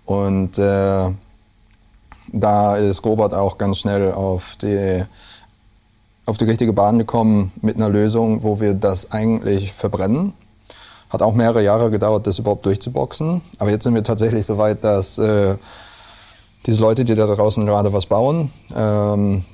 Und 0.07 0.57
äh, 0.57 1.11
da 2.33 2.77
ist 2.77 3.05
Robert 3.05 3.35
auch 3.35 3.59
ganz 3.59 3.79
schnell 3.79 4.13
auf 4.13 4.57
die, 4.63 5.05
auf 6.25 6.39
die 6.39 6.45
richtige 6.45 6.73
Bahn 6.73 6.99
gekommen 6.99 7.53
mit 7.61 7.77
einer 7.77 7.91
Lösung, 7.91 8.43
wo 8.43 8.61
wir 8.61 8.73
das 8.73 9.13
eigentlich 9.13 9.75
verbrennen. 9.75 10.33
Hat 11.11 11.21
auch 11.21 11.35
mehrere 11.35 11.63
Jahre 11.63 11.91
gedauert, 11.91 12.27
das 12.27 12.39
überhaupt 12.39 12.65
durchzuboxen. 12.65 13.43
Aber 13.59 13.71
jetzt 13.71 13.85
sind 13.85 13.95
wir 13.95 14.03
tatsächlich 14.03 14.47
so 14.47 14.57
weit, 14.57 14.85
dass 14.85 15.19
äh, 15.19 15.57
diese 16.65 16.81
Leute, 16.81 17.05
die 17.05 17.15
da 17.15 17.27
draußen 17.27 17.67
gerade 17.67 17.93
was 17.93 18.07
bauen, 18.07 18.51
ähm, 18.75 19.45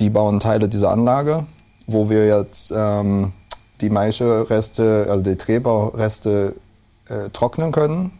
die 0.00 0.10
bauen 0.10 0.40
Teile 0.40 0.68
dieser 0.68 0.90
Anlage, 0.90 1.46
wo 1.86 2.10
wir 2.10 2.26
jetzt 2.26 2.72
ähm, 2.74 3.32
die 3.80 3.90
Maische-Reste, 3.90 5.06
also 5.08 5.22
die 5.22 5.36
Treberreste 5.36 6.54
äh, 7.08 7.30
trocknen 7.30 7.72
können. 7.72 8.12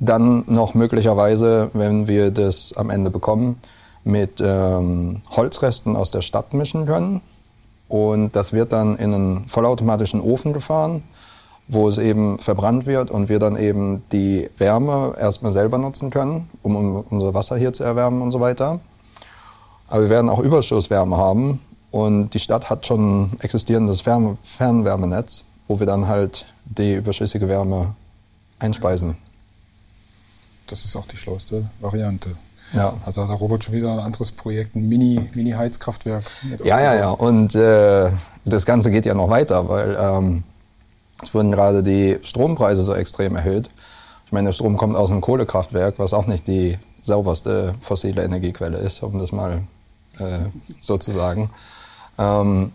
Dann 0.00 0.44
noch 0.46 0.74
möglicherweise, 0.74 1.70
wenn 1.72 2.06
wir 2.06 2.30
das 2.30 2.72
am 2.76 2.90
Ende 2.90 3.10
bekommen, 3.10 3.60
mit 4.04 4.40
ähm, 4.40 5.22
Holzresten 5.30 5.96
aus 5.96 6.10
der 6.10 6.20
Stadt 6.20 6.54
mischen 6.54 6.86
können. 6.86 7.20
Und 7.88 8.36
das 8.36 8.52
wird 8.52 8.72
dann 8.72 8.96
in 8.96 9.14
einen 9.14 9.48
vollautomatischen 9.48 10.20
Ofen 10.20 10.52
gefahren, 10.52 11.02
wo 11.68 11.88
es 11.88 11.98
eben 11.98 12.38
verbrannt 12.38 12.86
wird 12.86 13.10
und 13.10 13.28
wir 13.28 13.38
dann 13.38 13.56
eben 13.56 14.02
die 14.12 14.48
Wärme 14.58 15.14
erstmal 15.18 15.52
selber 15.52 15.78
nutzen 15.78 16.10
können, 16.10 16.48
um 16.62 17.04
unser 17.08 17.34
Wasser 17.34 17.56
hier 17.56 17.72
zu 17.72 17.82
erwärmen 17.82 18.22
und 18.22 18.30
so 18.30 18.40
weiter. 18.40 18.80
Aber 19.88 20.02
wir 20.02 20.10
werden 20.10 20.28
auch 20.28 20.38
Überschusswärme 20.38 21.16
haben 21.16 21.60
und 21.90 22.30
die 22.30 22.38
Stadt 22.38 22.70
hat 22.70 22.86
schon 22.86 23.22
ein 23.22 23.40
existierendes 23.40 24.02
Fernwärmenetz, 24.02 25.44
wo 25.66 25.78
wir 25.78 25.86
dann 25.86 26.06
halt 26.06 26.46
die 26.64 26.94
überschüssige 26.94 27.48
Wärme 27.48 27.94
einspeisen. 28.58 29.16
Das 30.66 30.84
ist 30.84 30.96
auch 30.96 31.06
die 31.06 31.16
schlauste 31.16 31.68
Variante. 31.80 32.36
Ja. 32.74 32.94
Also 33.06 33.22
hat 33.22 33.30
der 33.30 33.36
Robert 33.36 33.64
schon 33.64 33.74
wieder 33.74 33.92
ein 33.92 33.98
anderes 33.98 34.30
Projekt, 34.30 34.76
ein 34.76 34.88
Mini, 34.88 35.28
Mini-Heizkraftwerk. 35.32 36.24
Ja, 36.64 36.80
ja, 36.80 36.94
ja. 36.94 37.10
Und 37.10 37.54
äh, 37.54 38.10
das 38.44 38.66
Ganze 38.66 38.90
geht 38.90 39.06
ja 39.06 39.14
noch 39.14 39.30
weiter, 39.30 39.68
weil 39.68 39.96
ähm, 39.98 40.42
es 41.22 41.32
wurden 41.32 41.50
gerade 41.50 41.82
die 41.82 42.18
Strompreise 42.22 42.82
so 42.82 42.94
extrem 42.94 43.36
erhöht. 43.36 43.70
Ich 44.26 44.32
meine, 44.32 44.48
der 44.48 44.52
Strom 44.52 44.76
kommt 44.76 44.96
aus 44.96 45.10
einem 45.10 45.22
Kohlekraftwerk, 45.22 45.94
was 45.98 46.12
auch 46.12 46.26
nicht 46.26 46.46
die 46.46 46.78
sauberste 47.02 47.74
fossile 47.80 48.22
Energiequelle 48.22 48.76
ist, 48.76 49.02
um 49.02 49.18
das 49.18 49.32
mal 49.32 49.62
äh, 50.18 50.40
so 50.82 50.98
zu 50.98 51.10
sagen. 51.10 51.50
Ähm, 52.18 52.72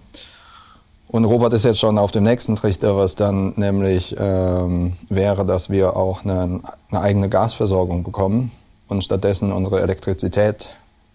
und 1.07 1.25
Robert 1.25 1.53
ist 1.53 1.63
jetzt 1.63 1.79
schon 1.79 1.99
auf 1.99 2.11
dem 2.11 2.23
nächsten 2.23 2.55
Trichter, 2.55 2.97
was 2.97 3.15
dann 3.15 3.53
nämlich 3.55 4.15
ähm, 4.17 4.93
wäre, 5.09 5.45
dass 5.45 5.69
wir 5.69 5.95
auch 5.95 6.23
eine, 6.23 6.61
eine 6.89 7.01
eigene 7.01 7.29
Gasversorgung 7.29 8.03
bekommen 8.03 8.51
und 8.87 9.03
stattdessen 9.03 9.51
unsere 9.51 9.81
Elektrizität 9.81 10.69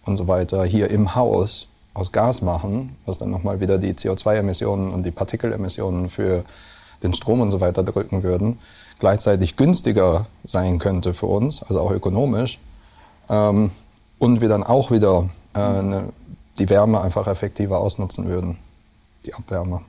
und 0.05 0.15
so 0.15 0.27
weiter 0.27 0.63
hier 0.63 0.89
im 0.89 1.15
Haus 1.15 1.67
aus 1.93 2.11
Gas 2.11 2.41
machen, 2.41 2.95
was 3.05 3.17
dann 3.17 3.29
nochmal 3.29 3.59
wieder 3.59 3.77
die 3.77 3.93
CO2-Emissionen 3.93 4.93
und 4.93 5.03
die 5.03 5.11
Partikelemissionen 5.11 6.09
für 6.09 6.45
den 7.03 7.13
Strom 7.13 7.41
und 7.41 7.51
so 7.51 7.59
weiter 7.59 7.83
drücken 7.83 8.23
würden, 8.23 8.59
gleichzeitig 8.99 9.55
günstiger 9.55 10.27
sein 10.45 10.79
könnte 10.79 11.13
für 11.13 11.25
uns, 11.25 11.61
also 11.63 11.81
auch 11.81 11.91
ökonomisch, 11.91 12.59
ähm, 13.29 13.71
und 14.17 14.41
wir 14.41 14.49
dann 14.49 14.63
auch 14.63 14.91
wieder 14.91 15.29
äh, 15.53 15.59
eine, 15.59 16.03
die 16.59 16.69
Wärme 16.69 17.01
einfach 17.01 17.27
effektiver 17.27 17.79
ausnutzen 17.79 18.27
würden, 18.27 18.57
die 19.25 19.33
Abwärme. 19.33 19.81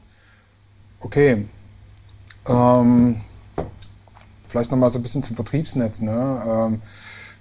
Okay. 1.00 1.48
Ähm, 2.48 3.16
vielleicht 4.48 4.70
nochmal 4.70 4.90
so 4.90 4.98
ein 4.98 5.02
bisschen 5.02 5.22
zum 5.22 5.36
Vertriebsnetz. 5.36 6.00
Ne? 6.00 6.42
Ähm, 6.46 6.82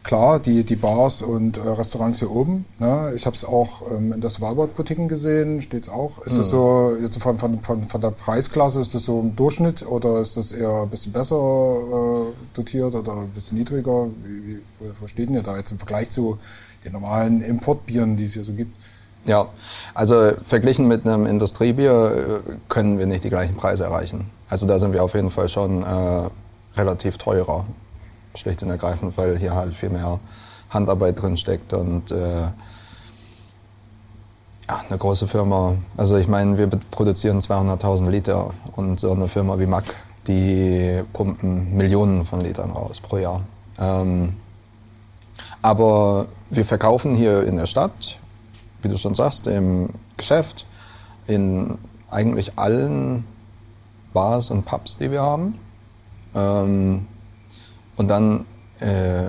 klar, 0.03 0.39
die, 0.39 0.63
die 0.63 0.75
Bars 0.75 1.21
und 1.21 1.57
äh, 1.57 1.61
Restaurants 1.61 2.19
hier 2.19 2.31
oben. 2.31 2.65
Ne? 2.79 3.13
Ich 3.15 3.25
habe 3.25 3.35
es 3.35 3.43
auch 3.43 3.83
ähm, 3.91 4.13
in 4.13 4.21
der 4.21 4.29
Svalbard-Boutiquen 4.29 5.07
gesehen, 5.07 5.61
steht 5.61 5.83
es 5.83 5.89
auch. 5.89 6.25
Ist 6.25 6.33
mhm. 6.33 6.37
das 6.37 6.49
so, 6.49 6.95
jetzt 7.01 7.21
von, 7.21 7.37
von, 7.37 7.61
von, 7.61 7.83
von 7.83 8.01
der 8.01 8.11
Preisklasse, 8.11 8.81
ist 8.81 8.95
das 8.95 9.03
so 9.03 9.19
im 9.19 9.35
Durchschnitt 9.35 9.85
oder 9.85 10.19
ist 10.19 10.37
das 10.37 10.51
eher 10.51 10.83
ein 10.83 10.89
bisschen 10.89 11.11
besser 11.11 11.35
äh, 11.35 12.33
dotiert 12.53 12.95
oder 12.95 13.13
ein 13.17 13.29
bisschen 13.29 13.57
niedriger? 13.57 14.07
Wie, 14.23 14.47
wie, 14.47 14.61
wo 14.99 15.07
steht 15.07 15.29
denn 15.29 15.35
ihr 15.35 15.43
da 15.43 15.57
jetzt 15.57 15.71
im 15.71 15.77
Vergleich 15.77 16.09
zu 16.09 16.37
den 16.85 16.93
normalen 16.93 17.41
Importbieren, 17.41 18.15
die 18.15 18.23
es 18.23 18.33
hier 18.33 18.43
so 18.43 18.53
gibt? 18.53 18.73
Ja, 19.25 19.47
also 19.93 20.31
verglichen 20.43 20.87
mit 20.87 21.05
einem 21.05 21.25
Industriebier 21.25 22.41
äh, 22.47 22.51
können 22.67 22.97
wir 22.99 23.05
nicht 23.05 23.23
die 23.23 23.29
gleichen 23.29 23.55
Preise 23.55 23.83
erreichen. 23.83 24.29
Also 24.49 24.65
da 24.65 24.79
sind 24.79 24.93
wir 24.93 25.03
auf 25.03 25.13
jeden 25.13 25.29
Fall 25.29 25.49
schon 25.49 25.83
äh, 25.83 26.29
relativ 26.75 27.17
teurer 27.17 27.65
schlicht 28.35 28.63
und 28.63 28.69
ergreifend, 28.69 29.17
weil 29.17 29.37
hier 29.37 29.55
halt 29.55 29.73
viel 29.75 29.89
mehr 29.89 30.19
Handarbeit 30.69 31.21
drin 31.21 31.37
steckt 31.37 31.73
und 31.73 32.11
äh, 32.11 32.41
ja, 34.69 34.81
eine 34.87 34.97
große 34.97 35.27
Firma. 35.27 35.75
Also 35.97 36.17
ich 36.17 36.27
meine, 36.27 36.57
wir 36.57 36.67
produzieren 36.67 37.39
200.000 37.39 38.09
Liter 38.09 38.51
und 38.75 38.99
so 38.99 39.11
eine 39.11 39.27
Firma 39.27 39.59
wie 39.59 39.65
Mack, 39.65 39.85
die 40.27 41.01
pumpen 41.11 41.75
Millionen 41.75 42.25
von 42.25 42.41
Litern 42.41 42.71
raus 42.71 42.99
pro 42.99 43.17
Jahr. 43.17 43.41
Ähm, 43.79 44.35
aber 45.61 46.27
wir 46.49 46.65
verkaufen 46.65 47.15
hier 47.15 47.43
in 47.43 47.55
der 47.55 47.65
Stadt, 47.65 48.17
wie 48.81 48.87
du 48.87 48.97
schon 48.97 49.15
sagst, 49.15 49.47
im 49.47 49.89
Geschäft, 50.17 50.65
in 51.27 51.77
eigentlich 52.09 52.57
allen 52.57 53.25
Bars 54.13 54.51
und 54.51 54.65
Pubs, 54.65 54.97
die 54.97 55.11
wir 55.11 55.21
haben. 55.21 55.59
Ähm, 56.35 57.05
und 57.97 58.07
dann 58.07 58.45
äh, 58.79 59.25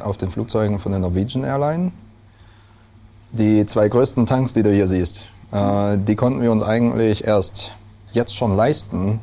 auf 0.00 0.16
den 0.16 0.30
Flugzeugen 0.30 0.78
von 0.78 0.92
der 0.92 1.00
Norwegian 1.00 1.44
Airline. 1.44 1.92
Die 3.32 3.66
zwei 3.66 3.88
größten 3.88 4.26
Tanks, 4.26 4.54
die 4.54 4.62
du 4.62 4.72
hier 4.72 4.86
siehst, 4.86 5.24
äh, 5.52 5.98
die 5.98 6.16
konnten 6.16 6.40
wir 6.40 6.52
uns 6.52 6.62
eigentlich 6.62 7.24
erst 7.24 7.72
jetzt 8.12 8.34
schon 8.34 8.54
leisten, 8.54 9.20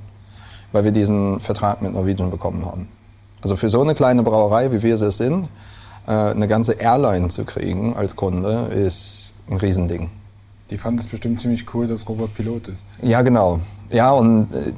weil 0.71 0.83
wir 0.83 0.91
diesen 0.91 1.39
Vertrag 1.39 1.81
mit 1.81 1.93
Norwegian 1.93 2.29
bekommen 2.29 2.65
haben. 2.65 2.87
Also 3.41 3.55
für 3.55 3.69
so 3.69 3.81
eine 3.81 3.95
kleine 3.95 4.23
Brauerei, 4.23 4.71
wie 4.71 4.81
wir 4.81 4.95
es 4.95 5.17
sind, 5.17 5.49
eine 6.11 6.47
ganze 6.47 6.73
Airline 6.73 7.29
zu 7.29 7.45
kriegen 7.45 7.95
als 7.95 8.15
Kunde, 8.15 8.69
ist 8.73 9.33
ein 9.49 9.57
Riesending. 9.57 10.09
Die 10.71 10.77
fanden 10.77 10.99
es 10.99 11.07
bestimmt 11.07 11.39
ziemlich 11.39 11.73
cool, 11.73 11.87
dass 11.87 12.07
Robert 12.09 12.33
Pilot 12.33 12.69
ist. 12.69 12.85
Ja, 13.01 13.21
genau. 13.21 13.59
Ja, 13.91 14.11
und 14.11 14.47
äh, 14.53 14.73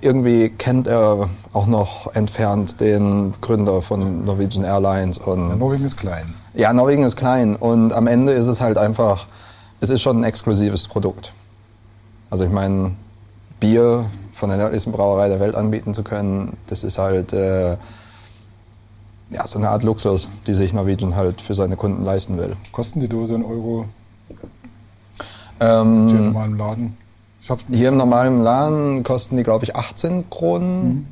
irgendwie 0.00 0.48
kennt 0.50 0.88
er 0.88 1.28
auch 1.52 1.66
noch 1.66 2.12
entfernt 2.14 2.80
den 2.80 3.32
Gründer 3.40 3.82
von 3.82 4.24
Norwegian 4.24 4.64
Airlines. 4.64 5.18
Und 5.18 5.48
ja, 5.48 5.56
Norwegen 5.56 5.84
ist 5.84 5.96
klein. 5.96 6.34
Ja, 6.54 6.72
Norwegen 6.72 7.04
ist 7.04 7.16
klein. 7.16 7.54
Und 7.54 7.92
am 7.92 8.08
Ende 8.08 8.32
ist 8.32 8.48
es 8.48 8.60
halt 8.60 8.78
einfach, 8.78 9.26
es 9.80 9.90
ist 9.90 10.02
schon 10.02 10.18
ein 10.18 10.24
exklusives 10.24 10.88
Produkt. 10.88 11.32
Also 12.30 12.44
ich 12.44 12.50
meine, 12.50 12.92
Bier 13.60 14.06
von 14.32 14.48
der 14.48 14.58
nördlichsten 14.58 14.92
Brauerei 14.92 15.28
der 15.28 15.38
Welt 15.38 15.54
anbieten 15.54 15.94
zu 15.94 16.02
können, 16.02 16.56
das 16.66 16.82
ist 16.82 16.98
halt 16.98 17.32
äh, 17.32 17.76
ja, 19.32 19.46
so 19.46 19.58
eine 19.58 19.70
Art 19.70 19.82
Luxus, 19.82 20.28
die 20.46 20.54
sich 20.54 20.72
Norwegian 20.72 21.16
halt 21.16 21.40
für 21.40 21.54
seine 21.54 21.76
Kunden 21.76 22.04
leisten 22.04 22.38
will. 22.38 22.56
Kosten 22.70 23.00
die 23.00 23.08
Dose 23.08 23.34
einen 23.34 23.44
Euro? 23.44 23.86
Ähm, 25.60 26.08
Hier 26.08 26.18
im 26.18 26.24
normalen 26.26 26.58
Laden? 26.58 26.96
Hier 27.70 27.88
im 27.88 27.96
normalen 27.96 28.42
Laden 28.42 29.02
kosten 29.02 29.36
die, 29.36 29.42
glaube 29.42 29.64
ich, 29.64 29.74
18 29.74 30.30
Kronen. 30.30 30.84
Mhm. 30.84 31.06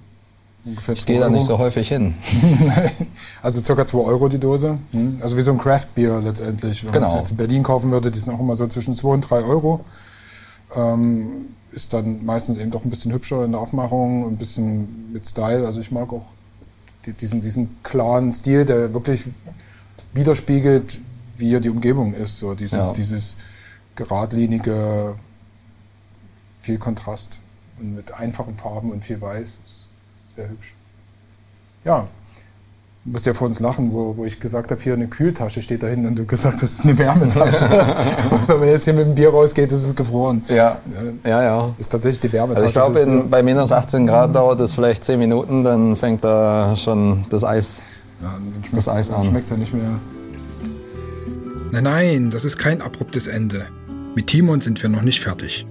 Ich 0.93 1.07
gehe 1.07 1.18
da 1.18 1.31
nicht 1.31 1.47
so 1.47 1.59
häufig 1.59 1.89
hin. 1.89 2.14
also 3.43 3.62
circa 3.62 3.87
2 3.87 3.99
Euro 3.99 4.29
die 4.29 4.39
Dose. 4.39 4.77
Mhm. 4.93 5.18
Also 5.23 5.37
wie 5.37 5.43
so 5.43 5.53
ein 5.53 5.59
Craft-Bier 5.59 6.21
letztendlich. 6.21 6.85
Wenn 6.85 6.93
genau. 6.93 7.07
man 7.07 7.14
es 7.14 7.21
jetzt 7.21 7.31
in 7.31 7.37
Berlin 7.39 7.62
kaufen 7.62 7.91
würde, 7.91 8.11
die 8.11 8.18
sind 8.18 8.33
auch 8.33 8.41
immer 8.41 8.57
so 8.57 8.66
zwischen 8.66 8.95
2 8.95 9.09
und 9.09 9.21
3 9.23 9.43
Euro. 9.43 9.81
Ähm, 10.77 11.47
ist 11.73 11.93
dann 11.93 12.25
meistens 12.25 12.59
eben 12.59 12.71
doch 12.71 12.85
ein 12.85 12.91
bisschen 12.91 13.12
hübscher 13.12 13.45
in 13.45 13.53
der 13.53 13.61
Aufmachung, 13.61 14.29
ein 14.29 14.37
bisschen 14.37 15.12
mit 15.12 15.27
Style. 15.27 15.66
Also 15.66 15.81
ich 15.81 15.91
mag 15.91 16.12
auch 16.12 16.27
diesen, 17.07 17.40
diesen 17.40 17.82
klaren 17.82 18.32
Stil, 18.32 18.64
der 18.64 18.92
wirklich 18.94 19.26
widerspiegelt, 20.12 21.01
wie 21.36 21.48
hier 21.48 21.61
die 21.61 21.70
Umgebung 21.70 22.14
ist. 22.14 22.38
So 22.38 22.55
dieses, 22.55 22.86
ja. 22.86 22.92
dieses 22.92 23.36
geradlinige, 23.94 25.16
viel 26.61 26.78
Kontrast 26.78 27.40
und 27.78 27.94
mit 27.94 28.12
einfachen 28.12 28.55
Farben 28.55 28.90
und 28.90 29.03
viel 29.03 29.20
Weiß. 29.20 29.61
Sehr 30.34 30.48
hübsch. 30.48 30.74
Ja, 31.84 32.09
musst 33.05 33.26
ja 33.26 33.34
vor 33.34 33.48
uns 33.48 33.61
lachen, 33.61 33.92
wo, 33.92 34.16
wo 34.16 34.24
ich 34.24 34.40
gesagt 34.40 34.70
habe, 34.70 34.80
hier 34.80 34.92
eine 34.92 35.09
Kühltasche 35.09 35.62
steht 35.62 35.82
da 35.82 35.86
hinten 35.86 36.07
und 36.07 36.16
du 36.16 36.26
gesagt 36.26 36.55
hast, 36.55 36.62
das 36.62 36.72
ist 36.72 36.84
eine 36.84 36.98
Wärmetasche. 36.98 37.68
Wenn 38.46 38.59
man 38.59 38.68
jetzt 38.68 38.84
hier 38.84 38.92
mit 38.92 39.07
dem 39.07 39.14
Bier 39.14 39.30
rausgeht, 39.30 39.72
ist 39.72 39.84
es 39.84 39.96
gefroren. 39.96 40.44
Ja, 40.48 40.78
ja, 41.24 41.42
ja. 41.42 41.74
Ist 41.78 41.88
tatsächlich 41.88 42.20
die 42.20 42.32
Wärmetasche. 42.32 42.66
Also 42.66 42.94
ich 42.94 42.94
glaube, 42.94 43.24
bei 43.30 43.42
minus 43.42 43.72
18 43.72 44.07
Grad 44.07 44.36
dauert 44.36 44.61
es 44.61 44.74
vielleicht 44.74 45.05
10 45.05 45.18
Minuten, 45.18 45.64
dann 45.64 45.96
fängt 45.96 46.24
da 46.24 46.76
schon 46.76 47.24
das 47.30 47.42
Eis, 47.42 47.80
ja, 48.22 48.32
dann 48.32 48.53
das 48.72 48.88
Eis 48.88 49.11
an. 49.11 49.22
Dann 49.22 49.30
schmeckt 49.30 49.44
es 49.44 49.51
ja 49.51 49.57
nicht 49.57 49.72
mehr. 49.72 49.98
Nein, 51.72 51.84
nein, 51.84 52.30
das 52.30 52.44
ist 52.44 52.59
kein 52.59 52.82
abruptes 52.82 53.28
Ende. 53.28 53.66
Mit 54.14 54.26
Timon 54.26 54.61
sind 54.61 54.82
wir 54.82 54.90
noch 54.90 55.03
nicht 55.03 55.20
fertig. 55.20 55.66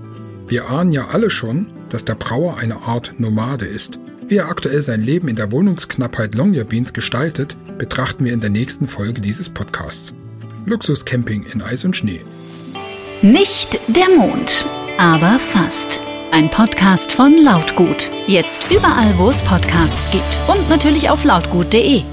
Wir 0.47 0.69
ahnen 0.69 0.91
ja 0.91 1.09
alle 1.11 1.29
schon, 1.29 1.67
dass 1.89 2.05
der 2.05 2.15
Brauer 2.15 2.57
eine 2.57 2.77
Art 2.77 3.13
Nomade 3.17 3.65
ist. 3.65 3.99
Wie 4.29 4.37
er 4.37 4.47
aktuell 4.47 4.83
sein 4.83 5.01
Leben 5.01 5.27
in 5.27 5.35
der 5.35 5.51
Wohnungsknappheit 5.51 6.35
Longyearbyens 6.35 6.93
gestaltet, 6.93 7.57
betrachten 7.79 8.25
wir 8.25 8.31
in 8.31 8.41
der 8.41 8.51
nächsten 8.51 8.87
Folge 8.87 9.21
dieses 9.21 9.49
Podcasts. 9.49 10.13
Luxuscamping 10.67 11.47
in 11.51 11.63
Eis 11.63 11.83
und 11.83 11.95
Schnee. 11.95 12.21
Nicht 13.23 13.79
der 13.87 14.07
Mond, 14.15 14.67
aber 14.99 15.39
fast. 15.39 15.99
Ein 16.31 16.51
Podcast 16.51 17.11
von 17.11 17.37
Lautgut. 17.37 18.11
Jetzt 18.27 18.69
überall, 18.69 19.17
wo 19.17 19.31
es 19.31 19.41
Podcasts 19.41 20.11
gibt 20.11 20.37
und 20.47 20.69
natürlich 20.69 21.09
auf 21.09 21.23
lautgut.de. 21.23 22.03